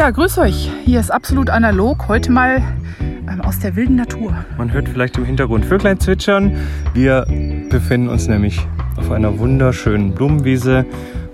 Ja, 0.00 0.08
grüß 0.08 0.38
euch. 0.38 0.70
Hier 0.86 0.98
ist 0.98 1.10
absolut 1.10 1.50
analog. 1.50 2.08
Heute 2.08 2.32
mal 2.32 2.62
ähm, 3.28 3.42
aus 3.42 3.58
der 3.58 3.76
wilden 3.76 3.96
Natur. 3.96 4.34
Man 4.56 4.72
hört 4.72 4.88
vielleicht 4.88 5.18
im 5.18 5.26
Hintergrund 5.26 5.66
Vöglein 5.66 6.00
zwitschern. 6.00 6.56
Wir 6.94 7.26
befinden 7.68 8.08
uns 8.08 8.26
nämlich 8.26 8.60
auf 8.96 9.10
einer 9.10 9.38
wunderschönen 9.38 10.14
Blumenwiese 10.14 10.86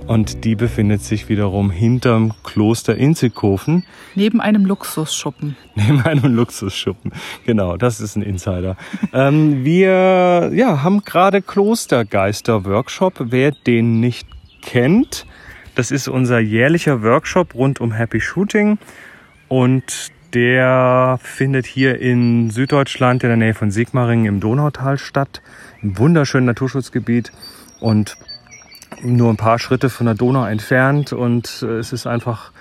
und 0.09 0.43
die 0.43 0.57
befindet 0.57 1.01
sich 1.01 1.29
wiederum 1.29 1.71
hinterm 1.71 2.33
Kloster 2.43 2.97
Inzighofen. 2.97 3.85
Neben 4.17 4.41
einem 4.41 4.67
Luxusschuppen. 4.67 5.57
Neben 5.77 6.03
einem 6.03 6.35
Luxusschuppen. 6.35 7.13
Genau, 7.45 7.77
das 7.77 8.01
ist 8.01 8.17
ein 8.17 8.23
Insider. 8.23 8.77
ähm, 9.13 9.65
wir 9.65 10.51
ja, 10.53 10.83
haben 10.83 11.05
gerade 11.05 11.41
Klostergeister-Workshop. 11.41 13.27
Wer 13.27 13.53
den 13.53 14.01
nicht 14.01 14.27
kennt, 14.61 15.25
das 15.77 15.91
ist 15.91 16.09
unser 16.09 16.41
jährlicher 16.41 17.03
Workshop 17.03 17.55
rund 17.55 17.81
um 17.81 17.93
Happy 17.93 18.21
Shooting. 18.21 18.79
Und 19.49 20.11
der 20.35 21.21
findet 21.23 21.67
hier 21.67 22.01
in 22.01 22.51
Süddeutschland 22.51 23.23
in 23.23 23.29
der 23.29 23.37
Nähe 23.37 23.55
von 23.55 23.71
Sigmaringen 23.71 24.27
im 24.27 24.41
Donautal 24.41 24.99
statt. 24.99 25.41
Im 25.83 25.97
wunderschönen 25.99 26.47
Naturschutzgebiet. 26.47 27.31
Und 27.79 28.17
nur 29.03 29.31
ein 29.31 29.37
paar 29.37 29.59
Schritte 29.59 29.91
von 29.91 30.07
der 30.07 30.15
Donau 30.15 30.47
entfernt 30.47 31.13
und 31.13 31.63
äh, 31.63 31.79
es 31.79 31.93
ist 31.93 32.07
einfach 32.07 32.53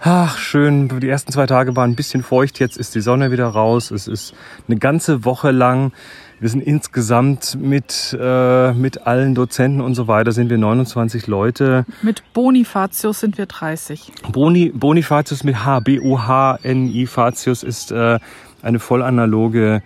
ach, 0.00 0.38
schön. 0.38 0.88
Die 1.00 1.08
ersten 1.08 1.32
zwei 1.32 1.46
Tage 1.46 1.76
waren 1.76 1.92
ein 1.92 1.96
bisschen 1.96 2.22
feucht, 2.22 2.60
jetzt 2.60 2.76
ist 2.76 2.94
die 2.94 3.00
Sonne 3.00 3.30
wieder 3.30 3.46
raus. 3.46 3.90
Es 3.90 4.06
ist 4.06 4.34
eine 4.68 4.78
ganze 4.78 5.24
Woche 5.24 5.50
lang. 5.50 5.92
Wir 6.40 6.48
sind 6.48 6.62
insgesamt 6.62 7.58
mit, 7.60 8.16
äh, 8.18 8.72
mit 8.72 9.06
allen 9.06 9.34
Dozenten 9.34 9.80
und 9.80 9.94
so 9.94 10.06
weiter 10.06 10.30
sind 10.30 10.50
wir 10.50 10.58
29 10.58 11.26
Leute. 11.26 11.84
Mit 12.02 12.22
Bonifatius 12.32 13.20
sind 13.20 13.38
wir 13.38 13.46
30. 13.46 14.12
Boni, 14.30 14.70
Bonifatius 14.72 15.42
mit 15.42 15.64
H, 15.64 15.80
B-O-H-N-I 15.80 17.06
Fatius 17.06 17.64
ist 17.64 17.90
äh, 17.90 18.20
eine 18.62 18.78
vollanaloge 18.78 19.82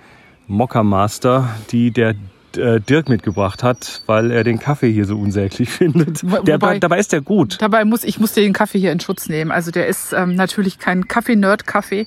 Mockermaster, 0.47 1.48
die 1.70 1.91
der 1.91 2.14
äh, 2.56 2.81
Dirk 2.81 3.09
mitgebracht 3.09 3.62
hat, 3.62 4.03
weil 4.06 4.31
er 4.31 4.44
den 4.44 4.59
Kaffee 4.59 4.92
hier 4.92 5.06
so 5.06 5.16
unsäglich 5.19 5.70
findet. 5.70 6.22
Der, 6.22 6.61
Wobei, 6.61 6.78
dabei 6.78 6.98
ist 6.98 7.12
der 7.12 7.22
gut. 7.22 7.56
Dabei 7.62 7.87
muss 7.87 8.05
ich 8.05 8.20
muss 8.20 8.34
den 8.34 8.53
Kaffee 8.53 8.78
hier 8.78 8.92
in 8.92 9.00
Schutz 9.00 9.28
nehmen. 9.28 9.50
Also 9.50 9.70
der 9.70 9.87
ist 9.87 10.12
ähm, 10.12 10.34
natürlich 10.34 10.78
kein 10.78 11.09
Kaffee-Nerd-Kaffee, 11.09 12.06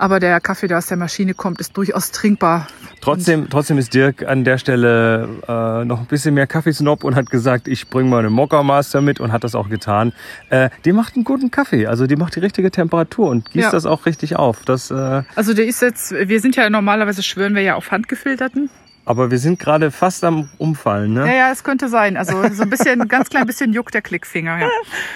aber 0.00 0.18
der 0.18 0.40
Kaffee, 0.40 0.66
der 0.66 0.78
aus 0.78 0.86
der 0.86 0.96
Maschine 0.96 1.34
kommt, 1.34 1.60
ist 1.60 1.76
durchaus 1.76 2.10
trinkbar. 2.10 2.66
Trotzdem, 3.02 3.48
trotzdem 3.50 3.78
ist 3.78 3.92
Dirk 3.94 4.26
an 4.26 4.44
der 4.44 4.58
Stelle 4.58 5.28
äh, 5.46 5.84
noch 5.84 6.00
ein 6.00 6.06
bisschen 6.06 6.34
mehr 6.34 6.46
Kaffeesnob 6.46 7.04
und 7.04 7.14
hat 7.14 7.30
gesagt, 7.30 7.68
ich 7.68 7.88
bringe 7.88 8.08
mal 8.08 8.20
einen 8.20 8.32
Mokka-Master 8.32 9.02
mit 9.02 9.20
und 9.20 9.30
hat 9.30 9.44
das 9.44 9.54
auch 9.54 9.68
getan. 9.68 10.12
Äh, 10.48 10.70
die 10.84 10.92
macht 10.92 11.16
einen 11.16 11.24
guten 11.24 11.50
Kaffee, 11.50 11.86
also 11.86 12.06
die 12.06 12.16
macht 12.16 12.36
die 12.36 12.40
richtige 12.40 12.70
Temperatur 12.70 13.28
und 13.28 13.50
gießt 13.50 13.64
ja. 13.64 13.70
das 13.70 13.84
auch 13.86 14.06
richtig 14.06 14.36
auf. 14.36 14.64
Das, 14.64 14.90
äh 14.90 15.22
also 15.34 15.54
der 15.54 15.66
ist 15.66 15.82
jetzt, 15.82 16.12
wir 16.12 16.40
sind 16.40 16.56
ja 16.56 16.68
normalerweise 16.70 17.22
schwören 17.22 17.54
wir 17.54 17.62
ja 17.62 17.74
auf 17.74 17.90
handgefilterten 17.90 18.70
aber 19.04 19.30
wir 19.30 19.38
sind 19.38 19.58
gerade 19.58 19.90
fast 19.90 20.24
am 20.24 20.48
Umfallen, 20.58 21.14
ne? 21.14 21.26
Ja, 21.26 21.34
ja, 21.34 21.50
es 21.52 21.64
könnte 21.64 21.88
sein. 21.88 22.16
Also 22.16 22.42
so 22.52 22.62
ein 22.62 22.70
bisschen, 22.70 23.08
ganz 23.08 23.28
klein 23.30 23.46
bisschen 23.46 23.72
juckt 23.72 23.94
der 23.94 24.02
Klickfinger. 24.02 24.58
Ja. 24.60 24.68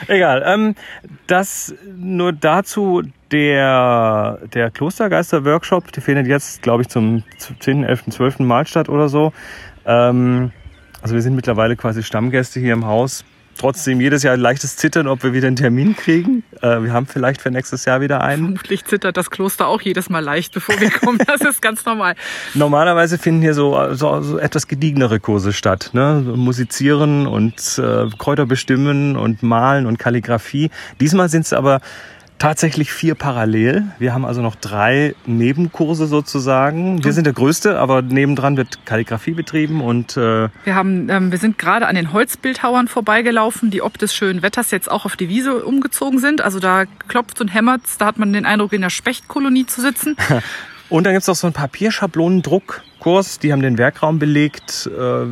Egal. 0.08 0.42
Ähm, 0.46 0.74
das 1.26 1.74
nur 1.96 2.32
dazu 2.32 3.02
der, 3.30 4.38
der 4.52 4.70
Klostergeister-Workshop, 4.70 5.92
der 5.92 6.02
findet 6.02 6.26
jetzt, 6.26 6.62
glaube 6.62 6.82
ich, 6.82 6.88
zum 6.88 7.22
10., 7.60 7.84
11., 7.84 8.04
12. 8.10 8.38
Mal 8.40 8.66
statt 8.66 8.88
oder 8.88 9.08
so. 9.08 9.32
Ähm, 9.84 10.50
also 11.02 11.14
wir 11.14 11.22
sind 11.22 11.34
mittlerweile 11.34 11.76
quasi 11.76 12.02
Stammgäste 12.02 12.60
hier 12.60 12.72
im 12.72 12.86
Haus 12.86 13.24
trotzdem 13.58 14.00
jedes 14.00 14.22
Jahr 14.22 14.34
ein 14.34 14.40
leichtes 14.40 14.76
Zittern, 14.76 15.06
ob 15.08 15.22
wir 15.22 15.32
wieder 15.32 15.46
einen 15.46 15.56
Termin 15.56 15.96
kriegen. 15.96 16.42
Äh, 16.60 16.82
wir 16.82 16.92
haben 16.92 17.06
vielleicht 17.06 17.40
für 17.40 17.50
nächstes 17.50 17.84
Jahr 17.84 18.00
wieder 18.00 18.22
einen. 18.22 18.44
Vermutlich 18.44 18.84
zittert 18.84 19.16
das 19.16 19.30
Kloster 19.30 19.66
auch 19.66 19.80
jedes 19.80 20.10
Mal 20.10 20.20
leicht, 20.20 20.52
bevor 20.52 20.80
wir 20.80 20.90
kommen. 20.90 21.18
Das 21.26 21.40
ist 21.40 21.62
ganz 21.62 21.84
normal. 21.84 22.14
Normalerweise 22.54 23.18
finden 23.18 23.42
hier 23.42 23.54
so, 23.54 23.94
so, 23.94 24.20
so 24.20 24.38
etwas 24.38 24.68
gediegenere 24.68 25.20
Kurse 25.20 25.52
statt. 25.52 25.90
Ne? 25.92 26.22
Musizieren 26.36 27.26
und 27.26 27.78
äh, 27.78 28.06
Kräuter 28.18 28.46
bestimmen 28.46 29.16
und 29.16 29.42
Malen 29.42 29.86
und 29.86 29.98
Kalligrafie. 29.98 30.70
Diesmal 31.00 31.28
sind 31.28 31.46
es 31.46 31.52
aber 31.52 31.80
tatsächlich 32.38 32.92
vier 32.92 33.14
parallel. 33.14 33.84
Wir 33.98 34.12
haben 34.12 34.24
also 34.24 34.42
noch 34.42 34.54
drei 34.56 35.14
Nebenkurse 35.26 36.06
sozusagen. 36.06 37.04
Wir 37.04 37.12
sind 37.12 37.24
der 37.24 37.32
größte, 37.32 37.78
aber 37.78 38.02
nebendran 38.02 38.56
wird 38.56 38.84
Kalligrafie 38.84 39.32
betrieben 39.32 39.80
und 39.80 40.16
äh 40.16 40.48
wir 40.64 40.74
haben, 40.74 41.08
ähm, 41.08 41.30
wir 41.30 41.38
sind 41.38 41.58
gerade 41.58 41.86
an 41.86 41.94
den 41.94 42.12
Holzbildhauern 42.12 42.88
vorbeigelaufen, 42.88 43.70
die 43.70 43.82
ob 43.82 43.98
des 43.98 44.14
schönen 44.14 44.42
Wetters 44.42 44.70
jetzt 44.70 44.90
auch 44.90 45.04
auf 45.04 45.16
die 45.16 45.28
Wiese 45.28 45.64
umgezogen 45.64 46.18
sind. 46.18 46.40
Also 46.40 46.60
da 46.60 46.84
klopft 47.08 47.40
und 47.40 47.48
hämmert, 47.48 47.82
da 47.98 48.06
hat 48.06 48.18
man 48.18 48.32
den 48.32 48.44
Eindruck, 48.44 48.72
in 48.72 48.82
der 48.82 48.90
Spechtkolonie 48.90 49.66
zu 49.66 49.80
sitzen. 49.80 50.16
und 50.88 51.04
dann 51.04 51.12
gibt's 51.12 51.28
auch 51.28 51.36
so 51.36 51.46
ein 51.46 51.52
Papierschablonendruckkurs, 51.52 53.38
die 53.38 53.52
haben 53.52 53.62
den 53.62 53.78
Werkraum 53.78 54.18
belegt. 54.18 54.90
Äh, 54.94 55.24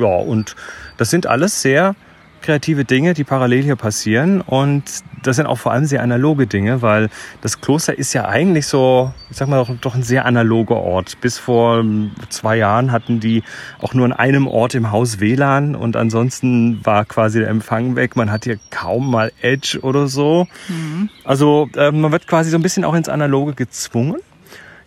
ja, 0.00 0.06
und 0.06 0.56
das 0.98 1.10
sind 1.10 1.26
alles 1.26 1.62
sehr 1.62 1.94
kreative 2.42 2.84
Dinge, 2.84 3.14
die 3.14 3.24
parallel 3.24 3.62
hier 3.62 3.76
passieren. 3.76 4.40
Und 4.40 4.84
das 5.22 5.36
sind 5.36 5.46
auch 5.46 5.58
vor 5.58 5.72
allem 5.72 5.84
sehr 5.84 6.02
analoge 6.02 6.46
Dinge, 6.46 6.82
weil 6.82 7.08
das 7.40 7.60
Kloster 7.60 7.96
ist 7.96 8.12
ja 8.12 8.26
eigentlich 8.26 8.66
so, 8.66 9.12
ich 9.30 9.36
sag 9.36 9.48
mal, 9.48 9.64
doch 9.80 9.94
ein 9.94 10.02
sehr 10.02 10.24
analoger 10.26 10.76
Ort. 10.76 11.20
Bis 11.20 11.38
vor 11.38 11.84
zwei 12.28 12.56
Jahren 12.56 12.92
hatten 12.92 13.20
die 13.20 13.42
auch 13.80 13.94
nur 13.94 14.06
an 14.06 14.12
einem 14.12 14.46
Ort 14.46 14.74
im 14.74 14.90
Haus 14.90 15.20
WLAN 15.20 15.74
und 15.74 15.96
ansonsten 15.96 16.84
war 16.84 17.04
quasi 17.04 17.40
der 17.40 17.48
Empfang 17.48 17.96
weg. 17.96 18.16
Man 18.16 18.30
hat 18.30 18.44
hier 18.44 18.58
kaum 18.70 19.10
mal 19.10 19.32
Edge 19.40 19.78
oder 19.82 20.06
so. 20.06 20.46
Mhm. 20.68 21.08
Also 21.24 21.68
äh, 21.76 21.90
man 21.90 22.12
wird 22.12 22.26
quasi 22.26 22.50
so 22.50 22.56
ein 22.56 22.62
bisschen 22.62 22.84
auch 22.84 22.94
ins 22.94 23.08
Analoge 23.08 23.54
gezwungen. 23.54 24.16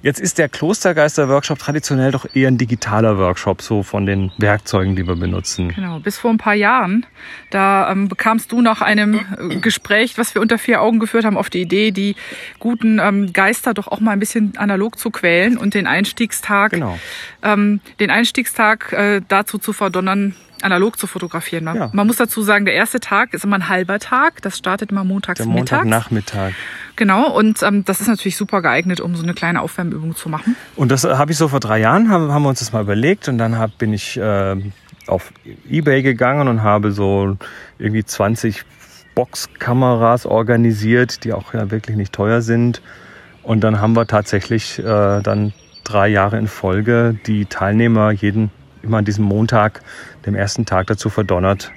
Jetzt 0.04 0.20
ist 0.20 0.38
der 0.38 0.50
Klostergeister-Workshop 0.50 1.60
traditionell 1.60 2.12
doch 2.12 2.26
eher 2.36 2.50
ein 2.50 2.58
digitaler 2.58 3.18
Workshop, 3.18 3.62
so 3.62 3.84
von 3.84 4.06
den 4.06 4.34
Werkzeugen, 4.38 4.98
die 4.98 5.08
wir 5.08 5.16
benutzen. 5.16 5.70
Genau, 5.70 6.00
bis 6.00 6.18
vor 6.18 6.30
ein 6.30 6.38
paar 6.38 6.56
Jahren. 6.56 7.06
Da 7.52 7.90
ähm, 7.90 8.10
bekamst 8.10 8.52
du 8.52 8.62
nach 8.62 8.82
einem 8.82 9.16
äh, 9.16 9.56
Gespräch, 9.62 10.18
was 10.18 10.36
wir 10.36 10.42
unter 10.42 10.58
vier 10.58 10.82
Augen 10.82 11.00
geführt 11.00 11.24
haben, 11.24 11.38
auf 11.38 11.50
die 11.50 11.62
Idee, 11.62 11.92
die 11.92 12.18
guten 12.60 13.00
ähm, 13.00 13.32
Geister 13.32 13.74
doch 13.74 13.88
auch 13.88 14.02
mal 14.02 14.12
ein 14.12 14.20
bisschen 14.20 14.58
analog 14.58 15.00
zu 15.00 15.10
quälen 15.10 15.58
und 15.58 15.74
den 15.74 15.88
Einstiegstag, 15.88 16.72
genau. 16.72 17.00
ähm, 17.42 17.80
den 18.02 18.10
Einstiegstag 18.10 18.92
äh, 18.92 19.22
dazu 19.30 19.58
zu 19.58 19.72
verdonnern, 19.72 20.36
analog 20.64 20.98
zu 20.98 21.08
fotografieren. 21.08 21.64
Man, 21.64 21.76
ja. 21.76 21.90
man 21.94 22.08
muss 22.08 22.18
dazu 22.18 22.42
sagen, 22.42 22.66
der 22.66 22.74
erste 22.74 23.00
Tag 23.00 23.34
ist 23.34 23.44
immer 23.44 23.58
ein 23.58 23.70
halber 23.70 24.00
Tag. 24.00 24.42
Das 24.42 24.58
startet 24.58 24.92
immer 24.92 25.04
montags 25.04 25.40
der 25.40 25.48
Montag 25.48 25.86
Nachmittag. 25.86 26.54
Genau, 26.96 27.30
und 27.32 27.62
ähm, 27.64 27.86
das 27.86 28.02
ist 28.02 28.08
natürlich 28.08 28.38
super 28.38 28.62
geeignet, 28.62 29.00
um 29.02 29.16
so 29.16 29.24
eine 29.24 29.34
kleine 29.34 29.62
Aufwärmübung 29.62 30.16
zu 30.16 30.30
machen. 30.30 30.56
Und 30.76 30.92
das 30.92 31.04
habe 31.04 31.32
ich 31.32 31.38
so 31.38 31.48
vor 31.48 31.60
drei 31.60 31.80
Jahren, 31.80 32.10
haben, 32.10 32.32
haben 32.32 32.44
wir 32.44 32.50
uns 32.50 32.60
das 32.60 32.72
mal 32.72 32.82
überlegt 32.82 33.28
und 33.28 33.38
dann 33.38 33.58
hab, 33.58 33.78
bin 33.78 33.94
ich 33.94 34.18
äh, 34.18 34.56
auf 35.08 35.32
Ebay 35.70 36.02
gegangen 36.02 36.48
und 36.48 36.64
habe 36.64 36.92
so 36.92 37.38
irgendwie 37.78 38.04
20 38.04 38.64
Boxkameras 39.16 40.26
organisiert, 40.26 41.24
die 41.24 41.34
auch 41.34 41.54
ja 41.54 41.72
wirklich 41.72 41.98
nicht 41.98 42.14
teuer 42.14 42.42
sind. 42.42 42.82
Und 43.44 43.62
dann 43.62 43.82
haben 43.82 43.96
wir 43.96 44.08
tatsächlich 44.08 44.80
äh, 44.80 45.22
dann 45.22 45.54
drei 45.84 46.08
Jahre 46.08 46.38
in 46.38 46.48
Folge 46.48 47.18
die 47.26 47.46
Teilnehmer 47.46 48.12
jeden 48.12 48.52
immer 48.84 48.98
an 48.98 49.06
diesem 49.06 49.26
Montag, 49.26 49.82
dem 50.26 50.36
ersten 50.36 50.66
Tag 50.66 50.88
dazu 50.88 51.10
verdonnert, 51.10 51.72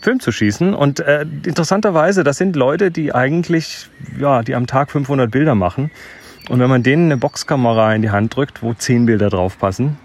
Film 0.00 0.20
zu 0.20 0.32
schießen. 0.32 0.74
Und 0.74 1.00
äh, 1.00 1.26
interessanterweise, 1.44 2.24
das 2.24 2.36
sind 2.36 2.56
Leute, 2.56 2.90
die 2.90 3.14
eigentlich, 3.14 3.88
ja, 4.18 4.42
die 4.42 4.54
am 4.54 4.66
Tag 4.66 4.90
500 4.90 5.30
Bilder 5.30 5.54
machen. 5.54 5.90
Und 6.48 6.60
wenn 6.60 6.70
man 6.70 6.82
denen 6.82 7.06
eine 7.06 7.16
Boxkamera 7.16 7.94
in 7.94 8.02
die 8.02 8.10
Hand 8.10 8.34
drückt, 8.36 8.62
wo 8.62 8.72
zehn 8.74 9.06
Bilder 9.06 9.28
drauf 9.28 9.58
passen, 9.58 9.98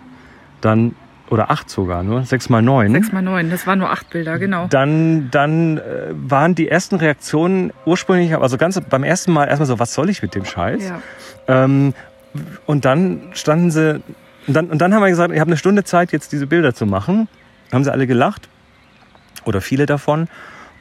dann 0.62 0.96
oder 1.30 1.50
acht 1.50 1.70
sogar 1.70 2.04
nur, 2.04 2.26
sechs 2.26 2.50
mal 2.50 2.62
neun. 2.62 2.92
Sechs 2.92 3.12
mal 3.12 3.22
neun, 3.22 3.50
das 3.50 3.66
waren 3.66 3.80
nur 3.80 3.90
acht 3.90 4.10
Bilder, 4.10 4.38
genau. 4.38 4.68
Dann, 4.68 5.32
dann 5.32 5.78
äh, 5.78 5.82
waren 6.12 6.54
die 6.54 6.70
ersten 6.70 6.96
Reaktionen 6.96 7.72
ursprünglich, 7.86 8.36
also 8.38 8.58
ganz 8.58 8.80
beim 8.82 9.04
ersten 9.04 9.32
Mal 9.32 9.46
erstmal 9.46 9.68
so, 9.68 9.80
was 9.80 9.94
soll 9.94 10.10
ich 10.10 10.22
mit 10.22 10.36
dem 10.36 10.46
Scheiß? 10.46 10.84
Ja. 10.84 11.02
Ähm, 11.48 11.94
und 12.66 12.86
dann 12.86 13.22
standen 13.34 13.72
sie 13.72 14.02
und 14.48 14.54
dann, 14.54 14.70
und 14.70 14.80
dann 14.80 14.94
haben 14.94 15.02
wir 15.02 15.10
gesagt, 15.10 15.34
ich 15.34 15.40
habe 15.40 15.50
eine 15.50 15.58
Stunde 15.58 15.84
Zeit, 15.84 16.12
jetzt 16.12 16.32
diese 16.32 16.48
Bilder 16.48 16.74
zu 16.74 16.86
machen. 16.86 17.28
Haben 17.72 17.84
sie 17.84 17.92
alle 17.92 18.08
gelacht. 18.08 18.50
Oder 19.46 19.62
viele 19.62 19.86
davon. 19.86 20.28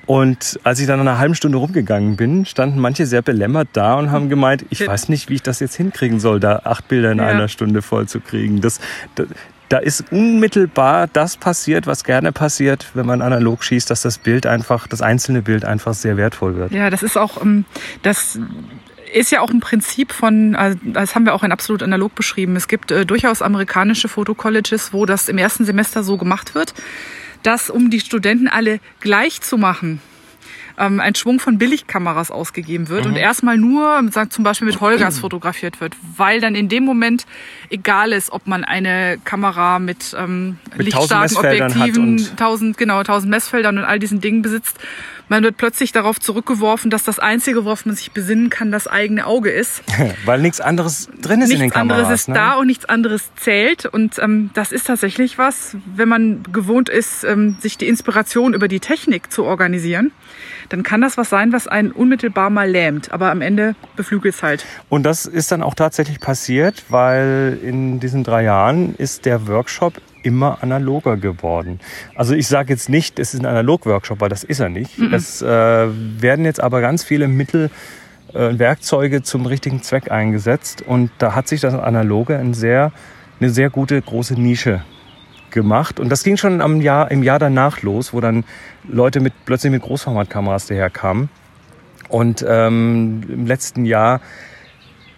Und 0.07 0.59
als 0.65 0.81
ich 0.81 0.87
dann 0.87 0.99
nach 0.99 1.13
einer 1.13 1.19
halben 1.19 1.35
Stunde 1.35 1.59
rumgegangen 1.59 2.17
bin, 2.17 2.45
standen 2.45 2.81
manche 2.81 3.07
sehr 3.07 3.23
belämmert 3.23 3.69
da 3.73 3.95
und 3.95 4.11
haben 4.11 4.29
gemeint, 4.29 4.65
ich 4.71 4.87
weiß 4.87 5.09
nicht, 5.09 5.29
wie 5.29 5.35
ich 5.35 5.43
das 5.43 5.61
jetzt 5.61 5.77
hinkriegen 5.77 6.19
soll, 6.19 6.41
da 6.41 6.63
acht 6.65 6.89
Bilder 6.89 7.13
in 7.13 7.19
ja. 7.19 7.27
einer 7.27 7.47
Stunde 7.47 7.83
voll 7.83 8.09
zu 8.09 8.19
kriegen. 8.19 8.61
Das, 8.61 8.81
das, 9.15 9.29
da 9.69 9.79
ist 9.79 10.05
unmittelbar 10.11 11.07
das 11.07 11.37
passiert, 11.37 11.87
was 11.87 12.03
gerne 12.05 12.33
passiert, 12.33 12.91
wenn 12.95 13.07
man 13.07 13.23
analog 13.23 13.63
schießt, 13.63 13.89
dass 13.91 14.03
das 14.03 14.19
Bild 14.19 14.45
einfach, 14.45 14.89
das 14.89 15.03
einzelne 15.03 15.41
Bild 15.41 15.65
einfach 15.65 15.95
sehr 15.95 16.17
wertvoll 16.17 16.57
wird. 16.57 16.73
Ja, 16.73 16.91
das 16.91 17.03
ist 17.03 17.17
auch, 17.17 17.41
ähm, 17.41 17.65
das 18.03 18.39
ist 19.13 19.31
ja 19.31 19.41
auch 19.41 19.51
ein 19.51 19.61
Prinzip 19.61 20.13
von, 20.13 20.55
also 20.55 20.79
das 20.83 21.15
haben 21.15 21.25
wir 21.25 21.35
auch 21.35 21.43
in 21.43 21.53
absolut 21.53 21.83
analog 21.83 22.15
beschrieben. 22.15 22.57
Es 22.57 22.69
gibt 22.69 22.91
äh, 22.91 23.05
durchaus 23.07 23.43
amerikanische 23.43 24.09
Fotocolleges, 24.09 24.93
wo 24.93 25.07
das 25.07 25.29
im 25.29 25.39
ersten 25.39 25.65
Semester 25.65 26.03
so 26.03 26.17
gemacht 26.17 26.55
wird, 26.55 26.75
dass 27.43 27.71
um 27.71 27.91
die 27.91 28.01
Studenten 28.01 28.49
alle 28.49 28.81
gleich 29.01 29.41
zu 29.41 29.59
machen, 29.59 30.01
ähm, 30.79 31.01
ein 31.01 31.15
Schwung 31.15 31.41
von 31.41 31.59
Billigkameras 31.59 32.31
ausgegeben 32.31 32.89
wird 32.89 33.07
und 33.07 33.17
erstmal 33.17 33.59
nur 33.59 34.01
zum 34.31 34.45
Beispiel 34.45 34.67
mit 34.67 34.81
Holgas 34.81 35.19
fotografiert 35.19 35.81
wird, 35.81 35.95
weil 36.17 36.41
dann 36.41 36.55
in 36.55 36.69
dem 36.69 36.85
Moment 36.85 37.27
egal 37.69 38.13
ist, 38.13 38.33
ob 38.33 38.47
man 38.47 38.65
eine 38.65 39.19
Kamera 39.25 39.79
mit, 39.79 40.17
ähm, 40.19 40.59
Mit 40.77 40.95
1000 40.95 41.21
lichtstarken 41.21 41.37
Objektiven, 41.37 42.03
und- 42.19 42.31
1000, 42.41 42.79
genau, 42.79 43.01
1000 43.01 43.31
Messfeldern 43.31 43.79
und 43.79 43.85
all 43.85 43.99
diesen 43.99 44.21
Dingen 44.21 44.43
besitzt. 44.43 44.79
Man 45.33 45.45
wird 45.45 45.57
plötzlich 45.57 45.93
darauf 45.93 46.21
zurückgeworfen, 46.21 46.91
dass 46.91 47.05
das 47.05 47.19
Einzige, 47.19 47.65
worauf 47.65 47.87
man 47.87 47.97
sich 47.97 48.13
besinnen 48.13 48.51
kann, 48.51 48.71
das 48.71 48.87
eigene 48.87 49.25
Auge 49.25 49.49
ist. 49.49 49.83
Weil 50.27 50.43
nichts 50.43 50.61
anderes 50.61 51.09
drin 51.23 51.41
ist 51.41 51.49
in 51.49 51.57
den 51.57 51.61
nichts 51.63 51.75
Kameras. 51.75 52.01
anderes 52.01 52.21
ist 52.21 52.29
ne? 52.29 52.35
da 52.35 52.53
und 52.57 52.67
nichts 52.67 52.85
anderes 52.85 53.35
zählt. 53.37 53.87
Und 53.87 54.19
ähm, 54.19 54.51
das 54.53 54.73
ist 54.73 54.89
tatsächlich 54.89 55.39
was, 55.39 55.75
wenn 55.97 56.11
man 56.11 56.43
gewohnt 56.53 56.91
ist, 56.91 57.25
ähm, 57.25 57.57
sich 57.61 57.79
die 57.79 57.89
Inspiration 57.89 58.53
über 58.53 58.69
die 58.69 58.79
Technik 58.79 59.33
zu 59.33 59.45
organisieren, 59.45 60.13
dann 60.69 60.83
kann 60.83 61.01
das 61.01 61.17
was 61.17 61.31
sein, 61.31 61.51
was 61.51 61.67
einen 61.67 61.93
unmittelbar 61.93 62.51
mal 62.51 62.69
lähmt. 62.69 63.11
Aber 63.11 63.31
am 63.31 63.41
Ende 63.41 63.75
beflügelt 63.97 64.35
es 64.35 64.43
halt. 64.43 64.67
Und 64.91 65.05
das 65.05 65.25
ist 65.25 65.51
dann 65.51 65.63
auch 65.63 65.75
tatsächlich 65.75 66.21
passiert, 66.21 66.85
weil 66.91 67.59
in 67.63 68.01
diesen 68.01 68.23
drei 68.23 68.43
Jahren 68.43 68.95
ist 68.97 69.25
der 69.25 69.47
Workshop 69.47 69.95
immer 70.23 70.63
analoger 70.63 71.17
geworden. 71.17 71.81
Also 72.15 72.35
ich 72.35 72.47
sage 72.47 72.73
jetzt 72.73 72.89
nicht, 72.89 73.19
es 73.19 73.35
ist 73.35 73.41
ein 73.41 73.47
Analog-Workshop, 73.47 74.21
weil 74.21 74.29
das 74.29 74.45
ist 74.45 74.61
er 74.61 74.69
nicht. 74.69 74.99
Es 75.13 75.43
äh, 75.43 75.47
werden 75.47 76.45
jetzt 76.45 76.63
aber 76.63 76.81
ganz 76.81 77.05
viele 77.05 77.29
Mittel 77.29 77.71
äh, 78.33 78.59
Werkzeuge 78.59 79.23
zum 79.23 79.47
richtigen 79.47 79.83
Zweck 79.83 80.11
eingesetzt 80.11 80.83
und 80.83 81.11
da 81.19 81.35
hat 81.35 81.49
sich 81.49 81.61
das 81.61 81.75
Analoge 81.75 82.39
ein 82.39 82.55
sehr, 82.55 82.93
eine 83.41 83.51
sehr 83.51 83.71
gute 83.71 84.01
große 84.01 84.35
Nische 84.35 84.83
gemacht. 85.51 86.01
Und 86.01 86.09
das 86.09 86.25
ging 86.25 86.37
schon 86.37 86.61
am 86.61 86.81
Jahr, 86.81 87.11
im 87.11 87.23
Jahr 87.23 87.39
danach 87.39 87.83
los, 87.83 88.13
wo 88.13 88.21
dann 88.21 88.45
Leute 88.89 89.21
mit, 89.21 89.35
plötzlich 89.45 89.71
mit 89.71 89.83
Großformatkameras 89.83 90.67
daherkamen. 90.67 91.29
Und 92.09 92.45
ähm, 92.49 93.23
im 93.29 93.47
letzten 93.47 93.85
Jahr 93.85 94.21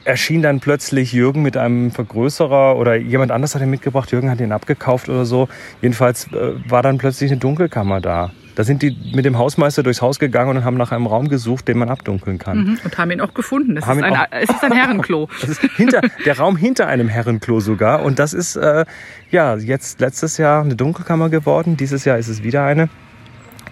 erschien 0.05 0.43
dann 0.43 0.61
plötzlich 0.61 1.13
Jürgen 1.13 1.43
mit 1.43 1.57
einem 1.57 1.91
Vergrößerer 1.91 2.77
oder 2.77 2.97
jemand 2.97 3.31
anders 3.33 3.55
hat 3.55 3.63
ihn 3.63 3.71
mitgebracht. 3.71 4.11
Jürgen 4.13 4.31
hat 4.31 4.41
ihn 4.41 4.53
abgekauft 4.53 5.09
oder 5.09 5.25
so. 5.25 5.49
Jedenfalls 5.81 6.29
äh, 6.33 6.53
war 6.69 6.83
dann 6.83 6.99
plötzlich 6.99 7.31
eine 7.31 7.41
Dunkelkammer 7.41 8.01
da. 8.01 8.33
Da 8.55 8.63
sind 8.63 8.83
die 8.83 8.97
mit 9.13 9.25
dem 9.25 9.37
Hausmeister 9.37 9.83
durchs 9.83 10.01
Haus 10.01 10.21
gegangen 10.21 10.57
und 10.57 10.65
haben 10.65 10.77
nach 10.77 10.93
einem 10.93 11.07
Raum 11.07 11.29
gesucht, 11.29 11.67
den 11.67 11.77
man 11.79 11.89
abdunkeln 11.89 12.39
kann. 12.39 12.59
Mhm. 12.59 12.79
Und 12.85 12.99
haben 12.99 13.11
ihn 13.11 13.21
auch 13.21 13.35
gefunden. 13.35 13.77
Es, 13.77 13.83
ist 13.85 13.91
ein, 13.91 14.05
auch- 14.05 14.27
es 14.31 14.49
ist 14.49 14.63
ein 14.63 14.73
Herrenklo. 14.73 15.29
Das 15.41 15.51
ist 15.51 15.61
hinter, 15.77 16.03
der 16.25 16.39
Raum 16.39 16.57
hinter 16.57 16.87
einem 16.87 17.09
Herrenklo 17.09 17.59
sogar. 17.61 18.03
Und 18.03 18.19
das 18.21 18.33
ist 18.33 18.55
äh, 18.57 18.85
ja 19.31 19.57
jetzt 19.57 20.01
letztes 20.01 20.37
Jahr 20.39 20.63
eine 20.63 20.77
Dunkelkammer 20.77 21.31
geworden. 21.31 21.77
Dieses 21.77 22.05
Jahr 22.05 22.19
ist 22.19 22.29
es 22.29 22.45
wieder 22.45 22.65
eine. 22.65 22.89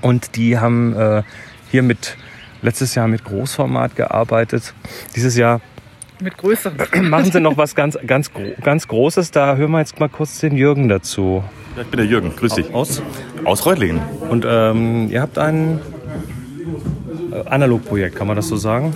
Und 0.01 0.35
die 0.35 0.59
haben 0.59 0.97
äh, 0.97 1.23
hier 1.71 1.85
mit 1.85 2.17
letztes 2.63 2.95
Jahr 2.97 3.07
mit 3.07 3.23
Großformat 3.23 3.95
gearbeitet. 3.95 4.75
Dieses 5.15 5.37
Jahr 5.37 5.61
Mit 6.23 6.39
größeren. 6.39 6.77
machen 7.11 7.33
sie 7.33 7.41
noch 7.41 7.57
was 7.57 7.75
ganz, 7.75 7.99
ganz, 8.07 8.31
ganz 8.63 8.87
Großes. 8.87 9.33
Da 9.33 9.57
hören 9.57 9.73
wir 9.73 9.81
jetzt 9.81 9.99
mal 9.99 10.09
kurz 10.09 10.39
den 10.39 10.57
Jürgen 10.57 10.89
dazu. 10.89 11.43
Ich 11.81 11.87
bin 11.87 11.99
der 11.99 12.07
Jürgen, 12.07 12.35
grüß 12.37 12.55
dich. 12.55 12.73
Aus. 12.73 13.03
Aus 13.45 13.67
Reutlingen. 13.67 14.01
Und 14.31 14.47
ähm, 14.49 15.11
ihr 15.11 15.21
habt 15.21 15.39
ein 15.39 15.81
äh, 17.33 17.49
Analogprojekt, 17.49 18.15
kann 18.15 18.27
man 18.27 18.37
das 18.37 18.49
so 18.49 18.57
sagen? 18.57 18.95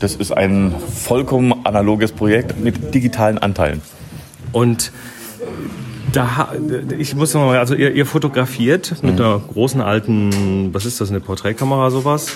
Das 0.00 0.16
ist 0.16 0.32
ein 0.32 0.74
vollkommen 0.94 1.64
analoges 1.64 2.12
Projekt 2.12 2.58
mit 2.58 2.94
digitalen 2.94 3.38
Anteilen. 3.38 3.80
Und 4.52 4.90
da, 6.14 6.52
ich 6.98 7.14
muss 7.14 7.34
noch 7.34 7.46
mal, 7.46 7.58
also 7.58 7.74
ihr, 7.74 7.92
ihr 7.92 8.06
fotografiert 8.06 9.02
mit 9.02 9.20
einer 9.20 9.38
großen 9.38 9.80
alten, 9.80 10.72
was 10.72 10.86
ist 10.86 11.00
das, 11.00 11.10
eine 11.10 11.20
Porträtkamera 11.20 11.90
sowas? 11.90 12.28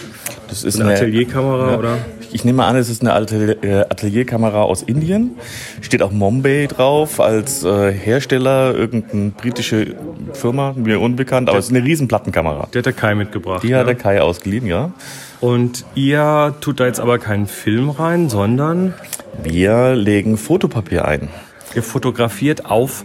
Das 0.49 0.65
ist 0.65 0.81
Eine 0.81 0.95
Atelierkamera, 0.95 1.77
oder? 1.77 1.99
Ich 2.33 2.45
nehme 2.45 2.65
an, 2.65 2.77
es 2.77 2.89
ist 2.89 3.03
eine 3.03 3.13
alte 3.13 3.63
äh, 3.63 3.81
Atelierkamera 3.81 4.63
aus 4.63 4.83
Indien. 4.83 5.33
Steht 5.81 6.03
auch 6.03 6.11
Mombay 6.11 6.67
drauf 6.67 7.21
als 7.21 7.65
äh, 7.65 7.93
Hersteller, 7.93 8.75
irgendeine 8.75 9.31
britische 9.31 9.95
Firma, 10.33 10.75
mir 10.77 11.01
unbekannt, 11.01 11.49
aber 11.49 11.59
es 11.59 11.67
ist 11.67 11.75
eine 11.75 11.85
riesen 11.85 12.09
Plattenkamera. 12.09 12.69
Der 12.73 12.81
hat 12.81 12.87
der 12.87 12.93
Kai 12.93 13.15
mitgebracht. 13.15 13.63
Die 13.63 13.75
hat 13.75 13.87
der 13.87 13.95
ne? 13.95 14.01
Kai 14.01 14.21
ausgeliehen, 14.21 14.67
ja. 14.67 14.93
Und 15.41 15.85
ihr 15.95 16.55
tut 16.61 16.81
da 16.81 16.87
jetzt 16.87 17.01
aber 17.01 17.19
keinen 17.19 17.47
Film 17.47 17.91
rein, 17.91 18.29
sondern 18.29 18.95
Wir 19.43 19.95
legen 19.95 20.37
Fotopapier 20.37 21.07
ein. 21.07 21.29
ihr 21.75 21.83
fotografiert 21.83 22.67
auf. 22.67 23.05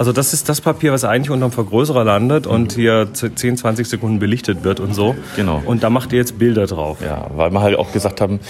Also 0.00 0.12
das 0.12 0.32
ist 0.32 0.48
das 0.48 0.62
Papier, 0.62 0.92
was 0.92 1.04
eigentlich 1.04 1.28
unterm 1.28 1.52
Vergrößerer 1.52 2.04
landet 2.04 2.46
und 2.46 2.72
hier 2.72 3.08
10, 3.12 3.58
20 3.58 3.86
Sekunden 3.86 4.18
belichtet 4.18 4.64
wird 4.64 4.80
und 4.80 4.94
so. 4.94 5.14
Genau. 5.36 5.60
Und 5.66 5.82
da 5.82 5.90
macht 5.90 6.14
ihr 6.14 6.18
jetzt 6.18 6.38
Bilder 6.38 6.66
drauf. 6.66 7.02
Ja, 7.04 7.26
weil 7.36 7.50
wir 7.50 7.60
halt 7.60 7.76
auch 7.76 7.92
gesagt 7.92 8.22
haben, 8.22 8.40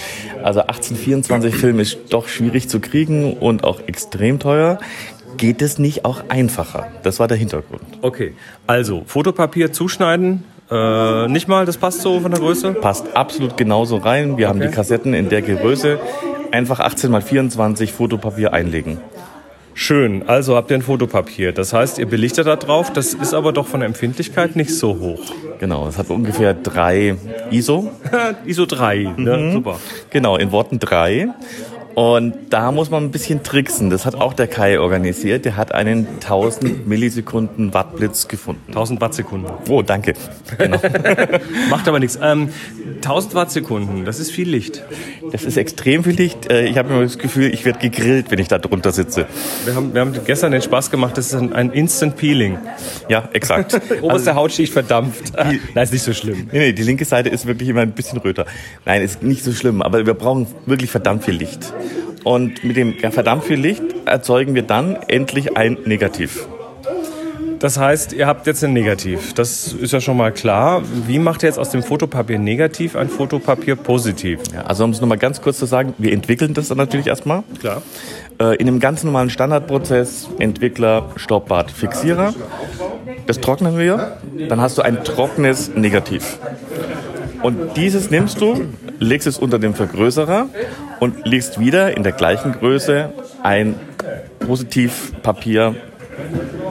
also 0.43 0.61
1824 0.61 1.53
Film 1.53 1.81
ist 1.81 1.97
doch 2.09 2.29
schwierig 2.29 2.69
zu 2.69 2.79
kriegen 2.79 3.33
und 3.33 3.65
auch 3.65 3.81
extrem 3.85 4.39
teuer. 4.39 4.77
Geht 5.35 5.61
es 5.61 5.77
nicht 5.77 6.05
auch 6.05 6.23
einfacher? 6.29 6.87
Das 7.03 7.19
war 7.19 7.27
der 7.27 7.35
Hintergrund. 7.35 7.81
Okay, 8.01 8.33
also 8.65 9.03
Fotopapier 9.05 9.73
zuschneiden, 9.73 10.45
äh, 10.71 11.27
nicht 11.27 11.49
mal, 11.49 11.65
das 11.65 11.75
passt 11.75 11.99
so 11.99 12.21
von 12.21 12.31
der 12.31 12.39
Größe. 12.39 12.71
Passt 12.75 13.13
absolut 13.13 13.57
genauso 13.57 13.97
rein. 13.97 14.37
Wir 14.37 14.47
haben 14.47 14.59
Okay. 14.59 14.69
die 14.69 14.73
Kassetten 14.73 15.13
in 15.13 15.27
der 15.27 15.41
Größe. 15.41 15.99
Einfach 16.53 16.79
18 16.79 17.11
mal 17.11 17.21
24 17.21 17.91
Fotopapier 17.91 18.53
einlegen. 18.53 18.99
Schön, 19.73 20.23
also 20.27 20.55
habt 20.55 20.69
ihr 20.71 20.77
ein 20.77 20.81
Fotopapier. 20.81 21.53
Das 21.53 21.73
heißt, 21.73 21.97
ihr 21.99 22.05
belichtet 22.05 22.47
da 22.47 22.55
drauf. 22.55 22.91
Das 22.91 23.13
ist 23.13 23.33
aber 23.33 23.53
doch 23.53 23.67
von 23.67 23.79
der 23.79 23.87
Empfindlichkeit 23.87 24.55
nicht 24.55 24.75
so 24.75 24.99
hoch. 24.99 25.21
Genau, 25.59 25.87
es 25.87 25.97
hat 25.97 26.09
ungefähr 26.09 26.53
drei 26.53 27.15
ISO. 27.51 27.91
ISO 28.45 28.65
3, 28.65 29.13
ne? 29.17 29.51
super. 29.53 29.79
Genau, 30.09 30.37
in 30.37 30.51
Worten 30.51 30.79
drei. 30.79 31.29
Und 31.95 32.33
da 32.49 32.71
muss 32.71 32.89
man 32.89 33.03
ein 33.03 33.11
bisschen 33.11 33.43
tricksen. 33.43 33.89
Das 33.89 34.05
hat 34.05 34.15
auch 34.15 34.33
der 34.33 34.47
Kai 34.47 34.79
organisiert. 34.79 35.45
Der 35.45 35.57
hat 35.57 35.73
einen 35.73 36.07
1000 36.21 36.87
Millisekunden 36.87 37.73
Wattblitz 37.73 38.27
gefunden. 38.27 38.61
1000 38.67 39.01
Wattsekunden. 39.01 39.51
Oh, 39.69 39.81
danke. 39.81 40.13
Genau. 40.57 40.79
Macht 41.69 41.87
aber 41.87 41.99
nichts. 41.99 42.17
Ähm, 42.21 42.49
1000 42.97 43.35
Wattsekunden, 43.35 44.05
das 44.05 44.19
ist 44.19 44.31
viel 44.31 44.49
Licht. 44.49 44.83
Das 45.31 45.43
ist 45.43 45.57
extrem 45.57 46.03
viel 46.03 46.13
Licht. 46.15 46.49
Äh, 46.51 46.67
Ich 46.67 46.77
habe 46.77 46.93
immer 46.93 47.01
das 47.03 47.17
Gefühl, 47.17 47.53
ich 47.53 47.65
werde 47.65 47.79
gegrillt, 47.79 48.31
wenn 48.31 48.39
ich 48.39 48.47
da 48.47 48.57
drunter 48.57 48.91
sitze. 48.91 49.25
Wir 49.65 49.75
haben, 49.75 49.93
wir 49.93 50.01
haben 50.01 50.13
gestern 50.25 50.51
den 50.51 50.61
Spaß 50.61 50.91
gemacht, 50.91 51.17
das 51.17 51.27
ist 51.27 51.35
ein, 51.35 51.53
ein 51.53 51.71
Instant 51.71 52.15
Peeling. 52.17 52.57
Ja, 53.09 53.29
exakt. 53.33 53.79
Oberste 54.01 54.35
Hautschicht 54.35 54.71
verdampft. 54.73 55.33
Nein, 55.35 55.83
ist 55.83 55.93
nicht 55.93 56.03
so 56.03 56.13
schlimm. 56.13 56.49
Nee, 56.51 56.59
nee, 56.59 56.73
die 56.73 56.83
linke 56.83 57.05
Seite 57.05 57.29
ist 57.29 57.45
wirklich 57.45 57.69
immer 57.69 57.81
ein 57.81 57.91
bisschen 57.91 58.19
röter. 58.19 58.45
Nein, 58.85 59.01
ist 59.01 59.23
nicht 59.23 59.43
so 59.43 59.51
schlimm, 59.51 59.81
aber 59.81 60.05
wir 60.05 60.13
brauchen 60.13 60.47
wirklich 60.65 60.89
verdammt 60.91 61.23
viel 61.25 61.35
Licht. 61.35 61.73
Und 62.23 62.63
mit 62.63 62.75
dem 62.77 62.93
verdammt 63.11 63.43
viel 63.43 63.59
Licht 63.59 63.83
erzeugen 64.05 64.55
wir 64.55 64.63
dann 64.63 64.97
endlich 65.07 65.57
ein 65.57 65.77
Negativ. 65.85 66.47
Das 67.61 67.77
heißt, 67.77 68.13
ihr 68.13 68.25
habt 68.25 68.47
jetzt 68.47 68.63
ein 68.63 68.73
Negativ. 68.73 69.33
Das 69.33 69.71
ist 69.73 69.93
ja 69.93 70.01
schon 70.01 70.17
mal 70.17 70.31
klar. 70.31 70.81
Wie 71.05 71.19
macht 71.19 71.43
ihr 71.43 71.47
jetzt 71.47 71.59
aus 71.59 71.69
dem 71.69 71.83
Fotopapier 71.83 72.39
negativ 72.39 72.95
ein 72.95 73.07
Fotopapier 73.07 73.75
positiv? 73.75 74.39
Ja, 74.51 74.63
also 74.63 74.83
um 74.83 74.89
es 74.89 74.99
nochmal 74.99 75.19
ganz 75.19 75.41
kurz 75.43 75.59
zu 75.59 75.67
sagen, 75.67 75.93
wir 75.99 76.11
entwickeln 76.11 76.55
das 76.55 76.69
dann 76.69 76.79
natürlich 76.79 77.05
erstmal. 77.05 77.43
Klar. 77.59 77.83
Äh, 78.39 78.55
In 78.55 78.67
einem 78.67 78.79
ganz 78.79 79.03
normalen 79.03 79.29
Standardprozess, 79.29 80.29
Entwickler, 80.39 81.09
Stopbad, 81.17 81.69
Fixierer. 81.69 82.33
Das 83.27 83.39
trocknen 83.39 83.77
wir, 83.77 84.17
dann 84.49 84.59
hast 84.59 84.79
du 84.79 84.81
ein 84.81 85.03
trockenes 85.03 85.75
Negativ. 85.75 86.39
Und 87.43 87.75
dieses 87.75 88.11
nimmst 88.11 88.39
du, 88.41 88.65
legst 88.99 89.27
es 89.27 89.37
unter 89.37 89.59
dem 89.59 89.73
Vergrößerer 89.73 90.49
und 90.99 91.25
legst 91.25 91.59
wieder 91.59 91.95
in 91.95 92.03
der 92.03 92.11
gleichen 92.11 92.53
Größe 92.53 93.13
ein 93.43 93.75
Positivpapier 94.39 95.75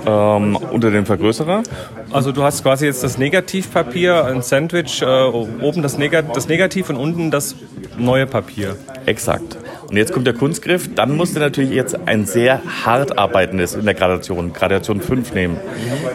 ähm, 0.07 0.57
unter 0.57 0.91
dem 0.91 1.07
Vergrößerer. 1.07 1.63
Also 2.11 2.33
du 2.33 2.43
hast 2.43 2.63
quasi 2.63 2.87
jetzt 2.87 3.03
das 3.03 3.19
Negativpapier, 3.19 4.25
ein 4.25 4.43
Sandwich, 4.43 5.03
äh, 5.03 5.07
oben 5.07 5.83
das, 5.83 5.99
Negat 5.99 6.37
das 6.37 6.49
Negativ 6.49 6.91
und 6.91 6.97
unten 6.97 7.31
das 7.31 7.57
neue 7.99 8.27
Papier. 8.27 8.77
Exakt. 9.07 9.57
Und 9.91 9.97
jetzt 9.97 10.13
kommt 10.13 10.27
der 10.27 10.35
Kunstgriff. 10.35 10.89
Dann 10.95 11.17
musst 11.17 11.35
du 11.35 11.41
natürlich 11.41 11.73
jetzt 11.73 11.99
ein 12.07 12.25
sehr 12.25 12.63
hart 12.85 13.19
arbeitendes 13.19 13.75
in 13.75 13.85
der 13.85 13.95
Gradation, 13.95 14.53
Gradation 14.53 15.01
5 15.01 15.35
nehmen, 15.35 15.57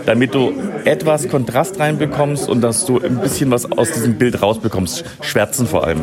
damit 0.06 0.34
du 0.34 0.54
etwas 0.86 1.28
Kontrast 1.28 1.78
reinbekommst 1.78 2.48
und 2.48 2.62
dass 2.62 2.86
du 2.86 3.02
ein 3.02 3.20
bisschen 3.20 3.52
was 3.52 3.70
aus 3.70 3.92
diesem 3.92 4.16
Bild 4.16 4.42
rausbekommst. 4.42 5.04
Schwärzen 5.22 5.68
vor 5.68 5.86
allem. 5.86 6.02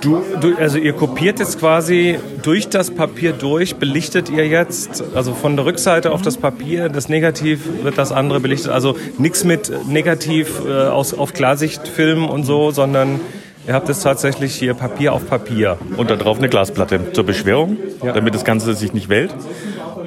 Du, 0.00 0.22
du, 0.40 0.56
also 0.56 0.78
ihr 0.78 0.92
kopiert 0.92 1.40
jetzt 1.40 1.58
quasi 1.58 2.18
durch 2.42 2.68
das 2.68 2.92
Papier 2.92 3.32
durch, 3.32 3.76
belichtet 3.76 4.30
ihr 4.30 4.46
jetzt, 4.46 5.02
also 5.14 5.34
von 5.34 5.56
der 5.56 5.66
Rückseite 5.66 6.12
auf 6.12 6.22
das 6.22 6.36
Papier, 6.36 6.88
das 6.88 7.08
Negativ 7.08 7.60
wird 7.82 7.98
das 7.98 8.12
andere 8.12 8.38
belichtet. 8.38 8.70
Also 8.70 8.96
nichts 9.18 9.44
mit 9.44 9.72
Negativ 9.88 10.62
äh, 10.66 10.86
aus, 10.86 11.12
auf 11.12 11.32
Klarsichtfilm 11.32 12.28
und 12.28 12.44
so, 12.44 12.70
sondern 12.70 13.20
ihr 13.68 13.74
habt 13.74 13.88
jetzt 13.88 14.02
tatsächlich 14.02 14.54
hier 14.54 14.74
Papier 14.74 15.12
auf 15.12 15.28
Papier. 15.28 15.76
Und 15.96 16.10
da 16.10 16.16
drauf 16.16 16.38
eine 16.38 16.48
Glasplatte 16.48 17.12
zur 17.12 17.24
Beschwerung, 17.24 17.76
Ja. 18.02 18.12
damit 18.12 18.34
das 18.34 18.44
Ganze 18.44 18.74
sich 18.74 18.92
nicht 18.92 19.08
wählt. 19.08 19.30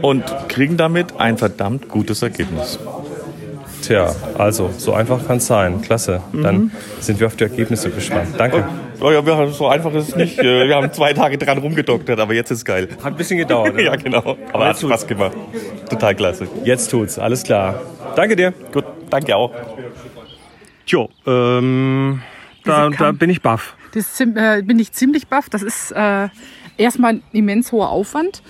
Und 0.02 0.24
kriegen 0.50 0.78
damit 0.78 1.20
ein 1.20 1.38
verdammt 1.38 1.88
gutes 1.88 2.22
Ergebnis. 2.24 2.80
Tja, 3.84 4.14
also 4.38 4.70
so 4.78 4.94
einfach 4.94 5.26
kann 5.28 5.38
es 5.38 5.48
sein. 5.48 5.82
Klasse. 5.82 6.22
Dann 6.34 6.72
sind 7.00 7.20
wir 7.20 7.28
auf 7.28 7.36
die 7.36 7.44
Ergebnisse 7.46 7.90
gespannt. 7.90 8.30
Danke. 8.38 8.64
Oh 9.00 9.10
ja, 9.12 9.26
wir 9.26 9.36
haben- 9.36 9.52
so 9.54 9.68
einfach 9.68 9.92
ist 9.96 10.10
es 10.10 10.16
nicht. 10.16 10.38
Äh, 10.40 10.68
Wir 10.68 10.76
haben 10.76 10.92
zwei 10.94 11.14
Tage 11.14 11.38
dran 11.40 11.58
rumgedoktert, 11.58 12.20
aber 12.20 12.34
jetzt 12.36 12.52
ist 12.52 12.64
geil. 12.66 12.90
Hat 13.04 13.14
ein 13.14 13.16
bisschen 13.16 13.38
gedauert. 13.40 13.76
ne? 13.76 13.84
Ja, 13.86 13.96
genau. 13.96 14.38
Aber 14.54 14.66
hat 14.66 14.74
jetzt 14.76 14.82
Spaß 14.82 15.08
gemacht. 15.08 15.36
Total 15.90 16.14
klasse. 16.16 16.48
Jetzt 16.64 16.92
tut's. 16.92 17.18
Alles 17.18 17.42
klar. 17.42 17.82
Danke 18.16 18.36
dir. 18.36 18.54
Gut, 18.72 18.86
danke 19.10 19.36
auch. 19.36 19.52
Jo, 20.86 21.10
ähm, 21.26 22.22
da, 22.64 22.90
da 22.90 23.12
bin 23.12 23.30
ich 23.30 23.42
baff. 23.42 23.76
Das 23.94 24.20
äh, 24.20 24.62
bin 24.64 24.80
ich 24.80 24.92
ziemlich 24.92 25.28
baff. 25.28 25.50
Das 25.50 25.62
ist 25.62 25.92
äh, 25.92 26.30
erstmal 26.78 27.16
ein 27.16 27.24
immens 27.32 27.72
hoher 27.72 27.90
Aufwand. 27.90 28.42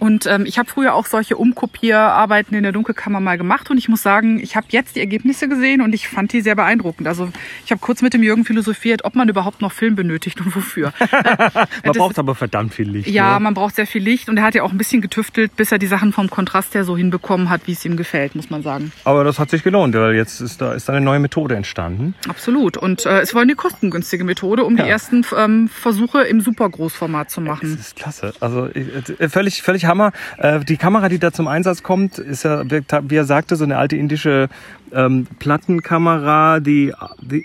Und 0.00 0.26
ähm, 0.26 0.44
ich 0.46 0.58
habe 0.58 0.68
früher 0.68 0.94
auch 0.94 1.06
solche 1.06 1.36
Umkopierarbeiten 1.36 2.56
in 2.56 2.62
der 2.62 2.72
Dunkelkammer 2.72 3.20
mal 3.20 3.38
gemacht 3.38 3.70
und 3.70 3.78
ich 3.78 3.88
muss 3.88 4.02
sagen, 4.02 4.40
ich 4.40 4.56
habe 4.56 4.66
jetzt 4.70 4.96
die 4.96 5.00
Ergebnisse 5.00 5.48
gesehen 5.48 5.80
und 5.80 5.94
ich 5.94 6.08
fand 6.08 6.32
die 6.32 6.40
sehr 6.40 6.54
beeindruckend. 6.56 7.06
Also 7.06 7.30
ich 7.64 7.70
habe 7.70 7.80
kurz 7.80 8.02
mit 8.02 8.12
dem 8.14 8.22
Jürgen 8.22 8.44
philosophiert, 8.44 9.04
ob 9.04 9.14
man 9.14 9.28
überhaupt 9.28 9.60
noch 9.60 9.72
Film 9.72 9.94
benötigt 9.94 10.40
und 10.40 10.54
wofür. 10.56 10.92
Man 11.10 11.66
Das- 11.84 11.96
braucht 11.96 12.18
aber 12.18 12.34
verdammt 12.34 12.74
viel 12.74 12.88
Licht. 12.88 13.08
Ja, 13.08 13.34
ne? 13.34 13.40
man 13.40 13.54
braucht 13.54 13.76
sehr 13.76 13.86
viel 13.86 14.02
Licht 14.02 14.28
und 14.28 14.36
er 14.36 14.42
hat 14.44 14.54
ja 14.54 14.62
auch 14.62 14.72
ein 14.72 14.78
bisschen 14.78 15.00
getüftelt, 15.00 15.54
bis 15.56 15.70
er 15.72 15.78
die 15.78 15.86
Sachen 15.86 16.12
vom 16.12 16.28
Kontrast 16.30 16.74
her 16.74 16.84
so 16.84 16.96
hinbekommen 16.96 17.48
hat, 17.50 17.62
wie 17.66 17.72
es 17.72 17.84
ihm 17.84 17.96
gefällt, 17.96 18.34
muss 18.34 18.50
man 18.50 18.62
sagen. 18.62 18.92
Aber 19.04 19.24
das 19.24 19.38
hat 19.38 19.50
sich 19.50 19.62
gelohnt, 19.62 19.94
weil 19.94 20.14
jetzt 20.14 20.40
ist 20.40 20.60
da 20.60 20.72
ist 20.72 20.88
eine 20.90 21.00
neue 21.00 21.18
Methode 21.20 21.56
entstanden. 21.56 22.14
Absolut. 22.28 22.76
Und 22.76 23.06
äh, 23.06 23.20
es 23.20 23.34
war 23.34 23.42
eine 23.42 23.54
kostengünstige 23.54 24.24
Methode, 24.24 24.64
um 24.64 24.76
Ja. 24.76 24.84
die 24.84 24.90
ersten 24.90 25.24
ähm, 25.36 25.68
Versuche 25.68 26.22
im 26.22 26.40
Supergroßformat 26.40 27.30
zu 27.30 27.40
machen. 27.40 27.76
Das 27.76 27.86
ist 27.88 27.96
klasse. 27.96 28.32
Also 28.40 28.66
äh, 28.66 29.28
völlig, 29.28 29.62
völlig 29.62 29.86
Hammer. 29.90 30.12
Äh, 30.38 30.60
Die 30.60 30.76
Kamera, 30.76 31.08
die 31.08 31.18
da 31.18 31.32
zum 31.32 31.48
Einsatz 31.48 31.82
kommt, 31.82 32.18
ist 32.18 32.44
ja, 32.44 32.64
wie 32.64 33.16
er 33.16 33.24
sagte, 33.24 33.56
so 33.56 33.64
eine 33.64 33.76
alte 33.76 33.96
indische 33.96 34.48
ähm, 34.92 35.26
Plattenkamera, 35.38 36.60
die, 36.60 36.92
die 37.20 37.44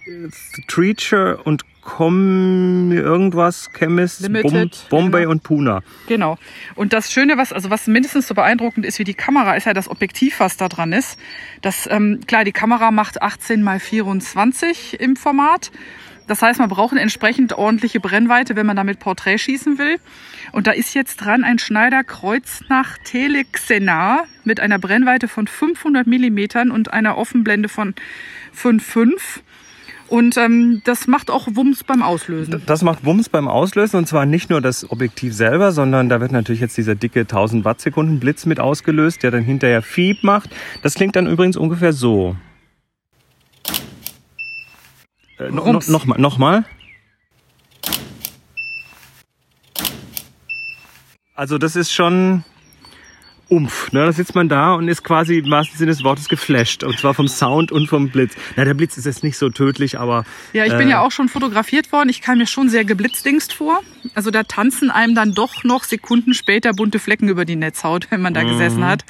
Treacher 0.67 1.45
und 1.45 1.63
Com 1.85 2.91
irgendwas, 2.91 3.69
Chemist, 3.71 4.21
Limited, 4.21 4.87
Bombay 4.89 5.19
genau. 5.19 5.31
und 5.31 5.43
Puna. 5.43 5.81
Genau. 6.07 6.39
Und 6.73 6.93
das 6.93 7.13
Schöne, 7.13 7.37
was 7.37 7.53
also 7.53 7.69
was 7.69 7.85
mindestens 7.85 8.27
so 8.27 8.33
beeindruckend 8.33 8.87
ist 8.87 8.97
wie 8.97 9.03
die 9.03 9.13
Kamera, 9.13 9.55
ist 9.55 9.67
ja 9.67 9.73
das 9.73 9.87
Objektiv, 9.87 10.39
was 10.39 10.57
da 10.57 10.67
dran 10.67 10.93
ist. 10.93 11.19
Das 11.61 11.87
ähm, 11.91 12.21
klar, 12.25 12.43
die 12.43 12.53
Kamera 12.53 12.89
macht 12.89 13.21
18 13.21 13.61
mal 13.61 13.79
24 13.79 14.99
im 14.99 15.15
Format. 15.15 15.71
Das 16.27 16.41
heißt, 16.41 16.59
man 16.59 16.69
braucht 16.69 16.91
eine 16.91 17.01
entsprechend 17.01 17.53
ordentliche 17.53 17.99
Brennweite, 17.99 18.55
wenn 18.55 18.65
man 18.65 18.75
damit 18.75 18.99
Porträt 18.99 19.37
schießen 19.37 19.77
will. 19.77 19.97
Und 20.51 20.67
da 20.67 20.71
ist 20.71 20.93
jetzt 20.93 21.17
dran 21.17 21.43
ein 21.43 21.59
Schneider 21.59 22.03
Kreuznach 22.03 22.97
Telexenar 23.03 24.25
mit 24.43 24.59
einer 24.59 24.79
Brennweite 24.79 25.27
von 25.27 25.47
500 25.47 26.07
Millimetern 26.07 26.71
und 26.71 26.93
einer 26.93 27.17
Offenblende 27.17 27.69
von 27.69 27.93
5,5. 28.55 29.41
Und 30.07 30.37
ähm, 30.37 30.81
das 30.83 31.07
macht 31.07 31.31
auch 31.31 31.47
Wumms 31.51 31.83
beim 31.83 32.03
Auslösen. 32.03 32.61
Das 32.65 32.83
macht 32.83 33.05
Wumms 33.05 33.27
beim 33.27 33.47
Auslösen 33.47 33.97
und 33.97 34.07
zwar 34.07 34.25
nicht 34.25 34.51
nur 34.51 34.61
das 34.61 34.89
Objektiv 34.91 35.33
selber, 35.33 35.71
sondern 35.71 36.09
da 36.09 36.21
wird 36.21 36.31
natürlich 36.31 36.61
jetzt 36.61 36.77
dieser 36.77 36.93
dicke 36.93 37.21
1000 37.21 37.65
Wattsekunden 37.65 38.19
Blitz 38.19 38.45
mit 38.45 38.59
ausgelöst, 38.59 39.23
der 39.23 39.31
dann 39.31 39.43
hinterher 39.43 39.81
Fieb 39.81 40.23
macht. 40.23 40.51
Das 40.83 40.93
klingt 40.93 41.15
dann 41.15 41.25
übrigens 41.25 41.57
ungefähr 41.57 41.91
so. 41.91 42.35
Äh, 45.39 45.43
no, 45.49 45.55
no, 45.55 45.61
Rums. 45.63 45.87
noch 45.89 46.05
mal, 46.05 46.19
noch 46.19 46.37
mal. 46.37 46.65
Also 51.33 51.57
das 51.57 51.75
ist 51.75 51.91
schon 51.91 52.43
Umf. 53.49 53.91
Ne? 53.91 54.05
Da 54.05 54.11
sitzt 54.13 54.33
man 54.35 54.47
da 54.49 54.73
und 54.73 54.87
ist 54.87 55.03
quasi 55.03 55.37
im 55.39 55.51
wahrsten 55.51 55.77
Sinne 55.77 55.91
des 55.91 56.03
Wortes 56.03 56.29
geflasht. 56.29 56.83
Und 56.83 56.97
zwar 56.97 57.13
vom 57.13 57.27
Sound 57.27 57.71
und 57.71 57.87
vom 57.87 58.09
Blitz. 58.09 58.33
Na, 58.55 58.63
der 58.63 58.73
Blitz 58.73 58.97
ist 58.97 59.05
jetzt 59.05 59.23
nicht 59.23 59.37
so 59.37 59.49
tödlich, 59.49 59.99
aber 59.99 60.23
Ja, 60.53 60.65
ich 60.65 60.71
bin 60.77 60.87
Äh. 60.87 60.91
ja 60.91 61.01
auch 61.01 61.11
schon 61.11 61.27
fotografiert 61.29 61.91
worden. 61.91 62.09
Ich 62.09 62.21
kam 62.21 62.37
mir 62.37 62.47
schon 62.47 62.69
sehr 62.69 62.85
geblitzdingst 62.85 63.53
vor. 63.53 63.81
Also 64.15 64.31
da 64.31 64.43
tanzen 64.43 64.89
einem 64.89 65.13
dann 65.13 65.33
doch 65.33 65.63
noch 65.63 65.83
Sekunden 65.83 66.33
später 66.33 66.71
bunte 66.73 66.99
Flecken 66.99 67.27
über 67.27 67.43
die 67.45 67.55
Netzhaut, 67.57 68.07
wenn 68.09 68.21
man 68.21 68.33
da 68.33 68.43
gesessen 68.43 68.79
Mhm. 68.79 68.85
hat. 68.85 69.05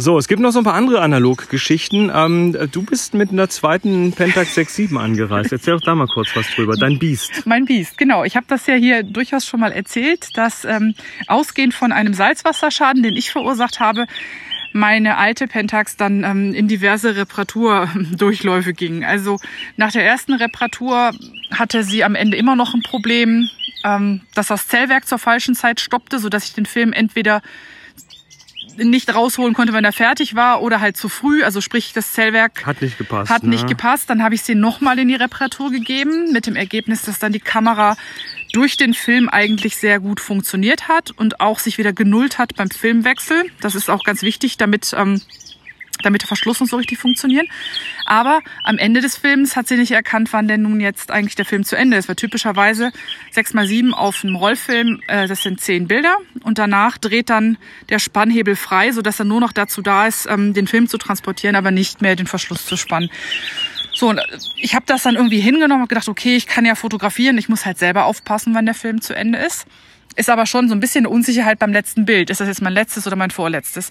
So, 0.00 0.16
es 0.16 0.28
gibt 0.28 0.40
noch 0.40 0.50
so 0.50 0.60
ein 0.60 0.64
paar 0.64 0.74
andere 0.74 1.02
Analoggeschichten. 1.02 2.10
Ähm, 2.14 2.56
du 2.72 2.82
bist 2.82 3.12
mit 3.12 3.32
einer 3.32 3.50
zweiten 3.50 4.12
Pentax 4.12 4.54
67 4.54 4.96
angereist. 4.96 5.52
Erzähl 5.52 5.74
doch 5.74 5.82
da 5.82 5.94
mal 5.94 6.06
kurz 6.06 6.34
was 6.34 6.46
drüber. 6.54 6.74
Dein 6.74 6.98
Biest. 6.98 7.46
Mein 7.46 7.66
Biest, 7.66 7.98
genau. 7.98 8.24
Ich 8.24 8.34
habe 8.34 8.46
das 8.48 8.66
ja 8.66 8.74
hier 8.74 9.02
durchaus 9.02 9.44
schon 9.44 9.60
mal 9.60 9.72
erzählt, 9.72 10.38
dass 10.38 10.64
ähm, 10.64 10.94
ausgehend 11.26 11.74
von 11.74 11.92
einem 11.92 12.14
Salzwasserschaden, 12.14 13.02
den 13.02 13.14
ich 13.14 13.30
verursacht 13.30 13.78
habe, 13.78 14.06
meine 14.72 15.18
alte 15.18 15.46
Pentax 15.46 15.98
dann 15.98 16.24
ähm, 16.24 16.54
in 16.54 16.66
diverse 16.66 17.16
Reparaturdurchläufe 17.16 18.72
ging. 18.72 19.04
Also 19.04 19.38
nach 19.76 19.92
der 19.92 20.06
ersten 20.06 20.32
Reparatur 20.32 21.10
hatte 21.50 21.84
sie 21.84 22.04
am 22.04 22.14
Ende 22.14 22.38
immer 22.38 22.56
noch 22.56 22.72
ein 22.72 22.82
Problem, 22.82 23.50
ähm, 23.84 24.22
dass 24.34 24.46
das 24.46 24.66
Zellwerk 24.66 25.06
zur 25.06 25.18
falschen 25.18 25.54
Zeit 25.54 25.78
stoppte, 25.78 26.18
sodass 26.18 26.46
ich 26.46 26.54
den 26.54 26.66
Film 26.66 26.94
entweder 26.94 27.42
nicht 28.76 29.14
rausholen 29.14 29.54
konnte, 29.54 29.72
wenn 29.72 29.84
er 29.84 29.92
fertig 29.92 30.34
war 30.34 30.62
oder 30.62 30.80
halt 30.80 30.96
zu 30.96 31.08
früh. 31.08 31.42
Also 31.42 31.60
sprich, 31.60 31.92
das 31.92 32.12
Zellwerk 32.12 32.64
Hat 32.66 32.82
nicht 32.82 32.98
gepasst. 32.98 33.30
hat 33.30 33.42
nicht 33.42 33.64
ne? 33.64 33.68
gepasst. 33.68 34.10
Dann 34.10 34.22
habe 34.22 34.34
ich 34.34 34.42
sie 34.42 34.54
nochmal 34.54 34.98
in 34.98 35.08
die 35.08 35.14
Reparatur 35.14 35.70
gegeben, 35.70 36.32
mit 36.32 36.46
dem 36.46 36.56
Ergebnis, 36.56 37.02
dass 37.02 37.18
dann 37.18 37.32
die 37.32 37.40
Kamera 37.40 37.96
durch 38.52 38.76
den 38.76 38.94
Film 38.94 39.28
eigentlich 39.28 39.76
sehr 39.76 40.00
gut 40.00 40.20
funktioniert 40.20 40.88
hat 40.88 41.10
und 41.12 41.40
auch 41.40 41.58
sich 41.58 41.78
wieder 41.78 41.92
genullt 41.92 42.38
hat 42.38 42.56
beim 42.56 42.70
Filmwechsel. 42.70 43.44
Das 43.60 43.74
ist 43.74 43.88
auch 43.88 44.02
ganz 44.04 44.22
wichtig, 44.22 44.56
damit, 44.56 44.94
ähm, 44.96 45.20
damit 46.02 46.22
der 46.22 46.28
Verschluss 46.28 46.60
und 46.60 46.68
so 46.68 46.76
richtig 46.76 46.98
funktionieren. 46.98 47.46
Aber 48.04 48.40
am 48.64 48.78
Ende 48.78 49.00
des 49.00 49.16
Films 49.16 49.56
hat 49.56 49.68
sie 49.68 49.76
nicht 49.76 49.92
erkannt, 49.92 50.32
wann 50.32 50.48
denn 50.48 50.62
nun 50.62 50.80
jetzt 50.80 51.10
eigentlich 51.10 51.34
der 51.34 51.44
Film 51.44 51.64
zu 51.64 51.76
Ende 51.76 51.96
ist. 51.96 52.08
Weil 52.08 52.16
typischerweise 52.16 52.92
6x7 53.34 53.92
auf 53.92 54.24
einem 54.24 54.36
Rollfilm, 54.36 55.00
äh, 55.08 55.28
das 55.28 55.42
sind 55.42 55.60
zehn 55.60 55.88
Bilder. 55.88 56.16
Und 56.42 56.58
danach 56.58 56.98
dreht 56.98 57.30
dann 57.30 57.58
der 57.88 57.98
Spannhebel 57.98 58.56
frei, 58.56 58.92
sodass 58.92 59.18
er 59.18 59.24
nur 59.24 59.40
noch 59.40 59.52
dazu 59.52 59.82
da 59.82 60.06
ist, 60.06 60.26
ähm, 60.28 60.54
den 60.54 60.66
Film 60.66 60.88
zu 60.88 60.98
transportieren, 60.98 61.56
aber 61.56 61.70
nicht 61.70 62.02
mehr 62.02 62.16
den 62.16 62.26
Verschluss 62.26 62.66
zu 62.66 62.76
spannen. 62.76 63.10
So, 63.92 64.08
und 64.08 64.18
äh, 64.18 64.22
ich 64.56 64.74
habe 64.74 64.86
das 64.86 65.02
dann 65.02 65.16
irgendwie 65.16 65.40
hingenommen 65.40 65.82
und 65.82 65.88
gedacht, 65.88 66.08
okay, 66.08 66.36
ich 66.36 66.46
kann 66.46 66.64
ja 66.64 66.74
fotografieren, 66.74 67.38
ich 67.38 67.48
muss 67.48 67.66
halt 67.66 67.78
selber 67.78 68.04
aufpassen, 68.04 68.54
wann 68.54 68.66
der 68.66 68.74
Film 68.74 69.00
zu 69.00 69.14
Ende 69.14 69.38
ist. 69.38 69.66
Ist 70.16 70.28
aber 70.28 70.46
schon 70.46 70.68
so 70.68 70.74
ein 70.74 70.80
bisschen 70.80 71.06
eine 71.06 71.14
Unsicherheit 71.14 71.58
beim 71.58 71.72
letzten 71.72 72.04
Bild. 72.04 72.30
Ist 72.30 72.40
das 72.40 72.48
jetzt 72.48 72.62
mein 72.62 72.72
letztes 72.72 73.06
oder 73.06 73.16
mein 73.16 73.30
vorletztes? 73.30 73.90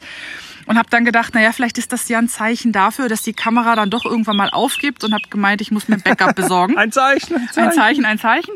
Und 0.65 0.77
habe 0.77 0.89
dann 0.89 1.05
gedacht, 1.05 1.33
naja, 1.33 1.51
vielleicht 1.51 1.77
ist 1.77 1.91
das 1.93 2.07
ja 2.09 2.19
ein 2.19 2.27
Zeichen 2.27 2.71
dafür, 2.71 3.07
dass 3.09 3.21
die 3.21 3.33
Kamera 3.33 3.75
dann 3.75 3.89
doch 3.89 4.05
irgendwann 4.05 4.37
mal 4.37 4.49
aufgibt 4.49 5.03
und 5.03 5.13
habe 5.13 5.23
gemeint, 5.29 5.61
ich 5.61 5.71
muss 5.71 5.87
mir 5.87 5.95
ein 5.95 6.01
Backup 6.01 6.35
besorgen. 6.35 6.77
Ein 6.77 6.91
Zeichen, 6.91 7.35
ein 7.35 7.47
Zeichen. 7.47 7.69
Ein 7.69 7.73
Zeichen, 7.73 8.05
ein 8.05 8.19
Zeichen. 8.19 8.53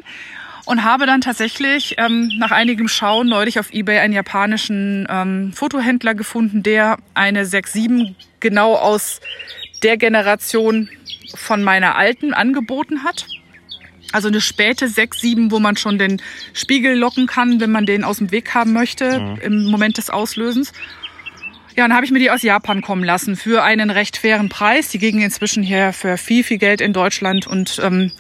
Und 0.65 0.83
habe 0.83 1.05
dann 1.05 1.21
tatsächlich 1.21 1.95
ähm, 1.97 2.31
nach 2.37 2.51
einigem 2.51 2.87
Schauen 2.87 3.27
neulich 3.27 3.59
auf 3.59 3.73
Ebay 3.73 3.99
einen 3.99 4.13
japanischen 4.13 5.07
ähm, 5.09 5.51
Fotohändler 5.53 6.15
gefunden, 6.15 6.63
der 6.63 6.97
eine 7.13 7.43
6.7 7.43 8.15
genau 8.39 8.75
aus 8.75 9.19
der 9.81 9.97
Generation 9.97 10.89
von 11.35 11.63
meiner 11.63 11.95
alten 11.95 12.33
angeboten 12.33 13.03
hat. 13.03 13.25
Also 14.13 14.29
eine 14.29 14.39
späte 14.39 14.85
6.7, 14.85 15.51
wo 15.51 15.59
man 15.59 15.75
schon 15.75 15.97
den 15.97 16.21
Spiegel 16.53 16.95
locken 16.97 17.27
kann, 17.27 17.59
wenn 17.59 17.71
man 17.71 17.85
den 17.85 18.03
aus 18.03 18.19
dem 18.19 18.31
Weg 18.31 18.53
haben 18.53 18.71
möchte 18.71 19.37
im 19.41 19.65
Moment 19.65 19.97
des 19.97 20.09
Auslösens. 20.09 20.71
Ja, 21.75 21.83
dann 21.85 21.93
habe 21.93 22.05
ich 22.05 22.11
mir 22.11 22.19
die 22.19 22.29
aus 22.29 22.43
Japan 22.43 22.81
kommen 22.81 23.03
lassen 23.03 23.35
für 23.35 23.63
einen 23.63 23.89
recht 23.89 24.17
fairen 24.17 24.47
Preis. 24.47 24.89
Die 24.89 24.99
gingen 24.99 25.21
inzwischen 25.21 25.63
hier 25.63 25.91
für 25.91 26.17
viel, 26.17 26.43
viel 26.43 26.59
Geld 26.59 26.79
in 26.79 26.93
Deutschland 26.93 27.47
und 27.47 27.79
ähm, 27.83 28.11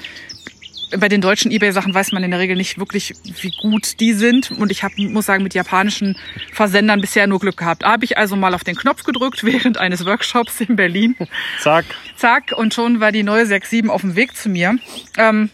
bei 0.97 1.09
den 1.09 1.21
deutschen 1.21 1.51
Ebay-Sachen 1.51 1.93
weiß 1.93 2.11
man 2.11 2.23
in 2.23 2.31
der 2.31 2.39
Regel 2.39 2.55
nicht 2.55 2.77
wirklich, 2.77 3.13
wie 3.41 3.51
gut 3.61 3.99
die 3.99 4.13
sind. 4.13 4.51
Und 4.51 4.71
ich 4.71 4.83
hab, 4.83 4.97
muss 4.97 5.25
sagen, 5.25 5.43
mit 5.43 5.53
japanischen 5.53 6.17
Versendern 6.51 7.01
bisher 7.01 7.27
nur 7.27 7.39
Glück 7.39 7.57
gehabt. 7.57 7.83
Habe 7.83 8.05
ich 8.05 8.17
also 8.17 8.35
mal 8.35 8.53
auf 8.53 8.63
den 8.63 8.75
Knopf 8.75 9.03
gedrückt 9.03 9.43
während 9.43 9.77
eines 9.77 10.05
Workshops 10.05 10.61
in 10.61 10.75
Berlin. 10.75 11.15
Zack. 11.59 11.85
Zack, 12.15 12.53
und 12.55 12.73
schon 12.73 12.99
war 12.99 13.11
die 13.11 13.23
neue 13.23 13.43
6.7 13.43 13.89
auf 13.89 14.01
dem 14.01 14.15
Weg 14.15 14.35
zu 14.35 14.49
mir. 14.49 14.77
Ähm, 15.17 15.49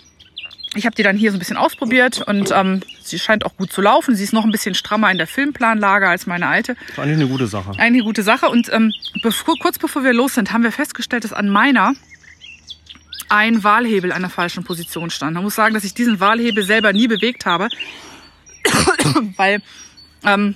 ich 0.75 0.85
habe 0.85 0.95
die 0.95 1.03
dann 1.03 1.17
hier 1.17 1.31
so 1.31 1.37
ein 1.37 1.39
bisschen 1.39 1.57
ausprobiert 1.57 2.21
und 2.21 2.51
ähm, 2.51 2.81
sie 3.01 3.17
scheint 3.17 3.45
auch 3.45 3.55
gut 3.57 3.71
zu 3.71 3.81
laufen. 3.81 4.15
Sie 4.15 4.23
ist 4.23 4.33
noch 4.33 4.43
ein 4.43 4.51
bisschen 4.51 4.75
strammer 4.75 5.11
in 5.11 5.17
der 5.17 5.25
Filmplanlage 5.25 6.07
als 6.07 6.27
meine 6.27 6.47
alte. 6.47 6.75
Das 6.75 6.89
ist 6.89 6.99
eigentlich 6.99 7.15
eine 7.15 7.27
gute 7.27 7.47
Sache. 7.47 7.69
Eigentlich 7.71 7.85
eine 7.85 8.03
gute 8.03 8.23
Sache. 8.23 8.49
Und 8.49 8.71
ähm, 8.71 8.93
bevor, 9.23 9.55
kurz 9.59 9.79
bevor 9.79 10.03
wir 10.03 10.13
los 10.13 10.35
sind, 10.35 10.51
haben 10.51 10.63
wir 10.63 10.71
festgestellt, 10.71 11.23
dass 11.23 11.33
an 11.33 11.49
meiner 11.49 11.93
ein 13.29 13.63
Wahlhebel 13.63 14.11
an 14.11 14.21
der 14.21 14.29
falschen 14.29 14.63
Position 14.63 15.09
stand. 15.09 15.33
Man 15.33 15.43
muss 15.43 15.55
sagen, 15.55 15.73
dass 15.73 15.83
ich 15.83 15.93
diesen 15.93 16.19
Wahlhebel 16.19 16.63
selber 16.63 16.93
nie 16.93 17.07
bewegt 17.07 17.45
habe, 17.45 17.69
weil 19.37 19.61
ähm, 20.23 20.55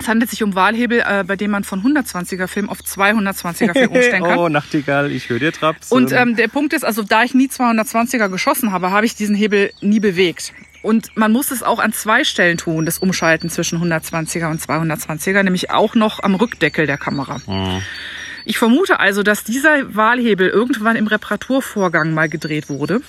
es 0.00 0.08
handelt 0.08 0.30
sich 0.30 0.42
um 0.42 0.54
Wahlhebel, 0.54 1.02
äh, 1.06 1.24
bei 1.24 1.36
dem 1.36 1.50
man 1.50 1.64
von 1.64 1.82
120er 1.82 2.46
Film 2.46 2.70
auf 2.70 2.78
220er 2.80 3.72
Film 3.72 3.90
umstellen 3.90 4.24
kann. 4.24 4.38
oh, 4.38 4.48
Nachtigall, 4.48 5.10
ich 5.10 5.28
höre 5.28 5.38
dir 5.38 5.52
Traps. 5.52 5.92
Und 5.92 6.12
ähm, 6.12 6.36
der 6.36 6.48
Punkt 6.48 6.72
ist, 6.72 6.84
also 6.84 7.02
da 7.02 7.22
ich 7.22 7.34
nie 7.34 7.48
220er 7.48 8.28
geschossen 8.28 8.72
habe, 8.72 8.90
habe 8.90 9.04
ich 9.06 9.14
diesen 9.14 9.34
Hebel 9.34 9.72
nie 9.80 10.00
bewegt. 10.00 10.52
Und 10.82 11.14
man 11.16 11.30
muss 11.32 11.50
es 11.50 11.62
auch 11.62 11.78
an 11.78 11.92
zwei 11.92 12.24
Stellen 12.24 12.56
tun, 12.56 12.86
das 12.86 12.98
Umschalten 12.98 13.50
zwischen 13.50 13.82
120er 13.82 14.50
und 14.50 14.60
220er, 14.62 15.42
nämlich 15.42 15.70
auch 15.70 15.94
noch 15.94 16.22
am 16.22 16.34
Rückdeckel 16.34 16.86
der 16.86 16.96
Kamera. 16.96 17.40
Ich 18.46 18.56
vermute 18.56 18.98
also, 18.98 19.22
dass 19.22 19.44
dieser 19.44 19.94
Wahlhebel 19.94 20.48
irgendwann 20.48 20.96
im 20.96 21.06
Reparaturvorgang 21.06 22.14
mal 22.14 22.30
gedreht 22.30 22.70
wurde. 22.70 23.02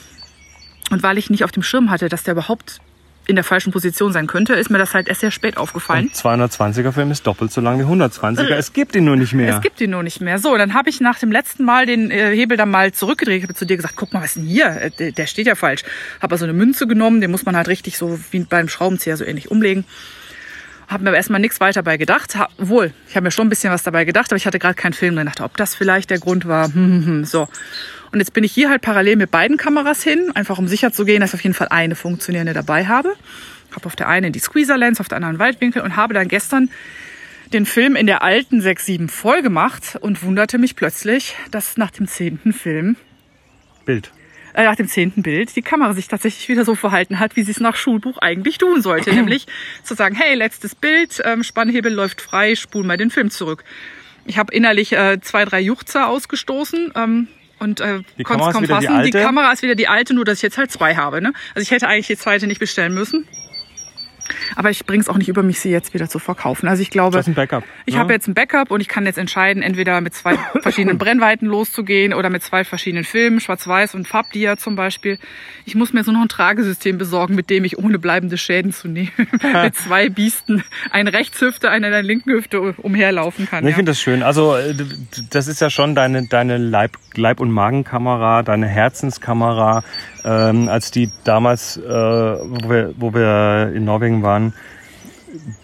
Und 0.90 1.04
weil 1.04 1.18
ich 1.18 1.30
nicht 1.30 1.46
auf 1.46 1.52
dem 1.52 1.64
Schirm 1.64 1.90
hatte, 1.90 2.10
dass 2.10 2.24
der 2.24 2.34
überhaupt 2.34 2.82
in 3.28 3.36
der 3.36 3.44
falschen 3.44 3.72
Position 3.72 4.12
sein 4.12 4.28
könnte, 4.28 4.54
ist 4.54 4.70
mir 4.70 4.78
das 4.78 4.94
halt 4.94 5.08
erst 5.08 5.22
sehr 5.22 5.32
spät 5.32 5.58
aufgefallen. 5.58 6.08
Und 6.08 6.16
220er 6.16 6.92
Film 6.92 7.12
ist 7.12 7.26
doppelt 7.28 7.52
so 7.52 7.62
lang 7.62 7.80
wie 7.80 7.84
120er. 7.84 8.56
Es 8.56 8.74
gibt 8.74 8.96
ihn 8.96 9.06
nur 9.06 9.16
nicht 9.16 9.34
mehr. 9.34 9.56
Es 9.56 9.62
gibt 9.62 9.80
ihn 9.80 9.92
nur 9.92 10.04
nicht 10.04 10.22
mehr. 10.22 10.40
So, 10.40 10.58
dann 10.58 10.74
habe 10.74 10.90
ich 10.90 11.00
nach 11.02 11.20
dem 11.20 11.32
letzten 11.32 11.64
Mal 11.64 11.86
den 11.86 12.12
äh, 12.12 12.36
Hebel 12.36 12.58
dann 12.58 12.70
mal 12.70 12.92
zurückgedreht. 12.92 13.38
Ich 13.38 13.44
habe 13.44 13.54
zu 13.54 13.66
dir 13.66 13.78
gesagt, 13.78 13.96
guck 13.96 14.12
mal, 14.14 14.22
was 14.22 14.36
ist 14.36 14.38
denn 14.38 14.46
hier? 14.46 14.92
Äh, 14.98 15.12
der, 15.12 15.28
steht 15.28 15.48
ja 15.48 15.56
falsch. 15.56 15.84
Habe 16.20 16.34
also 16.34 16.46
eine 16.46 16.54
Münze 16.54 16.88
genommen, 16.88 17.22
den 17.22 17.32
muss 17.32 17.46
man 17.46 17.56
halt 17.56 17.68
richtig 17.68 17.98
so 17.98 18.20
wie 18.32 18.40
beim 18.40 18.68
Schraubenzieher 18.68 19.18
so 19.18 19.24
ähnlich 19.24 19.52
umlegen. 19.52 19.86
Habe 20.88 21.04
mir 21.04 21.12
aber 21.12 21.18
erstmal 21.18 21.40
nichts 21.40 21.62
weiter 21.62 21.84
dabei 21.84 21.96
gedacht. 21.96 22.36
Ha, 22.36 22.50
wohl, 22.58 22.92
ich 23.08 23.16
habe 23.16 23.24
mir 23.24 23.32
schon 23.32 23.48
ein 23.48 23.50
bisschen 23.50 23.72
was 23.72 23.84
dabei 23.84 24.04
gedacht, 24.04 24.32
aber 24.32 24.36
ich 24.36 24.46
hatte 24.46 24.60
gerade 24.60 24.76
keinen 24.76 24.94
Film 24.94 25.16
drin. 25.16 25.28
Dachte, 25.28 25.44
ob 25.44 25.56
das 25.56 25.74
vielleicht 25.74 26.10
der 26.10 26.20
Grund 26.20 26.48
war. 26.48 26.66
Hm, 26.66 26.74
hm, 26.74 27.06
hm. 27.06 27.26
So. 27.26 27.48
Und 28.12 28.20
jetzt 28.20 28.34
bin 28.34 28.44
ich 28.44 28.52
hier 28.52 28.70
halt 28.70 28.82
parallel 28.82 29.16
mit 29.16 29.32
beiden 29.32 29.58
Kameras 29.58 30.04
hin, 30.04 30.32
einfach 30.36 30.58
um 30.58 30.68
sicher 30.68 30.92
zu 30.92 31.06
gehen, 31.06 31.22
dass 31.22 31.32
ich 31.32 31.36
auf 31.36 31.44
jeden 31.44 31.54
Fall 31.54 31.70
eine 31.70 31.96
funktionierende 31.96 32.54
dabei 32.54 32.86
habe. 32.86 33.14
Habe 33.74 33.86
auf 33.86 33.96
der 33.96 34.10
einen 34.10 34.34
die 34.34 34.40
Squeezer 34.40 34.78
Lens, 34.78 35.00
auf 35.00 35.08
der 35.08 35.18
anderen 35.18 35.40
Weitwinkel 35.40 35.82
und 35.82 35.96
habe 35.96 36.14
dann 36.14 36.28
gestern 36.28 36.70
den 37.54 37.66
Film 37.66 37.96
in 37.96 38.08
der 38.08 38.22
alten 38.22 38.62
6.7 38.62 39.10
voll 39.10 39.42
gemacht 39.42 39.98
und 40.02 40.24
wunderte 40.24 40.58
mich 40.58 40.76
plötzlich, 40.76 41.36
dass 41.52 41.78
nach 41.78 41.92
dem 41.92 42.08
zehnten 42.08 42.54
Film, 42.54 42.96
Bild. 43.86 44.12
äh, 44.54 44.64
nach 44.64 44.76
dem 44.76 44.88
zehnten 44.88 45.22
Bild, 45.22 45.56
die 45.56 45.62
Kamera 45.62 45.94
sich 45.94 46.08
tatsächlich 46.08 46.48
wieder 46.50 46.66
so 46.66 46.76
verhalten 46.76 47.20
hat, 47.20 47.36
wie 47.36 47.44
sie 47.44 47.52
es 47.52 47.60
nach 47.60 47.76
Schulbuch 47.76 48.18
eigentlich 48.18 48.58
tun 48.58 48.82
sollte. 48.82 49.12
nämlich 49.16 49.48
zu 49.84 49.96
sagen, 49.96 50.16
hey, 50.16 50.36
letztes 50.36 50.76
Bild, 50.76 51.22
ähm, 51.26 51.44
Spannhebel 51.44 51.94
läuft 51.94 52.22
frei, 52.22 52.56
spul 52.56 52.84
mal 52.84 52.98
den 52.98 53.10
Film 53.10 53.32
zurück. 53.32 53.64
Ich 54.26 54.38
habe 54.38 54.54
innerlich 54.54 54.94
äh, 54.94 55.20
zwei, 55.22 55.46
drei 55.46 55.62
Juchzer 55.62 56.08
ausgestoßen. 56.08 56.94
Ähm, 56.96 57.28
und 57.62 57.80
äh, 57.80 58.00
Die 58.18 58.24
konnte 58.24 58.42
Kamera 58.42 58.42
es 58.42 58.48
ist 58.48 58.54
kaum 58.54 58.64
wieder 58.64 58.80
die 58.80 58.86
fassen. 58.88 59.04
Die, 59.04 59.14
alte? 59.16 59.22
Kamera 59.22 59.52
ist 59.52 59.62
wieder 59.62 59.76
die 59.76 59.88
alte, 59.88 60.14
nur 60.14 60.26
dass 60.26 60.40
ich 60.40 60.42
jetzt 60.42 60.58
halt 60.58 60.72
zwei 60.72 60.96
habe. 60.96 61.22
Ne? 61.22 61.32
Also 61.54 61.62
ich 61.62 61.72
hätte 61.72 61.88
eigentlich 61.88 62.08
die 62.08 62.18
zweite 62.18 62.48
nicht 62.48 62.60
bestellen 62.60 62.94
müssen. 62.94 63.28
Aber 64.56 64.70
ich 64.70 64.86
bringe 64.86 65.02
es 65.02 65.10
auch 65.10 65.18
nicht 65.18 65.30
über 65.30 65.44
mich, 65.44 65.60
sie 65.60 65.70
jetzt 65.70 65.94
wieder 65.94 66.10
zu 66.10 66.20
verkaufen. 66.20 66.68
Also 66.68 66.82
ich 66.82 66.90
glaube, 66.90 67.18
Das 67.18 67.28
ist 67.28 67.32
ein 67.32 67.36
Backup. 67.36 67.64
ich 67.86 67.96
ne? 67.96 68.00
habe 68.00 68.14
jetzt 68.14 68.28
ein 68.28 68.34
Backup 68.34 68.72
und 68.72 68.82
ich 68.82 68.88
kann 68.88 69.06
jetzt 69.06 69.18
entscheiden, 69.18 69.62
entweder 69.62 70.02
mit 70.02 70.14
zwei 70.14 70.38
verschiedenen 70.62 70.98
Brennweiten 70.98 71.48
loszugehen 71.48 72.14
oder 72.14 72.30
mit 72.30 72.44
zwei 72.44 72.64
verschiedenen 72.64 73.04
Filmen, 73.04 73.40
Schwarz-Weiß 73.40 73.96
und 73.96 74.08
Farbdia 74.08 74.58
zum 74.58 74.76
Beispiel. 74.76 75.20
Ich 75.66 75.76
muss 75.76 75.94
mir 75.94 76.04
nur 76.04 76.14
noch 76.14 76.22
ein 76.22 76.30
Tragesystem 76.30 76.98
besorgen, 76.98 77.36
mit 77.36 77.50
dem 77.50 77.64
ich 77.64 77.78
ohne 77.78 78.00
bleibende 78.00 78.38
Schäden 78.38 78.74
zu 78.74 78.88
nehmen 78.88 79.12
mit 79.64 79.76
zwei 79.82 80.10
Biesten, 80.10 80.64
eine 80.90 81.14
Rechtshüfte, 81.14 81.70
eine 81.70 81.88
in 81.88 81.92
der 81.92 82.04
linken 82.04 82.32
Hüfte 82.32 82.60
umherlaufen 82.62 83.48
kann. 83.48 83.66
Ich 83.66 83.72
ja. 83.72 83.76
finde 83.76 83.92
das 83.92 84.00
schön. 84.00 84.24
Also 84.24 84.56
äh, 84.56 84.74
das 85.30 85.48
ist 85.48 85.62
ja 85.62 85.70
schon 85.70 85.96
deine, 85.96 86.28
deine 86.28 86.58
Leib, 86.58 86.98
Leib- 87.16 87.40
und 87.40 87.52
Magenkamera, 87.52 88.44
deine 88.44 88.68
Herzenskamera. 88.68 89.84
Ähm, 90.24 90.70
als 90.70 90.92
die 90.92 91.10
damals, 91.24 91.78
äh, 91.78 91.82
wo, 91.84 92.70
wir, 92.70 92.94
wo 92.98 93.14
wir 93.14 93.72
in 93.74 93.86
Norwegen 93.86 94.22
waren, 94.24 94.54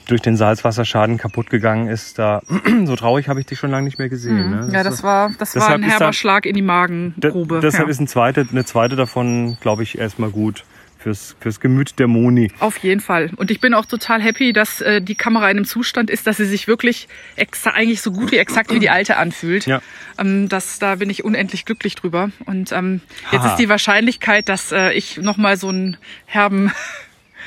durch 0.08 0.22
den 0.22 0.38
Salzwasserschaden 0.38 1.18
kaputt 1.18 1.50
gegangen 1.50 1.88
ist, 1.90 2.18
da 2.18 2.42
so 2.86 2.96
traurig 2.96 3.28
habe 3.28 3.40
ich 3.40 3.46
dich 3.46 3.60
schon 3.60 3.70
lange 3.72 3.84
nicht 3.84 4.00
mehr 4.00 4.10
gesehen. 4.10 4.50
Ne? 4.52 4.66
Mhm. 4.68 4.74
Ja, 4.74 4.84
das 4.84 5.04
war, 5.04 5.32
das 5.38 5.56
war 5.56 5.70
ein 5.70 5.84
herber 5.84 6.06
da- 6.06 6.14
Schlag 6.14 6.46
in 6.46 6.54
die 6.56 6.62
Da, 6.62 6.66
Magengrube. 6.68 7.60
deshalb 7.60 7.86
ja. 7.88 7.92
ist 7.92 8.00
ein 8.00 8.08
zweite, 8.08 8.48
eine 8.50 8.64
zweite 8.66 8.96
davon, 8.96 9.58
glaube 9.60 9.84
ich, 9.84 9.98
erstmal 9.98 10.30
gut 10.30 10.64
fürs, 11.08 11.38
fürs 11.40 11.60
Gemüt 11.62 12.00
der 12.00 12.08
Moni. 12.08 12.52
Auf 12.60 12.80
jeden 12.80 13.00
Fall. 13.00 13.32
Und 13.38 13.50
ich 13.50 13.62
bin 13.62 13.74
auch 13.74 13.86
total 13.86 14.22
happy, 14.22 14.52
dass 14.52 14.82
äh, 14.82 15.02
die 15.02 15.16
Kamera 15.16 15.46
in 15.50 15.58
einem 15.58 15.66
Zustand 15.66 16.10
ist, 16.10 16.28
dass 16.28 16.36
sie 16.36 16.46
sich 16.46 16.68
wirklich 16.68 17.08
exa 17.38 17.70
eigentlich 17.70 18.02
so 18.02 18.12
gut 18.12 18.34
wie 18.34 18.38
exakt 18.38 18.74
wie 18.74 18.80
die 18.80 18.90
alte 18.90 19.16
anfühlt. 19.16 19.66
Ja. 19.68 19.82
Ähm, 20.18 20.50
das, 20.50 20.80
da 20.80 20.96
bin 20.96 21.10
ich 21.10 21.24
unendlich 21.24 21.64
glücklich 21.64 21.96
drüber. 21.96 22.32
Und 22.46 22.74
ähm, 22.74 23.00
jetzt 23.32 23.46
ist 23.46 23.56
die 23.56 23.70
Wahrscheinlichkeit, 23.70 24.50
dass 24.50 24.74
äh, 24.74 24.92
ich 24.92 25.18
nochmal 25.18 25.56
so 25.56 25.70
einen 25.70 25.96
herben 26.26 26.74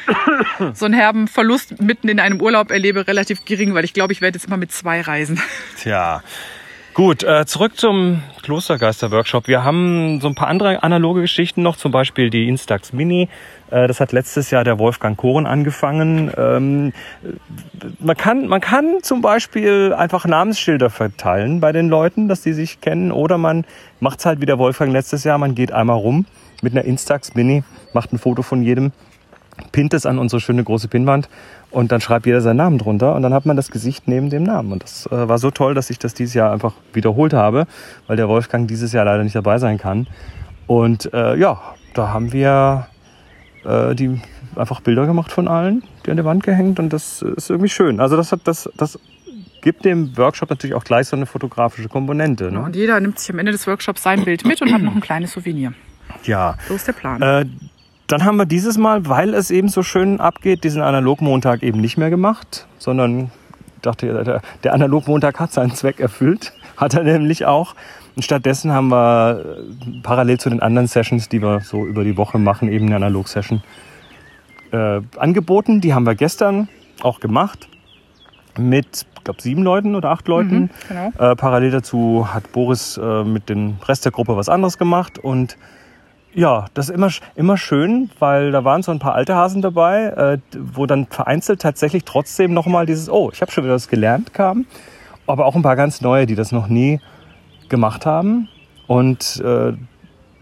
so 0.73 0.87
einen 0.87 0.95
herben 0.95 1.29
Verlust 1.29 1.83
mitten 1.83 2.09
in 2.09 2.19
einem 2.19 2.41
Urlaub 2.41 2.71
erlebe, 2.71 3.07
relativ 3.07 3.45
gering, 3.45 3.75
weil 3.75 3.85
ich 3.85 3.93
glaube, 3.93 4.15
ich 4.15 4.23
werde 4.23 4.39
jetzt 4.39 4.49
mal 4.49 4.57
mit 4.57 4.73
zwei 4.73 5.03
reisen. 5.03 5.39
Tja. 5.77 6.23
Gut, 7.01 7.23
äh, 7.23 7.47
zurück 7.47 7.79
zum 7.79 8.23
Klostergeister-Workshop. 8.43 9.49
Wir 9.49 9.65
haben 9.65 10.21
so 10.21 10.29
ein 10.29 10.35
paar 10.35 10.49
andere 10.49 10.83
analoge 10.83 11.23
Geschichten 11.23 11.63
noch, 11.63 11.77
zum 11.77 11.93
Beispiel 11.93 12.29
die 12.29 12.47
Instax 12.47 12.93
Mini. 12.93 13.31
Äh, 13.71 13.89
das 13.89 14.01
hat 14.01 14.13
letztes 14.13 14.51
Jahr 14.51 14.65
der 14.65 14.79
Wolfgang 14.79 15.17
Koren 15.17 15.47
angefangen. 15.47 16.31
Ähm, 16.37 16.93
man, 18.01 18.17
kann, 18.19 18.49
man 18.49 18.61
kann 18.61 18.99
zum 19.01 19.23
Beispiel 19.23 19.95
einfach 19.97 20.27
Namensschilder 20.27 20.91
verteilen 20.91 21.59
bei 21.61 21.73
den 21.73 21.89
Leuten, 21.89 22.29
dass 22.29 22.43
die 22.43 22.53
sich 22.53 22.83
kennen. 22.83 23.13
Oder 23.13 23.39
man 23.39 23.65
macht's 24.01 24.27
halt 24.27 24.43
wie 24.43 24.47
der 24.47 24.59
Wolfgang 24.59 24.93
letztes 24.93 25.25
Jahr. 25.25 25.39
Man 25.39 25.55
geht 25.55 25.73
einmal 25.73 25.97
rum 25.97 26.27
mit 26.61 26.75
einer 26.75 26.85
Instax 26.85 27.35
Mini, 27.35 27.65
macht 27.95 28.13
ein 28.13 28.19
Foto 28.19 28.43
von 28.43 28.63
jedem, 28.63 28.93
pinnt 29.73 29.95
es 29.95 30.07
an 30.07 30.19
unsere 30.19 30.41
schöne 30.41 30.65
große 30.65 30.89
Pinnwand 30.89 31.29
und 31.71 31.93
dann 31.93 32.01
schreibt 32.01 32.27
jeder 32.27 32.41
seinen 32.41 32.57
Namen 32.57 32.79
drunter 32.79 33.15
und 33.15 33.23
dann 33.23 33.35
hat 33.35 33.47
man 33.47 33.57
das 33.57 33.71
Gesicht 33.71 34.09
neben 34.09 34.31
dem 34.31 34.43
Namen. 34.43 34.73
Und 34.73 34.83
das 34.83 35.07
äh, 35.07 35.29
war 35.29 35.39
so 35.39 35.51
toll, 35.51 35.75
dass 35.75 35.91
ich 35.91 35.99
das 35.99 36.15
dieses 36.15 36.35
Jahr 36.35 36.53
einfach 36.53 36.73
wiederholt 36.93 37.33
habe, 37.33 37.67
weil 38.07 38.17
der 38.17 38.29
Wolfgang 38.29 38.67
dieses 38.67 38.93
Jahr 38.93 39.05
leider 39.05 39.23
nicht 39.23 39.37
dabei 39.37 39.59
sein 39.59 39.79
kann. 39.79 40.07
Und 40.67 41.13
äh, 41.13 41.37
ja, 41.37 41.61
da 41.95 42.09
haben 42.13 42.33
wir 42.33 42.87
äh, 43.65 43.95
die 43.95 44.21
einfach 44.57 44.81
Bilder 44.81 45.07
gemacht 45.07 45.31
von 45.31 45.49
allen, 45.49 45.83
die 46.05 46.11
an 46.11 46.17
der 46.17 46.25
Wand 46.25 46.43
gehängt 46.43 46.79
und 46.79 46.93
das 46.93 47.23
ist 47.23 47.51
irgendwie 47.51 47.69
schön. 47.69 48.01
Also 48.01 48.17
das 48.17 48.33
hat 48.33 48.41
das, 48.45 48.69
das 48.77 48.99
gibt 49.63 49.85
dem 49.85 50.17
Workshop 50.17 50.51
natürlich 50.51 50.75
auch 50.75 50.85
gleich 50.85 51.07
so 51.09 51.17
eine 51.17 51.27
fotografische 51.27 51.89
Komponente. 51.89 52.51
Ne? 52.51 52.61
Und 52.61 52.77
jeder 52.77 52.99
nimmt 53.01 53.19
sich 53.19 53.31
am 53.33 53.39
Ende 53.39 53.53
des 53.53 53.67
Workshops 53.67 54.03
sein 54.03 54.25
Bild 54.25 54.45
mit 54.45 54.61
und 54.63 54.73
hat 54.73 54.83
noch 54.83 54.95
ein 54.95 55.01
kleines 55.01 55.33
Souvenir. 55.33 55.73
Ja. 56.25 56.57
So 56.69 56.75
ist 56.75 56.87
der 56.87 56.93
Plan. 56.93 57.23
Äh, 57.23 57.47
dann 58.11 58.25
haben 58.25 58.37
wir 58.37 58.47
dieses 58.47 58.77
Mal, 58.77 59.09
weil 59.09 59.35
es 59.35 59.51
eben 59.51 59.69
so 59.69 59.83
schön 59.83 60.21
abgeht, 60.21 60.65
diesen 60.65 60.83
Analogmontag 60.83 61.63
eben 61.63 61.81
nicht 61.81 61.97
mehr 61.97 62.11
gemacht, 62.11 62.67
sondern 62.79 63.31
dachte, 63.83 64.25
der, 64.25 64.43
der 64.65 64.75
Analogmontag 64.75 65.39
hat 65.39 65.53
seinen 65.53 65.73
Zweck 65.73 66.01
erfüllt. 66.01 66.53
Hat 66.77 66.95
er 66.95 67.03
nämlich 67.03 67.45
auch. 67.45 67.75
Und 68.17 68.23
stattdessen 68.23 68.73
haben 68.73 68.89
wir 68.89 69.59
äh, 69.59 70.01
parallel 70.03 70.41
zu 70.41 70.49
den 70.49 70.61
anderen 70.61 70.87
Sessions, 70.87 71.29
die 71.29 71.43
wir 71.43 71.61
so 71.61 71.85
über 71.85 72.05
die 72.05 72.17
Woche 72.17 72.39
machen, 72.39 72.71
eben 72.71 72.87
eine 72.87 72.97
Analog-Session 72.97 73.63
äh, 74.73 75.01
angeboten. 75.19 75.83
Die 75.83 75.93
haben 75.93 76.07
wir 76.07 76.15
gestern 76.15 76.69
auch 77.03 77.21
gemacht 77.21 77.69
mit, 78.59 79.07
ich 79.15 79.25
glaube, 79.25 79.43
sieben 79.43 79.63
Leuten 79.63 79.95
oder 79.95 80.09
acht 80.09 80.27
Leuten. 80.27 80.61
Mhm, 80.61 80.71
genau. 80.89 81.13
Äh, 81.19 81.37
parallel 81.37 81.71
dazu 81.71 82.27
hat 82.33 82.51
Boris 82.53 82.97
äh, 82.97 83.25
mit 83.25 83.51
dem 83.51 83.77
Rest 83.87 84.07
der 84.07 84.13
Gruppe 84.13 84.37
was 84.37 84.49
anderes 84.49 84.79
gemacht 84.79 85.19
und 85.19 85.59
ja, 86.33 86.67
das 86.75 86.89
ist 86.89 86.95
immer, 86.95 87.11
immer 87.35 87.57
schön, 87.57 88.11
weil 88.19 88.53
da 88.53 88.65
waren 88.65 88.83
so 88.83 88.93
ein 88.93 88.99
paar 88.99 89.15
alte 89.15 89.35
Hasen 89.35 89.63
dabei, 89.63 90.05
äh, 90.05 90.39
wo 90.57 90.87
dann 90.87 91.07
vereinzelt 91.07 91.61
tatsächlich 91.61 92.05
trotzdem 92.05 92.55
nochmal 92.55 92.87
dieses, 92.87 93.11
oh, 93.11 93.31
ich 93.33 93.41
habe 93.41 93.51
schon 93.51 93.65
wieder 93.65 93.75
was 93.75 93.89
gelernt 93.89 94.33
kam, 94.33 94.67
aber 95.27 95.47
auch 95.47 95.57
ein 95.57 95.63
paar 95.63 95.77
ganz 95.77 96.01
neue, 96.01 96.27
die 96.27 96.35
das 96.35 96.53
noch 96.53 96.69
nie 96.69 97.01
gemacht 97.69 98.07
haben 98.07 98.49
und 98.87 99.41
äh, 99.45 99.73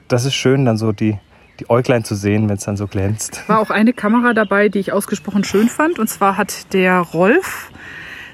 das 0.09 0.25
ist 0.25 0.35
schön, 0.35 0.65
dann 0.65 0.79
so 0.79 0.93
die, 0.93 1.19
die 1.61 1.69
Äuglein 1.69 2.03
zu 2.03 2.15
sehen, 2.15 2.49
wenn 2.49 2.57
es 2.57 2.65
dann 2.65 2.79
so 2.79 2.87
glänzt. 2.87 3.47
war 3.47 3.61
auch 3.61 3.71
eine 3.71 3.93
Kamera 3.93 4.33
dabei, 4.33 4.71
die 4.71 4.79
ich 4.79 4.93
ausgesprochen 4.93 5.45
schön 5.45 5.69
fand. 5.69 5.99
Und 5.99 6.09
zwar 6.09 6.39
hat 6.39 6.73
der 6.73 6.99
Rolf 7.01 7.71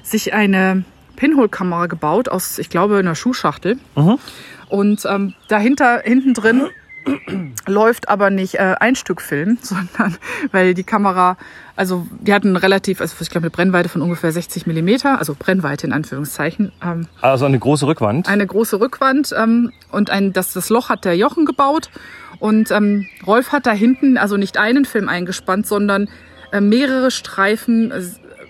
sich 0.03 0.33
eine 0.33 0.85
Pinhole-Kamera 1.17 1.87
gebaut 1.87 2.29
aus, 2.29 2.59
ich 2.59 2.69
glaube, 2.69 2.97
einer 2.97 3.15
Schuhschachtel. 3.15 3.77
Und 4.69 5.05
ähm, 5.05 5.33
dahinter, 5.49 6.01
hinten 6.03 6.33
drin 6.33 6.67
läuft 7.67 8.09
aber 8.09 8.29
nicht 8.29 8.55
äh, 8.55 8.75
ein 8.79 8.95
Stück 8.95 9.21
Film, 9.21 9.57
sondern 9.61 10.17
weil 10.51 10.73
die 10.73 10.83
Kamera, 10.83 11.37
also 11.75 12.07
die 12.19 12.33
hatten 12.33 12.55
relativ, 12.55 13.01
also 13.01 13.15
ich 13.19 13.29
glaube 13.29 13.45
eine 13.45 13.51
Brennweite 13.51 13.89
von 13.89 14.01
ungefähr 14.01 14.31
60 14.31 14.67
Millimeter, 14.67 15.19
also 15.19 15.35
Brennweite 15.37 15.87
in 15.87 15.93
Anführungszeichen, 15.93 16.71
ähm, 16.83 17.07
Also 17.21 17.45
eine 17.45 17.59
große 17.59 17.87
Rückwand. 17.87 18.27
eine 18.27 18.45
große 18.45 18.79
Rückwand 18.79 19.33
ähm, 19.37 19.71
und 19.91 20.09
ein, 20.09 20.33
das, 20.33 20.53
das 20.53 20.69
Loch 20.69 20.89
hat 20.89 21.05
der 21.05 21.15
Jochen 21.15 21.45
gebaut. 21.45 21.89
Und 22.39 22.69
ähm, 22.71 23.05
Rolf 23.25 23.51
hat 23.53 23.65
da 23.65 23.71
hinten 23.71 24.17
also 24.17 24.35
nicht 24.35 24.57
einen 24.57 24.85
Film 24.85 25.07
eingespannt, 25.07 25.65
sondern 25.67 26.09
äh, 26.51 26.59
mehrere 26.61 27.11
Streifen 27.11 27.91
äh, 27.91 28.01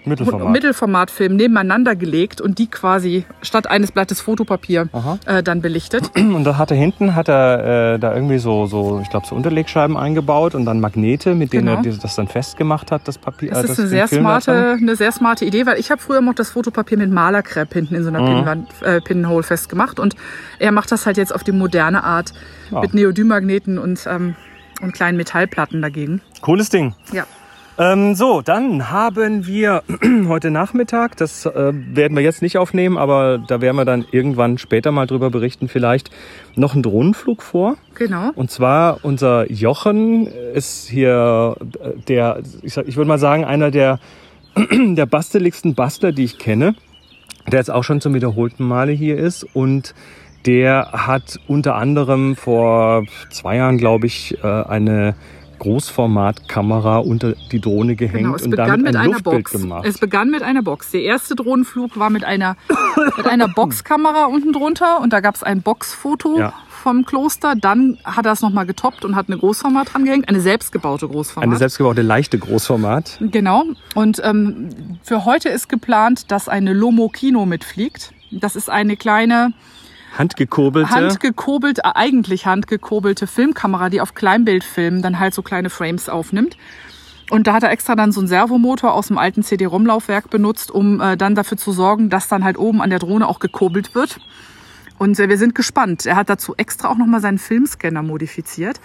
Mittelformat. 0.05 0.49
Mittelformatfilm 0.51 1.35
nebeneinander 1.35 1.95
gelegt 1.95 2.41
und 2.41 2.59
die 2.59 2.67
quasi 2.67 3.25
statt 3.41 3.67
eines 3.67 3.91
Blattes 3.91 4.21
Fotopapier 4.21 4.89
äh, 5.25 5.41
dann 5.43 5.61
belichtet. 5.61 6.11
Und 6.15 6.43
da 6.43 6.57
hat 6.57 6.71
er 6.71 6.77
hinten 6.77 7.15
hat 7.15 7.27
er 7.29 7.93
äh, 7.95 7.99
da 7.99 8.13
irgendwie 8.13 8.37
so, 8.37 8.65
so 8.65 8.99
ich 9.01 9.09
glaube, 9.09 9.25
so 9.27 9.35
Unterlegscheiben 9.35 9.95
eingebaut 9.97 10.55
und 10.55 10.65
dann 10.65 10.79
Magnete, 10.79 11.35
mit 11.35 11.53
denen 11.53 11.67
Genau. 11.67 11.81
er 11.83 11.97
das 11.97 12.15
dann 12.15 12.27
festgemacht 12.27 12.91
hat, 12.91 13.07
das 13.07 13.17
Papier. 13.17 13.51
Das 13.51 13.65
äh, 13.65 13.71
ist 13.71 13.79
eine 13.79 13.87
sehr 13.87 14.07
Film 14.07 14.21
smarte, 14.21 14.77
eine 14.79 14.95
sehr 14.95 15.11
smarte 15.11 15.45
Idee, 15.45 15.65
weil 15.65 15.79
ich 15.79 15.91
habe 15.91 16.01
früher 16.01 16.21
noch 16.21 16.33
das 16.33 16.49
Fotopapier 16.49 16.97
mit 16.97 17.11
Malerkrepp 17.11 17.73
hinten 17.73 17.95
in 17.95 18.03
so 18.03 18.09
einer 18.09 18.21
Mhm. 18.21 18.25
Pinnwand, 18.27 18.67
äh, 18.81 19.01
Pinhole 19.01 19.43
festgemacht 19.43 19.99
und 19.99 20.15
er 20.59 20.71
macht 20.71 20.91
das 20.91 21.05
halt 21.05 21.17
jetzt 21.17 21.33
auf 21.33 21.43
die 21.43 21.51
moderne 21.51 22.03
Art 22.03 22.33
Ja. 22.71 22.81
mit 22.81 22.93
Neodym-Magneten 22.93 23.77
und, 23.77 24.05
ähm, 24.09 24.35
und 24.81 24.93
kleinen 24.93 25.17
Metallplatten 25.17 25.81
dagegen. 25.81 26.21
Cooles 26.41 26.69
Ding. 26.69 26.93
Ja. 27.11 27.23
Ähm, 27.77 28.15
so, 28.15 28.41
dann 28.41 28.89
haben 28.89 29.45
wir 29.47 29.83
heute 30.29 30.49
Nachmittag, 30.49 31.17
das 31.17 31.45
äh, 31.45 31.73
werden 31.73 32.15
wir 32.15 32.23
jetzt 32.23 32.41
nicht 32.41 32.57
aufnehmen, 32.57 32.97
aber 32.97 33.37
da 33.37 33.59
werden 33.59 33.75
wir 33.75 33.83
dann 33.83 34.05
irgendwann 34.11 34.57
später 34.57 34.93
mal 34.93 35.07
drüber 35.07 35.29
berichten, 35.29 35.67
vielleicht 35.67 36.09
noch 36.55 36.73
einen 36.73 36.83
Drohnenflug 36.83 37.41
vor. 37.41 37.75
Genau. 37.95 38.31
Und 38.35 38.49
zwar 38.49 38.99
unser 39.03 39.51
Jochen 39.51 40.27
ist 40.27 40.87
hier 40.87 41.57
äh, 41.83 41.99
der, 42.07 42.39
ich, 42.61 42.73
sag- 42.73 42.87
ich 42.87 42.95
würde 42.95 43.09
mal 43.09 43.19
sagen, 43.19 43.43
einer 43.43 43.71
der, 43.71 43.99
der 44.71 45.05
basteligsten 45.05 45.75
Bastler, 45.75 46.13
die 46.13 46.23
ich 46.23 46.37
kenne, 46.37 46.75
der 47.51 47.59
jetzt 47.59 47.71
auch 47.71 47.83
schon 47.83 47.99
zum 47.99 48.13
wiederholten 48.13 48.63
Male 48.63 48.93
hier 48.93 49.17
ist 49.17 49.43
und 49.53 49.93
der 50.45 50.91
hat 50.93 51.39
unter 51.47 51.75
anderem 51.75 52.37
vor 52.37 53.03
zwei 53.31 53.57
Jahren, 53.57 53.77
glaube 53.77 54.05
ich, 54.07 54.37
äh, 54.41 54.47
eine 54.47 55.15
Großformatkamera 55.59 56.97
unter 56.99 57.33
die 57.51 57.59
Drohne 57.59 57.95
gehängt 57.95 58.23
Genau, 58.23 58.35
es 58.35 58.43
und 58.43 58.51
begann 58.51 58.67
damit 58.67 58.85
mit 58.85 58.95
ein 58.95 59.01
einer 59.01 59.13
Luftbild 59.13 59.43
Box. 59.45 59.51
gemacht. 59.51 59.85
Es 59.85 59.97
begann 59.97 60.29
mit 60.29 60.43
einer 60.43 60.61
Box. 60.63 60.91
Der 60.91 61.01
erste 61.01 61.35
Drohnenflug 61.35 61.97
war 61.97 62.09
mit 62.09 62.23
einer, 62.23 62.55
mit 63.17 63.27
einer 63.27 63.47
Boxkamera 63.47 64.25
unten 64.25 64.53
drunter 64.53 65.01
und 65.01 65.13
da 65.13 65.19
gab 65.19 65.35
es 65.35 65.43
ein 65.43 65.61
Boxfoto 65.61 66.39
Ja. 66.39 66.53
vom 66.69 67.05
Kloster. 67.05 67.55
Dann 67.55 67.97
hat 68.03 68.25
er 68.25 68.31
es 68.33 68.41
nochmal 68.41 68.65
getoppt 68.65 69.05
und 69.05 69.15
hat 69.15 69.27
eine 69.27 69.37
Großformat 69.37 69.93
dran 69.93 70.05
gehängt, 70.05 70.29
eine 70.29 70.39
selbstgebaute 70.41 71.07
Großformat. 71.07 71.47
eine 71.49 71.57
selbstgebaute 71.57 72.01
leichte 72.01 72.37
Großformat. 72.37 73.17
Genau. 73.21 73.63
Und 73.95 74.21
ähm, 74.23 74.69
für 75.03 75.25
heute 75.25 75.49
ist 75.49 75.69
geplant, 75.69 76.31
dass 76.31 76.47
eine 76.49 76.73
Lomo 76.73 77.09
Kino 77.09 77.45
mitfliegt. 77.45 78.11
Das 78.31 78.55
ist 78.55 78.69
eine 78.69 78.97
kleine 78.97 79.53
Handgekurbelte. 80.17 80.89
handgekurbelt, 80.89 81.79
äh, 81.79 81.91
eigentlich 81.93 82.45
handgekurbelte 82.45 83.27
Filmkamera, 83.27 83.89
die 83.89 84.01
auf 84.01 84.13
Kleinbildfilmen 84.13 85.01
dann 85.01 85.19
halt 85.19 85.33
so 85.33 85.41
kleine 85.41 85.69
Frames 85.69 86.09
aufnimmt. 86.09 86.57
Und 87.31 87.47
da 87.47 87.53
hat 87.53 87.63
er 87.63 87.71
extra 87.71 87.95
dann 87.95 88.11
so 88.11 88.19
einen 88.21 88.27
Servomotor 88.27 88.93
aus 88.93 89.07
dem 89.07 89.17
alten 89.17 89.41
CD-ROM-Laufwerk 89.41 90.29
benutzt, 90.29 90.69
um 90.69 91.01
äh, 91.01 91.17
dann 91.17 91.33
dafür 91.33 91.57
zu 91.57 91.71
sorgen, 91.71 92.09
dass 92.09 92.27
dann 92.27 92.43
halt 92.43 92.57
oben 92.57 92.81
an 92.81 92.91
der 92.91 92.99
Drohne 92.99 93.27
auch 93.27 93.39
gekurbelt 93.39 93.95
wird. 93.95 94.19
Und 94.97 95.19
äh, 95.19 95.29
wir 95.29 95.37
sind 95.37 95.55
gespannt. 95.55 96.05
Er 96.05 96.15
hat 96.15 96.29
dazu 96.29 96.55
extra 96.57 96.89
auch 96.89 96.97
nochmal 96.97 97.21
seinen 97.21 97.37
Filmscanner 97.37 98.01
modifiziert, 98.01 98.79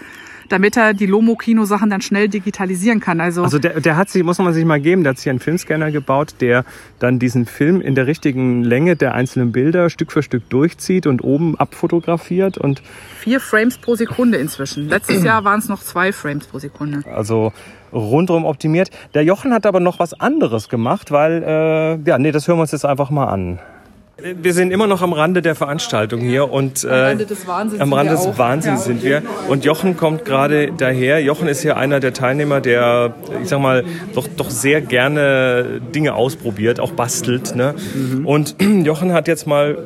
damit 0.48 0.76
er 0.76 0.92
die 0.92 1.06
Lomo-Kino-Sachen 1.06 1.90
dann 1.90 2.00
schnell 2.00 2.28
digitalisieren 2.28 2.98
kann. 2.98 3.20
Also, 3.20 3.44
Also 3.44 3.60
der, 3.60 3.80
der 3.80 3.96
hat 3.96 4.10
sich, 4.10 4.24
muss 4.24 4.38
man 4.38 4.52
sich 4.52 4.64
mal 4.64 4.80
geben, 4.80 5.04
der 5.04 5.10
hat 5.10 5.18
sich 5.18 5.30
einen 5.30 5.38
Filmscanner 5.38 5.92
gebaut, 5.92 6.34
der 6.40 6.64
dann 6.98 7.20
diesen 7.20 7.46
Film 7.46 7.80
in 7.80 7.94
der 7.94 8.08
richtigen 8.08 8.64
Länge 8.64 8.96
der 8.96 9.14
einzelnen 9.14 9.52
Bilder 9.52 9.88
Stück 9.90 10.10
für 10.10 10.22
Stück 10.24 10.48
durchzieht 10.50 11.06
und 11.06 11.22
oben 11.22 11.56
abfotografiert 11.56 12.58
und 12.58 12.82
vier 13.20 13.38
Frames 13.38 13.78
pro 13.78 13.94
Sekunde 13.94 14.38
inzwischen. 14.38 14.88
Letztes 14.88 15.22
Jahr 15.22 15.44
waren 15.44 15.60
es 15.60 15.68
noch 15.68 15.82
zwei 15.82 16.12
Frames 16.12 16.46
pro 16.46 16.58
Sekunde. 16.58 17.02
also 17.06 17.52
rundum 17.92 18.44
optimiert. 18.44 18.90
Der 19.14 19.22
Jochen 19.24 19.52
hat 19.52 19.66
aber 19.66 19.80
noch 19.80 19.98
was 19.98 20.14
anderes 20.14 20.68
gemacht, 20.68 21.10
weil, 21.10 21.42
äh, 21.44 22.08
ja, 22.08 22.18
nee, 22.18 22.32
das 22.32 22.48
hören 22.48 22.58
wir 22.58 22.62
uns 22.62 22.72
jetzt 22.72 22.84
einfach 22.84 23.10
mal 23.10 23.26
an. 23.26 23.58
Wir 24.42 24.52
sind 24.52 24.70
immer 24.72 24.86
noch 24.86 25.02
am 25.02 25.12
Rande 25.12 25.42
der 25.42 25.54
Veranstaltung 25.54 26.20
hier 26.20 26.50
und 26.52 26.84
äh, 26.84 26.88
Am 26.88 26.94
Rande 26.94 27.26
des 27.26 27.46
Wahnsinns 27.46 27.80
am 27.80 27.88
sind 27.88 27.98
Rande 27.98 28.12
wir 28.12 28.26
des. 28.26 28.38
Wahnsinns 28.38 28.80
Ja. 28.80 28.86
sind 28.86 29.02
wir. 29.02 29.22
Und 29.48 29.64
Jochen 29.64 29.96
kommt 29.96 30.24
gerade 30.24 30.72
daher. 30.76 31.22
Jochen 31.22 31.48
ist 31.48 31.62
hier 31.62 31.76
einer 31.76 32.00
der 32.00 32.12
Teilnehmer, 32.12 32.60
der, 32.60 33.14
ich 33.42 33.48
sag 33.48 33.60
mal, 33.60 33.84
doch, 34.14 34.26
doch 34.36 34.50
sehr 34.50 34.80
gerne 34.80 35.80
Dinge 35.94 36.14
ausprobiert, 36.14 36.80
auch 36.80 36.92
bastelt. 36.92 37.54
Ne? 37.56 37.74
Und 38.24 38.56
Jochen 38.84 39.12
hat 39.12 39.28
jetzt 39.28 39.46
mal 39.46 39.78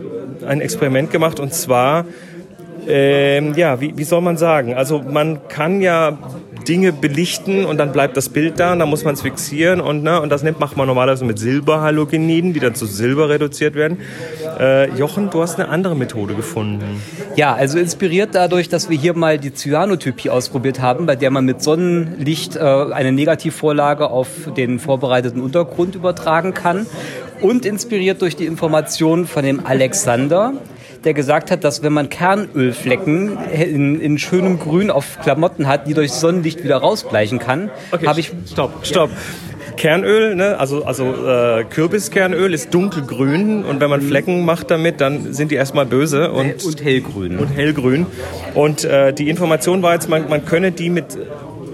ein 0.46 0.60
Experiment 0.60 1.10
gemacht 1.10 1.38
und 1.40 1.54
zwar 1.54 2.04
ähm, 2.86 3.54
ja, 3.54 3.80
wie, 3.80 3.96
wie 3.96 4.04
soll 4.04 4.20
man 4.20 4.36
sagen? 4.36 4.74
Also 4.74 5.00
man 5.02 5.48
kann 5.48 5.80
ja 5.80 6.18
Dinge 6.64 6.92
belichten 6.92 7.64
und 7.64 7.78
dann 7.78 7.92
bleibt 7.92 8.16
das 8.16 8.28
Bild 8.28 8.58
da 8.58 8.72
und 8.72 8.78
dann 8.78 8.88
muss 8.88 9.04
man 9.04 9.14
es 9.14 9.22
fixieren 9.22 9.80
und, 9.80 10.02
ne, 10.02 10.20
und 10.20 10.30
das 10.30 10.42
nimmt, 10.42 10.60
macht 10.60 10.76
man 10.76 10.86
normalerweise 10.86 11.24
mit 11.24 11.38
Silberhalogeniden, 11.38 12.52
die 12.52 12.60
dann 12.60 12.74
zu 12.74 12.86
Silber 12.86 13.28
reduziert 13.28 13.74
werden. 13.74 13.98
Äh, 14.58 14.90
Jochen, 14.96 15.30
du 15.30 15.42
hast 15.42 15.58
eine 15.58 15.68
andere 15.68 15.94
Methode 15.94 16.34
gefunden. 16.34 17.02
Ja, 17.36 17.54
also 17.54 17.78
inspiriert 17.78 18.30
dadurch, 18.32 18.68
dass 18.68 18.88
wir 18.88 18.98
hier 18.98 19.14
mal 19.14 19.38
die 19.38 19.52
Cyanotypie 19.52 20.30
ausprobiert 20.30 20.80
haben, 20.80 21.06
bei 21.06 21.16
der 21.16 21.30
man 21.30 21.44
mit 21.44 21.62
Sonnenlicht 21.62 22.56
äh, 22.56 22.60
eine 22.60 23.12
Negativvorlage 23.12 24.10
auf 24.10 24.28
den 24.56 24.78
vorbereiteten 24.78 25.42
Untergrund 25.42 25.94
übertragen 25.94 26.54
kann. 26.54 26.86
Und 27.40 27.66
inspiriert 27.66 28.22
durch 28.22 28.36
die 28.36 28.46
Informationen 28.46 29.26
von 29.26 29.44
dem 29.44 29.66
Alexander, 29.66 30.54
der 31.04 31.14
gesagt 31.14 31.50
hat, 31.50 31.64
dass 31.64 31.82
wenn 31.82 31.92
man 31.92 32.08
Kernölflecken 32.08 33.38
in, 33.52 34.00
in 34.00 34.18
schönem 34.18 34.58
Grün 34.58 34.90
auf 34.90 35.18
Klamotten 35.22 35.66
hat, 35.66 35.86
die 35.86 35.94
durch 35.94 36.12
Sonnenlicht 36.12 36.64
wieder 36.64 36.76
rausbleichen 36.76 37.38
kann, 37.38 37.70
habe 38.06 38.20
ich 38.20 38.32
Stopp, 38.50 38.86
stopp. 38.86 39.10
Kernöl, 39.76 40.36
ne? 40.36 40.58
also, 40.58 40.84
also 40.84 41.04
äh, 41.26 41.64
Kürbiskernöl 41.64 42.54
ist 42.54 42.72
dunkelgrün 42.72 43.64
und 43.64 43.80
wenn 43.80 43.90
man 43.90 44.00
Flecken 44.00 44.44
macht 44.44 44.70
damit, 44.70 45.00
dann 45.00 45.32
sind 45.32 45.50
die 45.50 45.56
erstmal 45.56 45.84
böse 45.84 46.30
und, 46.30 46.64
und 46.64 46.84
hellgrün. 46.84 47.38
und 47.38 47.48
hellgrün. 47.48 48.06
Und 48.54 48.84
äh, 48.84 49.12
die 49.12 49.28
Information 49.28 49.82
war 49.82 49.94
jetzt, 49.94 50.08
man, 50.08 50.28
man 50.28 50.44
könne 50.44 50.70
die 50.70 50.90
mit 50.90 51.18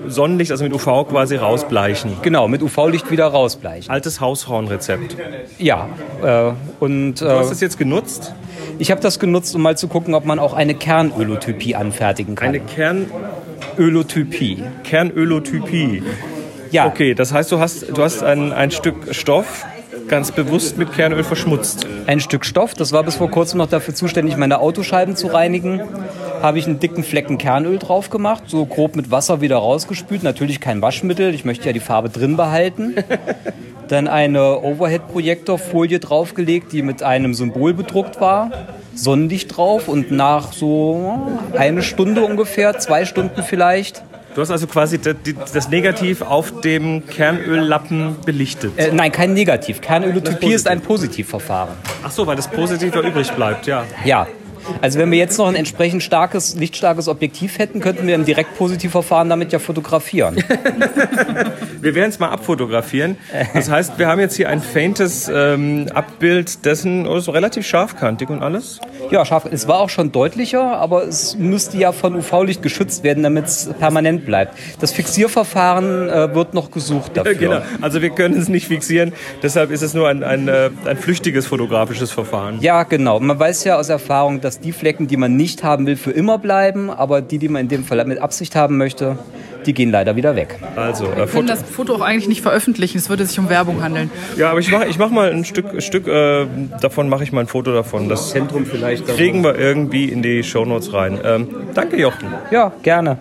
Sonnenlicht, 0.08 0.50
also 0.50 0.64
mit 0.64 0.72
UV 0.72 1.08
quasi 1.08 1.36
rausbleichen. 1.36 2.16
Genau, 2.22 2.48
mit 2.48 2.62
UV-Licht 2.62 3.10
wieder 3.10 3.26
rausbleichen. 3.26 3.90
Altes 3.90 4.20
Hausfrauenrezept. 4.20 5.16
Ja, 5.58 5.88
äh, 6.22 6.52
und 6.80 7.20
Du 7.20 7.26
äh, 7.26 7.28
hast 7.28 7.50
es 7.50 7.60
jetzt 7.60 7.78
genutzt? 7.78 8.32
Ich 8.80 8.90
habe 8.90 9.00
das 9.00 9.18
genutzt, 9.18 9.54
um 9.54 9.62
mal 9.62 9.76
zu 9.76 9.88
gucken, 9.88 10.14
ob 10.14 10.24
man 10.24 10.38
auch 10.38 10.54
eine 10.54 10.74
Kernölotypie 10.74 11.76
anfertigen 11.76 12.34
kann. 12.34 12.48
Eine 12.48 12.60
Kern, 12.60 13.06
Ölotypie. 13.78 14.64
Kernölotypie. 14.84 16.02
Ja, 16.70 16.86
Okay, 16.86 17.14
das 17.14 17.32
heißt, 17.32 17.52
du 17.52 17.58
hast, 17.58 17.96
du 17.96 18.02
hast 18.02 18.22
ein, 18.22 18.52
ein 18.52 18.70
Stück 18.70 19.14
Stoff 19.14 19.66
ganz 20.10 20.32
bewusst 20.32 20.76
mit 20.76 20.92
Kernöl 20.92 21.22
verschmutzt. 21.22 21.86
ein 22.06 22.18
Stück 22.18 22.44
Stoff, 22.44 22.74
das 22.74 22.92
war 22.92 23.04
bis 23.04 23.14
vor 23.14 23.30
kurzem 23.30 23.58
noch 23.58 23.68
dafür 23.68 23.94
zuständig, 23.94 24.36
meine 24.36 24.58
Autoscheiben 24.58 25.14
zu 25.14 25.28
reinigen. 25.28 25.80
Habe 26.42 26.58
ich 26.58 26.66
einen 26.66 26.80
dicken 26.80 27.04
Flecken 27.04 27.38
Kernöl 27.38 27.78
drauf 27.78 28.10
gemacht, 28.10 28.44
so 28.48 28.66
grob 28.66 28.96
mit 28.96 29.10
Wasser 29.12 29.40
wieder 29.40 29.56
rausgespült. 29.56 30.24
Natürlich 30.24 30.60
kein 30.60 30.82
Waschmittel, 30.82 31.32
ich 31.32 31.44
möchte 31.44 31.66
ja 31.66 31.72
die 31.72 31.80
Farbe 31.80 32.08
drin 32.08 32.36
behalten. 32.36 32.96
Dann 33.88 34.08
eine 34.08 34.60
Overhead-Projektorfolie 34.62 36.00
draufgelegt, 36.00 36.72
die 36.72 36.82
mit 36.82 37.02
einem 37.02 37.32
Symbol 37.34 37.72
bedruckt 37.72 38.20
war. 38.20 38.50
Sonnenlicht 38.94 39.56
drauf 39.56 39.86
und 39.86 40.10
nach 40.10 40.52
so 40.52 41.38
eine 41.56 41.82
Stunde 41.82 42.22
ungefähr, 42.22 42.78
zwei 42.78 43.04
Stunden 43.04 43.42
vielleicht, 43.42 44.02
Du 44.34 44.40
hast 44.40 44.50
also 44.50 44.66
quasi 44.66 44.98
das, 44.98 45.68
Negativ 45.70 46.22
auf 46.22 46.60
dem 46.60 47.06
Kernöllappen 47.06 48.16
belichtet. 48.24 48.72
Äh, 48.76 48.92
nein, 48.92 49.10
kein 49.10 49.34
Negativ. 49.34 49.80
Kernölotypie 49.80 50.34
positiv. 50.34 50.54
ist 50.54 50.68
ein 50.68 50.80
Positivverfahren. 50.80 51.74
Ach 52.02 52.10
so, 52.10 52.26
weil 52.26 52.36
das 52.36 52.48
Positiv 52.48 52.92
da 52.92 53.00
übrig 53.00 53.30
bleibt, 53.32 53.66
ja. 53.66 53.84
Ja. 54.04 54.26
Also 54.80 54.98
wenn 54.98 55.10
wir 55.10 55.18
jetzt 55.18 55.38
noch 55.38 55.48
ein 55.48 55.54
entsprechend 55.54 56.02
starkes, 56.02 56.56
lichtstarkes 56.56 57.08
Objektiv 57.08 57.58
hätten, 57.58 57.80
könnten 57.80 58.06
wir 58.06 58.14
im 58.14 58.24
Direktpositivverfahren 58.24 59.28
damit 59.28 59.52
ja 59.52 59.58
fotografieren. 59.58 60.36
Wir 61.80 61.94
werden 61.94 62.10
es 62.10 62.18
mal 62.18 62.28
abfotografieren. 62.28 63.16
Das 63.54 63.70
heißt, 63.70 63.98
wir 63.98 64.06
haben 64.06 64.20
jetzt 64.20 64.36
hier 64.36 64.50
ein 64.50 64.60
faintes 64.60 65.30
ähm, 65.34 65.88
Abbild 65.94 66.66
dessen, 66.66 67.06
oh, 67.06 67.18
so 67.20 67.30
relativ 67.32 67.66
scharfkantig 67.66 68.28
und 68.28 68.42
alles. 68.42 68.80
ja, 69.10 69.24
scharf. 69.24 69.46
Es 69.50 69.66
war 69.66 69.80
auch 69.80 69.88
schon 69.88 70.12
deutlicher, 70.12 70.76
aber 70.76 71.04
es 71.04 71.36
müsste 71.36 71.78
ja 71.78 71.92
von 71.92 72.16
UV-Licht 72.16 72.62
geschützt 72.62 73.02
werden, 73.02 73.22
damit 73.22 73.46
es 73.46 73.70
permanent 73.78 74.26
bleibt. 74.26 74.58
Das 74.80 74.92
Fixierverfahren 74.92 76.08
äh, 76.10 76.34
wird 76.34 76.52
noch 76.52 76.70
gesucht 76.70 77.16
dafür. 77.16 77.34
Genau. 77.34 77.62
Also 77.80 78.02
wir 78.02 78.10
können 78.10 78.38
es 78.38 78.48
nicht 78.48 78.66
fixieren, 78.66 79.12
deshalb 79.42 79.70
ist 79.70 79.82
es 79.82 79.94
nur 79.94 80.08
ein, 80.08 80.22
ein, 80.22 80.48
äh, 80.48 80.70
ein 80.84 80.98
flüchtiges 80.98 81.46
fotografisches 81.46 82.10
Verfahren. 82.10 82.58
Ja, 82.60 82.82
genau. 82.82 83.20
Man 83.20 83.38
weiß 83.38 83.64
ja 83.64 83.78
aus 83.78 83.88
Erfahrung, 83.88 84.40
dass 84.42 84.49
die 84.58 84.72
Flecken, 84.72 85.06
die 85.06 85.16
man 85.16 85.36
nicht 85.36 85.62
haben 85.62 85.86
will, 85.86 85.96
für 85.96 86.10
immer 86.10 86.38
bleiben, 86.38 86.90
aber 86.90 87.20
die, 87.22 87.38
die 87.38 87.48
man 87.48 87.62
in 87.62 87.68
dem 87.68 87.84
Fall 87.84 88.04
mit 88.06 88.18
Absicht 88.18 88.56
haben 88.56 88.76
möchte, 88.78 89.18
die 89.66 89.74
gehen 89.74 89.90
leider 89.90 90.16
wieder 90.16 90.34
weg. 90.34 90.58
Also, 90.74 91.04
äh, 91.04 91.08
Wir 91.08 91.14
können 91.14 91.28
Foto 91.28 91.46
das 91.46 91.62
Foto 91.62 91.94
auch 91.94 92.00
eigentlich 92.00 92.28
nicht 92.28 92.40
veröffentlichen. 92.40 92.98
Es 92.98 93.08
würde 93.08 93.26
sich 93.26 93.38
um 93.38 93.48
Werbung 93.48 93.82
handeln. 93.82 94.10
ja, 94.36 94.50
aber 94.50 94.60
ich 94.60 94.70
mache 94.72 94.86
ich 94.86 94.98
mach 94.98 95.10
mal 95.10 95.30
ein 95.30 95.44
Stück, 95.44 95.82
Stück 95.82 96.08
äh, 96.08 96.46
davon, 96.80 97.08
mache 97.08 97.24
ich 97.24 97.32
mal 97.32 97.42
ein 97.42 97.46
Foto 97.46 97.72
davon. 97.72 98.08
Das 98.08 98.30
Zentrum 98.30 98.64
vielleicht. 98.66 99.06
kriegen 99.06 99.44
wir 99.44 99.56
irgendwie 99.56 100.06
in 100.06 100.22
die 100.22 100.42
Shownotes 100.42 100.92
rein. 100.92 101.18
Ähm, 101.22 101.48
danke, 101.74 102.00
Jochen. 102.00 102.28
Ja, 102.50 102.72
gerne. 102.82 103.18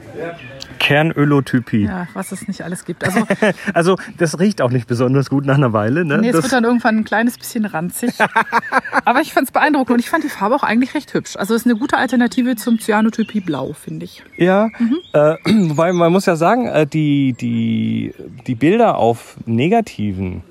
Kernölotypie. 0.89 1.86
Ja, 1.86 2.08
was 2.15 2.32
es 2.32 2.47
nicht 2.47 2.63
alles 2.63 2.84
gibt. 2.84 3.04
Also, 3.04 3.28
Also 3.75 3.97
das 4.17 4.39
riecht 4.39 4.60
auch 4.60 4.71
nicht 4.71 4.88
besonders 4.88 5.30
gut 5.30 5.45
nach 5.45 5.56
einer 5.56 5.71
Weile. 5.71 6.04
Ne? 6.04 6.17
nee, 6.17 6.30
es 6.30 6.34
das, 6.34 6.45
wird 6.45 6.54
dann 6.54 6.63
irgendwann 6.63 6.97
ein 6.97 7.04
kleines 7.04 7.38
bisschen 7.38 7.65
ranzig. 7.65 8.13
Aber 9.06 9.21
ich 9.21 9.32
fand 9.32 9.45
es 9.45 9.52
beeindruckend 9.52 9.91
und 9.91 9.99
ich 9.99 10.10
fand 10.10 10.23
die 10.23 10.30
Farbe 10.30 10.56
auch 10.56 10.63
eigentlich 10.63 10.95
recht 10.95 11.13
hübsch. 11.13 11.36
Also 11.36 11.54
es 11.54 11.62
ist 11.62 11.67
eine 11.67 11.80
gute 11.80 11.95
Alternative 11.95 12.56
zum 12.56 12.80
Cyanotypie 12.80 13.41
Blau, 13.41 13.73
finde 13.73 14.06
ich. 14.06 14.23
ja, 14.38 14.69
äh, 15.13 15.36
wobei 15.69 15.93
man 15.93 16.12
muss 16.12 16.25
ja 16.25 16.36
sagen, 16.36 16.65
äh, 16.65 16.88
die, 16.88 17.34
die, 17.34 18.15
die 18.47 18.56
Bilder 18.56 18.97
auf 18.97 19.38
negativen, 19.45 20.41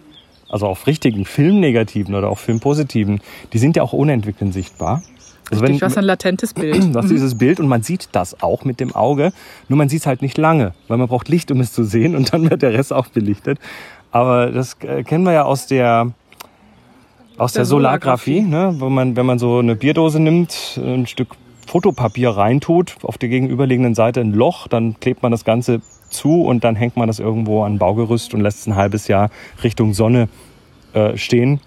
also 0.48 0.66
auf 0.68 0.86
richtigen 0.86 1.24
Filmnegativen 1.24 2.14
oder 2.14 2.28
auf 2.28 2.38
Filmpositiven, 2.38 3.20
die 3.52 3.58
sind 3.58 3.74
ja 3.74 3.82
auch 3.82 3.92
unentwickelt 3.92 4.52
sichtbar. 4.52 5.02
Also 5.50 5.64
Richtig, 5.64 5.82
was 5.82 5.96
ein 5.96 6.04
latentes 6.04 6.54
Bild. 6.54 6.90
Hast 6.94 7.10
dieses 7.10 7.36
Bild 7.36 7.60
und 7.60 7.68
man 7.68 7.82
sieht 7.82 8.08
das 8.12 8.42
auch 8.42 8.64
mit 8.64 8.80
dem 8.80 8.94
Auge. 8.94 9.32
Nur 9.68 9.76
man 9.76 9.88
sieht 9.88 10.00
es 10.00 10.06
halt 10.06 10.22
nicht 10.22 10.36
lange, 10.36 10.74
weil 10.88 10.98
man 10.98 11.08
braucht 11.08 11.28
Licht, 11.28 11.50
um 11.50 11.60
es 11.60 11.72
zu 11.72 11.84
sehen 11.84 12.14
und 12.14 12.32
dann 12.32 12.50
wird 12.50 12.62
der 12.62 12.72
Rest 12.72 12.92
auch 12.92 13.08
belichtet. 13.08 13.58
Aber 14.10 14.50
das 14.50 14.76
äh, 14.80 15.02
kennen 15.02 15.24
wir 15.24 15.32
ja 15.32 15.44
aus 15.44 15.66
der 15.66 16.12
aus 17.38 17.52
der, 17.52 17.60
Der 17.60 17.66
Solargraphie, 17.66 18.40
ne? 18.40 18.74
wo 18.78 18.88
man, 18.88 19.14
wenn 19.14 19.24
man 19.24 19.38
so 19.38 19.58
eine 19.58 19.76
Bierdose 19.76 20.18
nimmt, 20.18 20.78
ein 20.82 21.06
Stück 21.06 21.36
Fotopapier 21.66 22.30
reintut, 22.30 22.96
auf 23.02 23.16
der 23.16 23.28
gegenüberliegenden 23.28 23.94
Seite 23.94 24.20
ein 24.20 24.32
Loch, 24.32 24.66
dann 24.66 24.98
klebt 24.98 25.22
man 25.22 25.30
das 25.30 25.44
Ganze 25.44 25.80
zu 26.08 26.42
und 26.42 26.64
dann 26.64 26.74
hängt 26.74 26.96
man 26.96 27.06
das 27.06 27.20
irgendwo 27.20 27.62
an 27.62 27.74
ein 27.74 27.78
Baugerüst 27.78 28.34
und 28.34 28.40
lässt 28.40 28.60
es 28.60 28.66
ein 28.66 28.74
halbes 28.74 29.06
Jahr 29.06 29.30
Richtung 29.62 29.92
Sonne 29.92 30.28
äh, 30.94 31.16
stehen. 31.16 31.60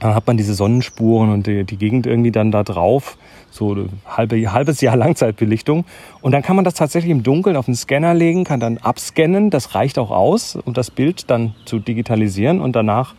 Dann 0.00 0.14
hat 0.14 0.26
man 0.26 0.36
diese 0.36 0.54
Sonnenspuren 0.54 1.30
und 1.30 1.46
die, 1.46 1.64
die 1.64 1.76
Gegend 1.76 2.06
irgendwie 2.06 2.30
dann 2.32 2.50
da 2.50 2.62
drauf. 2.62 3.16
So 3.50 3.74
ein 3.74 3.88
halbe, 4.06 4.36
halbes 4.52 4.80
Jahr 4.80 4.96
Langzeitbelichtung. 5.04 5.84
Und 6.20 6.32
dann 6.32 6.42
kann 6.42 6.56
man 6.56 6.64
das 6.64 6.74
tatsächlich 6.74 7.10
im 7.10 7.22
Dunkeln 7.22 7.56
auf 7.56 7.66
den 7.66 7.74
Scanner 7.74 8.14
legen, 8.14 8.44
kann 8.44 8.60
dann 8.60 8.78
abscannen. 8.78 9.50
Das 9.50 9.74
reicht 9.74 9.98
auch 9.98 10.10
aus, 10.10 10.56
um 10.56 10.74
das 10.74 10.90
Bild 10.90 11.30
dann 11.30 11.54
zu 11.66 11.78
digitalisieren 11.78 12.60
und 12.60 12.74
danach. 12.74 13.14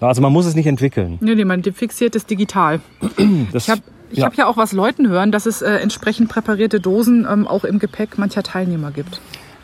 Also 0.00 0.20
man 0.20 0.32
muss 0.32 0.44
es 0.44 0.54
nicht 0.54 0.66
entwickeln. 0.66 1.16
Nee, 1.20 1.34
nee, 1.34 1.44
man 1.46 1.62
fixiert 1.62 2.14
es 2.16 2.26
digital. 2.26 2.80
Das, 3.52 3.64
Ich 3.64 3.70
habe 3.70 3.80
ich 4.10 4.18
Ja. 4.18 4.26
hab 4.26 4.34
ja 4.34 4.46
auch 4.46 4.56
was 4.58 4.72
Leuten 4.72 5.08
hören, 5.08 5.32
dass 5.32 5.46
es 5.46 5.62
äh, 5.62 5.70
entsprechend 5.76 6.28
präparierte 6.28 6.80
Dosen 6.80 7.26
ähm, 7.30 7.46
auch 7.48 7.64
im 7.64 7.78
Gepäck 7.78 8.18
mancher 8.18 8.42
Teilnehmer 8.42 8.90
gibt. 8.90 9.20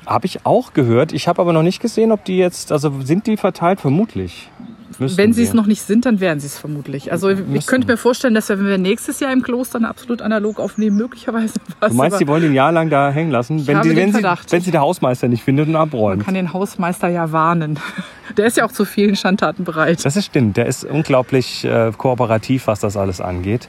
Habe 0.06 0.26
ich 0.26 0.44
auch 0.44 0.72
gehört. 0.72 1.12
Ich 1.12 1.28
habe 1.28 1.40
aber 1.40 1.52
noch 1.52 1.62
nicht 1.62 1.80
gesehen, 1.80 2.12
ob 2.12 2.24
die 2.24 2.36
jetzt, 2.36 2.72
also 2.72 3.02
sind 3.02 3.26
die 3.26 3.36
verteilt? 3.36 3.80
Vermutlich. 3.80 4.50
Müssten 4.98 5.18
Wenn 5.18 5.32
sie 5.32 5.42
es 5.42 5.52
noch 5.52 5.66
nicht 5.66 5.82
sind, 5.82 6.06
dann 6.06 6.20
werden 6.20 6.40
sie 6.40 6.46
es 6.46 6.58
vermutlich. 6.58 7.12
Also 7.12 7.30
ich 7.30 7.66
könnte 7.66 7.86
mir 7.86 7.96
vorstellen, 7.96 8.34
dass 8.34 8.48
wir, 8.48 8.58
wenn 8.58 8.66
wir 8.66 8.78
nächstes 8.78 9.20
Jahr 9.20 9.32
im 9.32 9.42
Kloster 9.42 9.78
eine 9.78 9.88
absolut 9.88 10.22
analog 10.22 10.60
aufnehmen, 10.60 10.96
möglicherweise 10.96 11.54
was. 11.80 11.90
Du 11.90 11.96
meinst, 11.96 12.20
die 12.20 12.26
wollen 12.26 12.42
den 12.42 12.54
Jahr 12.54 12.72
lang 12.72 12.90
da 12.90 13.10
hängen 13.10 13.30
lassen, 13.30 13.66
wenn, 13.66 13.82
die, 13.82 13.96
wenn, 13.96 14.12
sie, 14.12 14.22
wenn 14.22 14.60
sie 14.60 14.70
der 14.70 14.80
Hausmeister 14.80 15.28
nicht 15.28 15.42
findet 15.42 15.66
und 15.66 15.72
man 15.72 15.82
abräumt. 15.82 16.24
kann 16.24 16.34
den 16.34 16.52
Hausmeister 16.52 17.08
ja 17.08 17.32
warnen. 17.32 17.78
Der 18.36 18.46
ist 18.46 18.56
ja 18.56 18.64
auch 18.64 18.72
zu 18.72 18.86
vielen 18.86 19.14
Schandtaten 19.14 19.64
bereit. 19.64 20.02
Das 20.06 20.16
ist 20.16 20.24
stimmt. 20.24 20.56
Der 20.56 20.64
ist 20.64 20.84
unglaublich 20.84 21.66
äh, 21.66 21.92
kooperativ, 21.94 22.66
was 22.66 22.80
das 22.80 22.96
alles 22.96 23.20
angeht. 23.20 23.68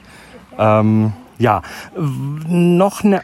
Ähm, 0.58 1.12
ja, 1.38 1.63
noch 2.48 3.04
eine 3.04 3.22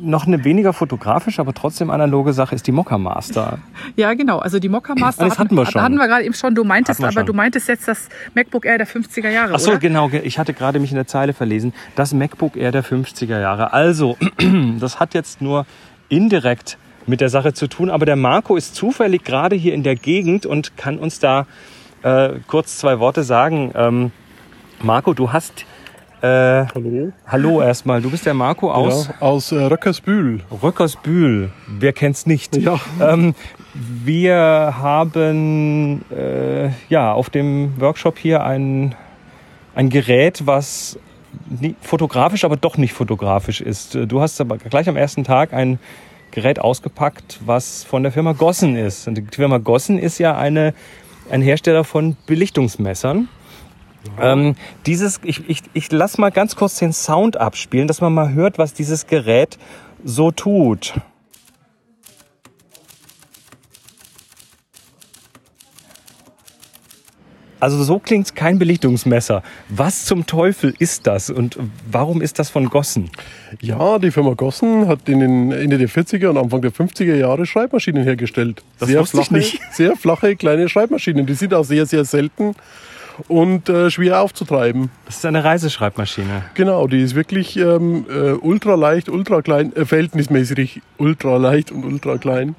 noch 0.00 0.26
eine 0.26 0.44
weniger 0.44 0.72
fotografisch, 0.72 1.38
aber 1.38 1.52
trotzdem 1.54 1.90
analoge 1.90 2.32
Sache 2.32 2.54
ist 2.54 2.66
die 2.66 2.72
Mokka 2.72 2.98
Master. 2.98 3.58
Ja, 3.96 4.14
genau. 4.14 4.38
Also 4.38 4.58
die 4.58 4.68
Master 4.68 4.94
Ah, 5.00 5.28
das 5.28 5.38
hatten 5.38 5.54
wir 5.54 5.66
schon. 5.66 5.82
hatten 5.82 5.96
wir 5.96 6.06
gerade 6.08 6.24
eben 6.24 6.34
schon. 6.34 6.54
Du 6.54 6.64
meintest, 6.64 6.98
Hatten 7.00 7.04
aber 7.04 7.12
schon. 7.20 7.26
du 7.26 7.32
meintest 7.32 7.68
jetzt 7.68 7.86
das 7.88 8.08
MacBook 8.34 8.64
Air 8.64 8.78
der 8.78 8.86
50er 8.86 9.28
Jahre, 9.30 9.54
Ach 9.54 9.58
so, 9.58 9.70
oder? 9.72 9.78
genau. 9.80 10.08
ge- 10.08 10.22
Ich 10.22 10.38
hatte 10.38 10.54
gerade 10.54 10.78
mich 10.80 10.90
in 10.90 10.96
der 10.96 11.06
Zeile 11.06 11.32
verlesen. 11.32 11.72
Das 11.96 12.12
MacBook 12.14 12.56
Air 12.56 12.72
der 12.72 12.84
50er 12.84 13.38
Jahre. 13.40 13.72
Also, 13.72 14.16
das 14.80 15.00
hat 15.00 15.14
jetzt 15.14 15.40
nur 15.42 15.66
indirekt 16.08 16.78
mit 17.06 17.20
der 17.20 17.28
Sache 17.28 17.52
zu 17.52 17.66
tun, 17.66 17.90
aber 17.90 18.06
der 18.06 18.16
Marco 18.16 18.56
ist 18.56 18.74
zufällig 18.74 19.24
gerade 19.24 19.56
hier 19.56 19.74
in 19.74 19.82
der 19.82 19.96
Gegend 19.96 20.46
und 20.46 20.76
kann 20.76 20.98
uns 20.98 21.18
da 21.18 21.46
äh, 22.02 22.30
kurz 22.46 22.78
zwei 22.78 22.98
Worte 22.98 23.22
sagen. 23.22 23.72
Ähm, 23.74 24.12
Marco, 24.82 25.12
du 25.14 25.32
hast. 25.32 25.64
Äh, 26.22 26.66
Hallo? 26.74 27.12
hallo 27.26 27.62
erstmal. 27.62 28.02
Du 28.02 28.10
bist 28.10 28.26
der 28.26 28.34
Marco 28.34 28.70
aus 28.70 29.08
Ja, 29.08 29.14
aus 29.20 29.52
äh, 29.52 29.56
Röckersbühl. 29.56 30.40
Röckersbühl. 30.62 31.50
Wer 31.66 31.94
kennt's 31.94 32.26
nicht? 32.26 32.56
Ja. 32.56 32.78
Ähm, 33.00 33.34
wir 33.72 34.36
haben 34.36 36.04
äh, 36.10 36.68
ja 36.90 37.12
auf 37.14 37.30
dem 37.30 37.80
Workshop 37.80 38.18
hier 38.18 38.44
ein, 38.44 38.94
ein 39.74 39.88
Gerät, 39.88 40.46
was 40.46 40.98
nie, 41.48 41.74
fotografisch, 41.80 42.44
aber 42.44 42.58
doch 42.58 42.76
nicht 42.76 42.92
fotografisch 42.92 43.62
ist. 43.62 43.94
Du 43.94 44.20
hast 44.20 44.40
aber 44.42 44.58
gleich 44.58 44.90
am 44.90 44.96
ersten 44.96 45.24
Tag 45.24 45.54
ein 45.54 45.78
Gerät 46.32 46.58
ausgepackt, 46.58 47.40
was 47.46 47.82
von 47.84 48.02
der 48.02 48.12
Firma 48.12 48.32
Gossen 48.32 48.76
ist. 48.76 49.08
Und 49.08 49.14
die 49.14 49.24
Firma 49.30 49.56
Gossen 49.56 49.98
ist 49.98 50.18
ja 50.18 50.36
eine, 50.36 50.74
ein 51.30 51.40
Hersteller 51.40 51.84
von 51.84 52.16
Belichtungsmessern. 52.26 53.28
Ähm, 54.18 54.56
dieses, 54.86 55.20
ich, 55.24 55.48
ich, 55.48 55.62
ich 55.72 55.92
lass 55.92 56.18
mal 56.18 56.30
ganz 56.30 56.56
kurz 56.56 56.78
den 56.78 56.92
Sound 56.92 57.36
abspielen, 57.36 57.88
dass 57.88 58.00
man 58.00 58.12
mal 58.12 58.32
hört, 58.32 58.58
was 58.58 58.74
dieses 58.74 59.06
Gerät 59.06 59.58
so 60.04 60.30
tut. 60.30 60.94
Also 67.60 67.84
so 67.84 67.98
klingt 67.98 68.34
kein 68.34 68.58
Belichtungsmesser. 68.58 69.42
Was 69.68 70.06
zum 70.06 70.24
Teufel 70.26 70.74
ist 70.78 71.06
das 71.06 71.28
und 71.28 71.58
warum 71.90 72.22
ist 72.22 72.38
das 72.38 72.48
von 72.48 72.70
Gossen? 72.70 73.10
Ja, 73.60 73.98
die 73.98 74.10
Firma 74.10 74.32
Gossen 74.32 74.88
hat 74.88 75.06
in 75.10 75.20
den 75.20 75.52
Ende 75.52 75.76
der 75.76 75.88
40er 75.88 76.28
und 76.28 76.38
Anfang 76.38 76.62
der 76.62 76.72
50er 76.72 77.14
Jahre 77.16 77.44
Schreibmaschinen 77.44 78.02
hergestellt. 78.02 78.62
Das 78.78 78.88
sehr 78.88 79.00
wusste 79.00 79.20
ich 79.20 79.26
flache, 79.26 79.38
nicht. 79.38 79.60
Sehr 79.72 79.94
flache, 79.94 80.36
kleine 80.36 80.70
Schreibmaschinen. 80.70 81.26
Die 81.26 81.34
sind 81.34 81.52
auch 81.52 81.64
sehr, 81.64 81.84
sehr 81.84 82.06
selten 82.06 82.54
und 83.28 83.68
äh, 83.68 83.90
schwer 83.90 84.20
aufzutreiben. 84.20 84.90
Das 85.06 85.16
ist 85.16 85.26
eine 85.26 85.44
Reiseschreibmaschine. 85.44 86.44
Genau, 86.54 86.86
die 86.86 87.00
ist 87.00 87.14
wirklich 87.14 87.56
ähm, 87.56 88.06
äh, 88.08 88.32
ultra 88.32 88.74
leicht, 88.74 89.08
ultra 89.08 89.42
klein, 89.42 89.74
äh, 89.74 89.84
verhältnismäßig 89.84 90.82
ultra 90.98 91.36
leicht 91.36 91.70
und 91.70 91.84
ultra 91.84 92.18
klein. 92.18 92.54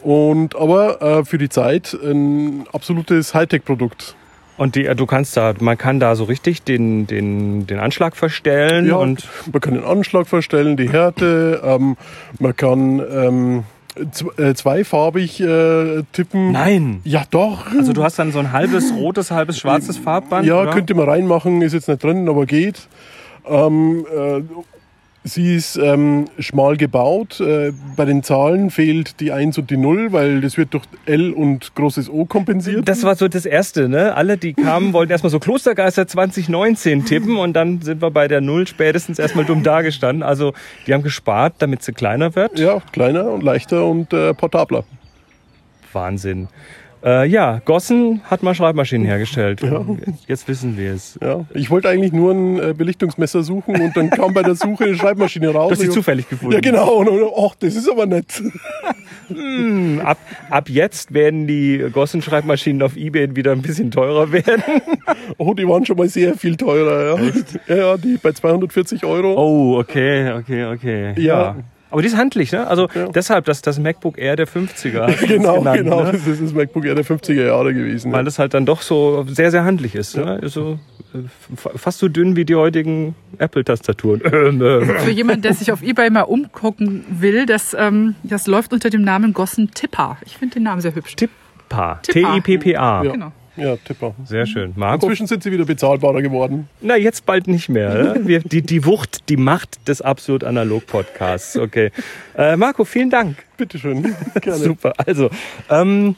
Und 0.00 0.56
aber 0.56 1.02
äh, 1.02 1.24
für 1.24 1.38
die 1.38 1.48
Zeit 1.48 1.92
ein 1.94 2.64
absolutes 2.72 3.34
Hightech-Produkt. 3.34 4.14
Und 4.56 4.76
die, 4.76 4.84
du 4.84 5.06
kannst 5.06 5.36
da, 5.36 5.54
man 5.58 5.78
kann 5.78 5.98
da 5.98 6.14
so 6.14 6.24
richtig 6.24 6.62
den, 6.62 7.06
den, 7.06 7.66
den 7.66 7.78
Anschlag 7.78 8.16
verstellen 8.16 8.86
Ja, 8.86 8.96
und 8.96 9.26
man 9.50 9.60
kann 9.60 9.74
den 9.74 9.84
Anschlag 9.84 10.28
verstellen, 10.28 10.76
die 10.76 10.90
Härte, 10.90 11.60
ähm, 11.64 11.96
man 12.38 12.54
kann 12.54 13.00
ähm, 13.00 13.58
äh, 13.58 13.62
zweifarbig 14.54 15.40
äh, 15.40 16.02
tippen. 16.12 16.52
Nein. 16.52 17.00
Ja, 17.04 17.24
doch. 17.30 17.66
Also 17.70 17.92
du 17.92 18.02
hast 18.02 18.18
dann 18.18 18.32
so 18.32 18.38
ein 18.38 18.52
halbes 18.52 18.92
rotes, 18.94 19.30
halbes 19.30 19.58
schwarzes 19.58 19.96
Farbband. 19.98 20.46
ja, 20.46 20.62
oder? 20.62 20.72
könnte 20.72 20.94
man 20.94 21.08
reinmachen, 21.08 21.62
ist 21.62 21.72
jetzt 21.72 21.88
nicht 21.88 22.02
drin, 22.02 22.28
aber 22.28 22.46
geht. 22.46 22.88
Ähm, 23.46 24.06
äh, 24.14 24.42
sie 25.24 25.54
ist 25.54 25.76
ähm, 25.76 26.26
schmal 26.38 26.76
gebaut. 26.76 27.40
Äh, 27.40 27.72
bei 27.96 28.04
den 28.04 28.22
Zahlen 28.22 28.70
fehlt 28.70 29.20
die 29.20 29.32
1 29.32 29.58
und 29.58 29.70
die 29.70 29.76
0, 29.76 30.12
weil 30.12 30.40
das 30.40 30.56
wird 30.56 30.74
durch 30.74 30.84
L 31.06 31.32
und 31.32 31.74
großes 31.74 32.10
O 32.10 32.24
kompensiert. 32.24 32.88
Das 32.88 33.02
war 33.04 33.14
so 33.14 33.28
das 33.28 33.46
Erste, 33.46 33.88
ne? 33.88 34.14
Alle, 34.14 34.36
die 34.36 34.54
kamen, 34.54 34.92
wollten 34.92 35.12
erstmal 35.12 35.30
so 35.30 35.38
Klostergeister 35.38 36.06
2019 36.06 37.04
tippen 37.04 37.36
und 37.36 37.54
dann 37.54 37.82
sind 37.82 38.02
wir 38.02 38.10
bei 38.10 38.28
der 38.28 38.40
Null 38.40 38.66
spätestens 38.66 39.18
erstmal 39.18 39.44
dumm 39.44 39.62
dagestanden. 39.62 40.22
Also 40.22 40.52
die 40.86 40.94
haben 40.94 41.02
gespart, 41.02 41.54
damit 41.58 41.82
sie 41.82 41.92
kleiner 41.92 42.34
wird. 42.34 42.58
ja, 42.58 42.80
kleiner 42.92 43.30
und 43.30 43.42
leichter 43.42 43.86
und 43.86 44.12
äh, 44.12 44.34
portabler. 44.34 44.84
Wahnsinn. 45.92 46.48
Äh, 47.04 47.26
ja, 47.26 47.60
Gossen 47.64 48.20
hat 48.30 48.42
mal 48.42 48.54
Schreibmaschinen 48.54 49.06
hergestellt. 49.06 49.60
Jetzt, 49.60 50.28
jetzt 50.28 50.48
wissen 50.48 50.76
wir 50.78 50.92
es. 50.92 51.18
Ja, 51.20 51.44
ich 51.52 51.68
wollte 51.70 51.88
eigentlich 51.88 52.12
nur 52.12 52.32
ein 52.32 52.58
äh, 52.60 52.74
Belichtungsmesser 52.76 53.42
suchen 53.42 53.80
und 53.80 53.96
dann 53.96 54.10
kam 54.10 54.32
bei 54.34 54.42
der 54.42 54.54
Suche 54.54 54.84
eine 54.84 54.94
Schreibmaschine 54.94 55.48
raus. 55.50 55.78
Sie 55.78 55.86
Ich- 55.86 55.90
zufällig 55.92 56.28
gefunden. 56.28 56.54
Ja, 56.54 56.60
genau. 56.60 56.94
Und, 56.94 57.08
und 57.08 57.28
ach, 57.36 57.54
das 57.58 57.74
ist 57.74 57.90
aber 57.90 58.06
nett. 58.06 58.40
Ab, 60.04 60.18
ab 60.50 60.68
jetzt 60.68 61.12
werden 61.14 61.46
die 61.46 61.78
Gossen-Schreibmaschinen 61.92 62.82
auf 62.82 62.96
Ebay 62.96 63.34
wieder 63.34 63.52
ein 63.52 63.62
bisschen 63.62 63.90
teurer 63.90 64.30
werden. 64.30 64.62
Oh, 65.38 65.54
die 65.54 65.66
waren 65.66 65.84
schon 65.86 65.96
mal 65.96 66.08
sehr 66.08 66.34
viel 66.34 66.56
teurer. 66.56 67.18
Ja, 67.18 67.32
ja, 67.68 67.76
ja 67.76 67.96
die 67.96 68.18
bei 68.22 68.32
240 68.32 69.04
Euro. 69.04 69.34
Oh, 69.36 69.78
okay, 69.78 70.32
okay, 70.32 70.66
okay. 70.66 71.14
Ja. 71.20 71.56
Aber 71.92 72.02
die 72.02 72.08
ist 72.08 72.16
handlich, 72.16 72.50
ne? 72.52 72.66
Also 72.66 72.88
Ja. 72.94 73.08
deshalb 73.08 73.44
das, 73.44 73.62
das 73.62 73.78
MacBook 73.78 74.18
Air 74.18 74.36
der 74.36 74.48
50er. 74.48 75.02
hast 75.06 75.20
du 75.20 75.24
es 75.24 75.28
genau, 75.30 75.58
genannt, 75.58 75.76
genau. 75.78 76.02
Ne? 76.04 76.12
Das 76.12 76.26
ist 76.26 76.42
das 76.42 76.52
MacBook 76.52 76.84
Air 76.84 76.94
der 76.96 77.04
50er 77.04 77.44
Jahre 77.46 77.72
gewesen. 77.74 78.10
Weil 78.12 78.24
das 78.24 78.38
halt 78.38 78.54
dann 78.54 78.66
doch 78.66 78.82
so 78.82 79.24
sehr, 79.28 79.50
sehr 79.50 79.64
handlich 79.64 79.94
ist. 79.94 80.16
Ne? 80.16 80.40
So, 80.44 80.78
äh, 81.14 81.18
fa- 81.56 81.70
fast 81.76 81.98
so 81.98 82.08
dünn 82.08 82.34
wie 82.34 82.44
die 82.44 82.54
heutigen 82.56 83.14
Apple-Tastaturen. 83.38 84.20
Ähm, 84.32 84.60
äh. 84.62 84.84
Für 85.00 85.10
jemanden, 85.10 85.42
der 85.42 85.54
sich 85.54 85.70
auf 85.72 85.82
Ebay 85.82 86.08
mal 86.10 86.22
umgucken 86.22 87.04
will, 87.10 87.44
das, 87.46 87.76
ähm, 87.78 88.14
das 88.22 88.46
läuft 88.46 88.72
unter 88.72 88.88
dem 88.90 89.02
Namen 89.02 89.32
Gossen 89.34 89.70
Tipper. 89.72 90.16
Ich 90.24 90.36
finde 90.38 90.54
den 90.54 90.62
Namen 90.64 90.80
sehr 90.80 90.94
hübsch. 90.94 91.14
Tippa. 91.16 92.00
Tippa. 92.02 92.32
T-I-P-P-A. 92.40 93.04
ja. 93.04 93.12
Genau. 93.12 93.32
Ja, 93.56 93.76
Tipper. 93.76 94.14
Sehr 94.24 94.46
schön. 94.46 94.72
Marco? 94.76 95.06
Inzwischen 95.06 95.26
sind 95.26 95.42
sie 95.42 95.52
wieder 95.52 95.64
bezahlbarer 95.64 96.22
geworden. 96.22 96.68
Na, 96.80 96.96
jetzt 96.96 97.26
bald 97.26 97.48
nicht 97.48 97.68
mehr. 97.68 97.94
Ne? 97.94 98.20
Wir, 98.24 98.40
die, 98.40 98.62
die 98.62 98.84
Wucht, 98.86 99.28
die 99.28 99.36
Macht 99.36 99.88
des 99.88 100.00
absolut 100.00 100.44
analog 100.44 100.86
Podcasts. 100.86 101.56
Okay. 101.56 101.90
Äh, 102.36 102.56
Marco, 102.56 102.84
vielen 102.84 103.10
Dank. 103.10 103.36
Bitteschön. 103.56 104.14
Gerne. 104.40 104.58
Super. 104.58 104.94
Also, 104.96 105.30
ähm, 105.68 106.16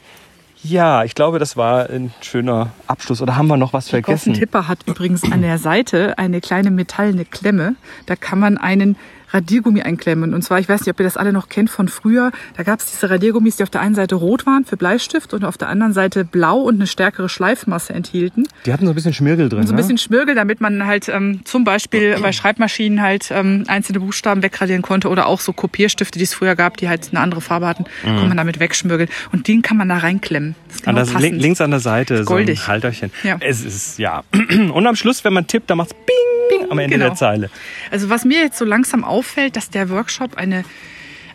ja, 0.63 1.05
ich 1.05 1.15
glaube, 1.15 1.39
das 1.39 1.57
war 1.57 1.91
ein 1.91 2.13
schöner 2.23 2.73
Abschluss. 2.87 3.21
Oder 3.21 3.37
haben 3.37 3.49
wir 3.49 3.57
noch 3.57 3.73
was 3.73 3.91
vergessen? 3.91 4.33
Tipper 4.33 4.67
hat 4.67 4.79
übrigens 4.87 5.31
an 5.31 5.43
der 5.43 5.59
Seite 5.59 6.17
eine 6.19 6.41
kleine 6.41 6.71
metallene 6.71 7.27
Klemme. 7.27 7.77
Da 8.07 8.17
kann 8.17 8.39
man 8.39 8.57
einen 8.57 8.97
Radiergummi 9.35 9.83
einklemmen. 9.83 10.33
Und 10.33 10.43
zwar, 10.43 10.61
ich 10.61 10.69
weiß 10.69 10.81
nicht, 10.83 10.91
ob 10.91 11.01
ihr 11.01 11.05
das 11.05 11.17
alle 11.17 11.33
noch 11.33 11.49
kennt 11.49 11.69
von 11.69 11.89
früher. 11.89 12.31
Da 12.57 12.63
gab 12.63 12.81
es 12.81 12.91
diese 12.91 13.11
Radiergummis, 13.11 13.57
die 13.57 13.63
auf 13.65 13.71
der 13.71 13.81
einen 13.81 13.95
Seite 13.95 14.15
rot 14.15 14.47
waren 14.47 14.65
für 14.65 14.77
Bleistift 14.77 15.35
und 15.35 15.45
auf 15.45 15.59
der 15.59 15.69
anderen 15.69 15.93
Seite 15.93 16.25
blau 16.25 16.61
und 16.61 16.77
eine 16.77 16.87
stärkere 16.87 17.29
Schleifmasse 17.29 17.93
enthielten. 17.93 18.47
Die 18.65 18.73
hatten 18.73 18.87
so 18.87 18.93
ein 18.93 18.95
bisschen 18.95 19.13
Schmirgel 19.13 19.49
drin. 19.49 19.61
Und 19.61 19.67
so 19.67 19.73
ein 19.73 19.77
ne? 19.77 19.83
bisschen 19.83 19.99
Schmirgel, 19.99 20.35
damit 20.35 20.61
man 20.61 20.87
halt 20.87 21.09
ähm, 21.09 21.41
zum 21.45 21.65
Beispiel 21.65 22.17
bei 22.21 22.33
Schreibmaschinen 22.33 23.03
halt 23.03 23.31
ähm, 23.31 23.65
einzelne 23.67 24.01
Buchstaben 24.01 24.43
wegradieren 24.43 24.83
konnte 24.83 25.09
oder 25.09 25.27
auch 25.27 25.41
so 25.41 25.53
Kopierstifte, 25.53 26.19
die 26.19 26.25
es 26.25 26.33
früher 26.35 26.55
gab, 26.55 26.77
die 26.77 26.89
halt 26.89 27.09
eine 27.11 27.21
andere 27.21 27.41
Farbe 27.41 27.67
hatten, 27.67 27.85
konnte 28.05 28.27
man 28.29 28.37
damit 28.37 28.61
wegschmirgeln. 28.61 29.09
Und 29.33 29.49
den 29.49 29.63
kann 29.63 29.77
man 29.77 29.89
da 29.89 29.99
reinklemmen. 29.99 30.55
Das 30.69 30.77
ist 30.77 30.89
An 30.89 30.95
genau 30.95 31.07
der, 31.07 31.13
passend. 31.13 31.41
links 31.43 31.61
an 31.61 31.71
der 31.71 31.81
Seite 31.81 32.25
so 32.25 32.35
ein 32.35 32.47
Halterchen. 32.47 33.11
Ja. 33.25 33.37
Es 33.41 33.65
ist, 33.65 33.99
ja. 33.99 34.23
Und 34.73 34.87
am 34.87 34.97
Schluss, 34.97 35.25
wenn 35.25 35.33
man 35.33 35.47
tippt, 35.47 35.71
dann 35.71 35.79
macht's 35.79 35.95
bing, 35.95 36.59
bing 36.61 36.71
am 36.71 36.79
Ende 36.79 36.97
Genau. 36.97 37.09
der 37.09 37.17
Zeile. 37.17 37.51
Also 37.91 38.11
was 38.11 38.25
mir 38.25 38.41
jetzt 38.41 38.59
so 38.59 38.65
langsam 38.65 39.05
auffällt, 39.25 39.57
dass 39.57 39.71
der 39.71 39.89
Workshop 39.89 40.37
eine 40.37 40.65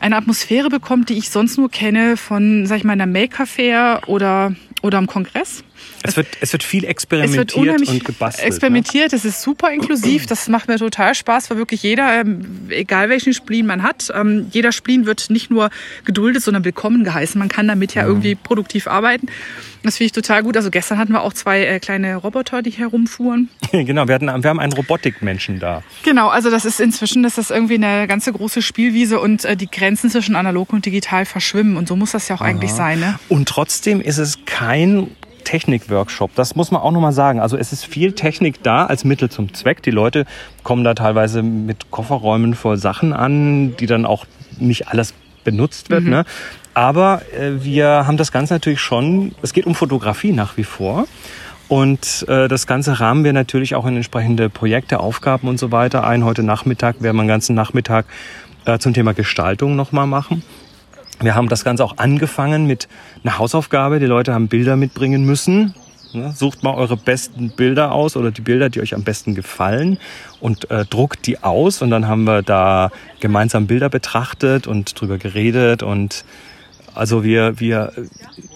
eine 0.02 0.16
Atmosphäre 0.16 0.70
bekommt, 0.70 1.10
die 1.10 1.18
ich 1.18 1.30
sonst 1.30 1.58
nur 1.58 1.70
kenne 1.70 2.16
von, 2.16 2.66
sag 2.66 2.78
ich 2.78 2.84
mal, 2.86 2.94
einer 2.94 3.06
Maker 3.06 3.46
Fair 3.46 4.02
oder 4.08 4.56
oder 4.82 4.98
am 4.98 5.08
Kongress. 5.08 5.66
Es 6.04 6.18
wird, 6.18 6.28
es 6.42 6.52
wird 6.54 6.64
viel 6.64 6.84
Es 6.84 6.90
experimentiert 6.90 7.38
wird 7.38 7.56
unheimlich 7.56 7.90
und 7.90 8.06
gebastelt. 8.06 8.44
ne? 8.44 8.48
experimentiert. 8.48 9.14
Es 9.14 9.26
ist 9.26 9.42
super 9.42 9.72
inklusiv. 9.72 10.26
Das 10.26 10.48
macht 10.48 10.68
mir 10.68 10.78
total 10.78 11.16
Spaß, 11.16 11.50
weil 11.50 11.58
wirklich 11.58 11.84
jeder, 11.84 12.22
ähm, 12.22 12.68
egal 12.70 13.10
welchen 13.10 13.34
Spleen 13.34 13.66
man 13.66 13.84
hat, 13.84 14.12
ähm, 14.14 14.48
jeder 14.52 14.72
Spleen 14.72 15.06
wird 15.06 15.30
nicht 15.30 15.52
nur 15.52 15.70
geduldet, 16.06 16.44
sondern 16.44 16.64
willkommen 16.64 17.04
geheißen. 17.04 17.38
Man 17.38 17.50
kann 17.50 17.68
damit 17.68 17.96
ja 17.96 18.06
irgendwie 18.06 18.36
produktiv 18.36 18.88
arbeiten. 18.88 19.28
Das 19.84 19.98
finde 19.98 20.08
ich 20.08 20.12
total 20.12 20.44
gut. 20.44 20.58
Also 20.58 20.72
gestern 20.72 20.98
hatten 20.98 21.14
wir 21.14 21.22
auch 21.22 21.34
zwei 21.34 21.64
äh, 21.66 21.80
kleine 21.80 22.16
Roboter, 22.18 22.62
die 22.62 22.72
herumfuhren. 22.72 23.50
Ne? 23.72 23.86
genau, 23.86 24.08
wir, 24.08 24.16
hatten, 24.16 24.26
wir 24.28 24.50
haben 24.50 24.60
einen 24.60 24.74
Robotikmenschen 24.74 25.60
da. 25.60 25.84
Genau, 26.04 26.28
also 26.28 26.50
das 26.50 26.66
ist 26.66 26.80
inzwischen, 26.80 27.24
das 27.24 27.38
ist 27.38 27.50
irgendwie 27.52 27.76
eine 27.76 28.08
ganze 28.08 28.34
große 28.34 28.62
Spielwiese 28.62 29.20
und 29.20 29.46
äh, 29.46 29.56
die 29.56 29.70
Grenzen 29.70 30.10
zwischen 30.10 30.36
analog 30.36 30.74
und 30.74 30.86
digital 30.86 31.26
verschwimmen. 31.26 31.78
Und 31.78 31.88
so 31.88 31.96
muss 31.96 32.12
das 32.12 32.28
ja 32.28 32.36
auch 32.36 32.42
eigentlich 32.42 32.74
sein, 32.74 33.00
ne? 33.00 33.20
Und 33.30 33.48
trotzdem 33.48 34.02
ist 34.02 34.18
es 34.18 34.40
kein 34.46 35.08
Technik-Workshop. 35.50 36.36
Das 36.36 36.56
muss 36.56 36.70
man 36.70 36.82
auch 36.82 36.92
nochmal 36.92 37.12
sagen. 37.12 37.40
Also 37.40 37.58
es 37.58 37.74
ist 37.74 37.84
viel 37.84 38.12
Technik 38.14 38.62
da 38.62 38.86
als 38.86 39.04
Mittel 39.04 39.30
zum 39.30 39.52
Zweck. 39.56 39.82
Die 39.82 39.90
Leute 39.90 40.26
kommen 40.62 40.84
da 40.84 40.94
teilweise 40.94 41.42
mit 41.42 41.90
Kofferräumen 41.90 42.54
voll 42.54 42.78
Sachen 42.78 43.14
an, 43.14 43.76
die 43.78 43.88
dann 43.88 44.06
auch 44.06 44.26
nicht 44.60 44.90
alles 44.90 45.16
benutzt 45.44 45.90
wird. 45.90 46.04
Ne? 46.04 46.24
Aber 46.76 47.24
äh, 47.36 47.64
wir 47.64 48.06
haben 48.06 48.18
das 48.18 48.32
Ganze 48.32 48.54
natürlich 48.54 48.80
schon, 48.80 49.34
es 49.42 49.52
geht 49.54 49.66
um 49.66 49.74
Fotografie 49.74 50.34
nach 50.34 50.56
wie 50.56 50.64
vor. 50.64 51.08
Und 51.68 52.26
äh, 52.28 52.48
das 52.48 52.68
Ganze 52.68 53.00
rahmen 53.00 53.24
wir 53.24 53.34
natürlich 53.34 53.74
auch 53.74 53.88
in 53.88 53.96
entsprechende 53.96 54.50
Projekte, 54.50 55.00
Aufgaben 55.00 55.48
und 55.48 55.58
so 55.58 55.72
weiter 55.72 56.06
ein. 56.06 56.26
Heute 56.26 56.44
Nachmittag 56.44 57.02
werden 57.02 57.18
wir 57.18 57.24
den 57.24 57.28
ganzen 57.28 57.56
Nachmittag 57.56 58.06
äh, 58.66 58.78
zum 58.78 58.94
Thema 58.94 59.16
Gestaltung 59.16 59.76
nochmal 59.76 60.06
machen. 60.06 60.44
Wir 61.22 61.36
haben 61.36 61.50
das 61.50 61.64
Ganze 61.64 61.84
auch 61.84 61.98
angefangen 61.98 62.66
mit 62.66 62.88
einer 63.24 63.38
Hausaufgabe. 63.38 64.00
Die 64.00 64.06
Leute 64.06 64.34
haben 64.34 64.48
Bilder 64.48 64.76
mitbringen 64.76 65.26
müssen. 65.26 65.74
Ne, 66.14 66.32
Sucht 66.32 66.64
mal 66.64 66.74
eure 66.74 66.98
besten 66.98 67.52
Bilder 67.52 67.92
aus 67.92 68.18
oder 68.18 68.32
die 68.32 68.42
Bilder, 68.42 68.70
die 68.70 68.82
euch 68.82 68.96
am 68.96 69.04
besten 69.04 69.36
gefallen 69.36 70.00
und 70.40 70.72
äh, 70.72 70.86
druckt 70.86 71.28
die 71.28 71.44
aus. 71.44 71.82
Und 71.82 71.92
dann 71.92 72.08
haben 72.08 72.24
wir 72.24 72.42
da 72.42 72.92
gemeinsam 73.20 73.68
Bilder 73.68 73.90
betrachtet 73.90 74.66
und 74.66 75.00
drüber 75.00 75.18
geredet. 75.18 75.84
Und 75.84 76.24
also 76.96 77.24
wir, 77.24 77.60
wir, 77.60 77.92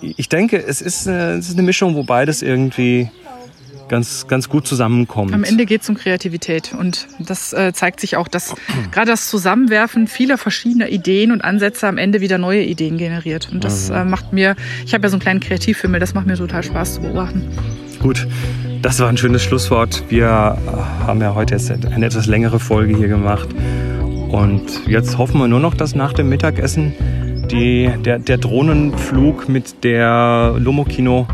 ich 0.01 0.29
denke, 0.29 0.57
es 0.57 0.81
ist, 0.81 1.07
eine, 1.07 1.33
es 1.33 1.49
ist 1.49 1.57
eine 1.57 1.63
Mischung, 1.63 1.95
wo 1.95 2.03
beides 2.03 2.41
irgendwie 2.41 3.11
ganz, 3.87 4.27
ganz 4.27 4.49
gut 4.49 4.67
zusammenkommt. 4.67 5.33
Am 5.33 5.43
Ende 5.43 5.65
geht 5.65 5.81
es 5.81 5.89
um 5.89 5.95
Kreativität 5.95 6.73
und 6.77 7.07
das 7.19 7.53
äh, 7.53 7.73
zeigt 7.73 7.99
sich 7.99 8.17
auch, 8.17 8.27
dass 8.27 8.55
gerade 8.91 9.11
das 9.11 9.29
Zusammenwerfen 9.29 10.07
vieler 10.07 10.37
verschiedener 10.37 10.89
Ideen 10.89 11.31
und 11.31 11.43
Ansätze 11.43 11.87
am 11.87 11.97
Ende 11.97 12.21
wieder 12.21 12.37
neue 12.37 12.63
Ideen 12.63 12.97
generiert. 12.97 13.49
Und 13.51 13.63
das 13.63 13.89
äh, 13.89 14.05
macht 14.05 14.33
mir, 14.33 14.55
ich 14.85 14.93
habe 14.93 15.03
ja 15.03 15.09
so 15.09 15.15
einen 15.15 15.21
kleinen 15.21 15.39
Kreativfimmel, 15.39 15.99
das 15.99 16.13
macht 16.13 16.27
mir 16.27 16.35
total 16.35 16.63
Spaß 16.63 16.95
zu 16.95 17.01
beobachten. 17.01 17.43
Gut, 17.99 18.27
das 18.81 18.99
war 18.99 19.07
ein 19.07 19.17
schönes 19.17 19.43
Schlusswort. 19.43 20.03
Wir 20.09 20.25
äh, 20.27 21.05
haben 21.05 21.21
ja 21.21 21.35
heute 21.35 21.55
jetzt 21.55 21.71
eine 21.71 22.05
etwas 22.05 22.27
längere 22.27 22.59
Folge 22.59 22.97
hier 22.97 23.07
gemacht. 23.07 23.49
Und 24.29 24.87
jetzt 24.87 25.17
hoffen 25.17 25.37
wir 25.39 25.47
nur 25.47 25.59
noch, 25.59 25.75
dass 25.75 25.93
nach 25.93 26.13
dem 26.13 26.27
Mittagessen 26.27 26.93
die, 27.51 27.91
der, 28.03 28.17
der 28.19 28.37
Drohnenflug 28.39 29.47
mit 29.47 29.83
der 29.83 30.55
Lomokino 30.57 31.27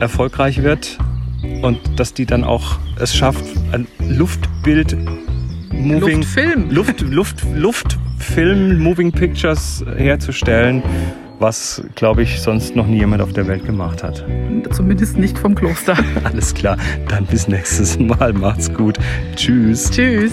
erfolgreich 0.00 0.62
wird 0.62 0.98
und 1.62 1.78
dass 1.96 2.14
die 2.14 2.26
dann 2.26 2.44
auch 2.44 2.78
es 2.98 3.14
schafft, 3.14 3.44
ein 3.72 3.86
Luftbild 4.08 4.96
Moving 5.72 6.18
Luftfilm. 6.18 6.70
Luft, 6.70 7.00
Luft, 7.00 7.42
Luftfilm 7.54 8.78
Moving 8.78 9.10
Pictures 9.10 9.84
herzustellen, 9.96 10.82
was 11.38 11.82
glaube 11.94 12.22
ich 12.22 12.40
sonst 12.40 12.76
noch 12.76 12.86
nie 12.86 12.98
jemand 12.98 13.22
auf 13.22 13.32
der 13.32 13.48
Welt 13.48 13.64
gemacht 13.64 14.02
hat. 14.02 14.24
Zumindest 14.70 15.18
nicht 15.18 15.38
vom 15.38 15.54
Kloster. 15.54 15.96
Alles 16.24 16.54
klar, 16.54 16.76
dann 17.08 17.26
bis 17.26 17.48
nächstes 17.48 17.98
Mal. 17.98 18.32
Macht's 18.32 18.72
gut. 18.72 18.98
Tschüss. 19.34 19.90
Tschüss. 19.90 20.32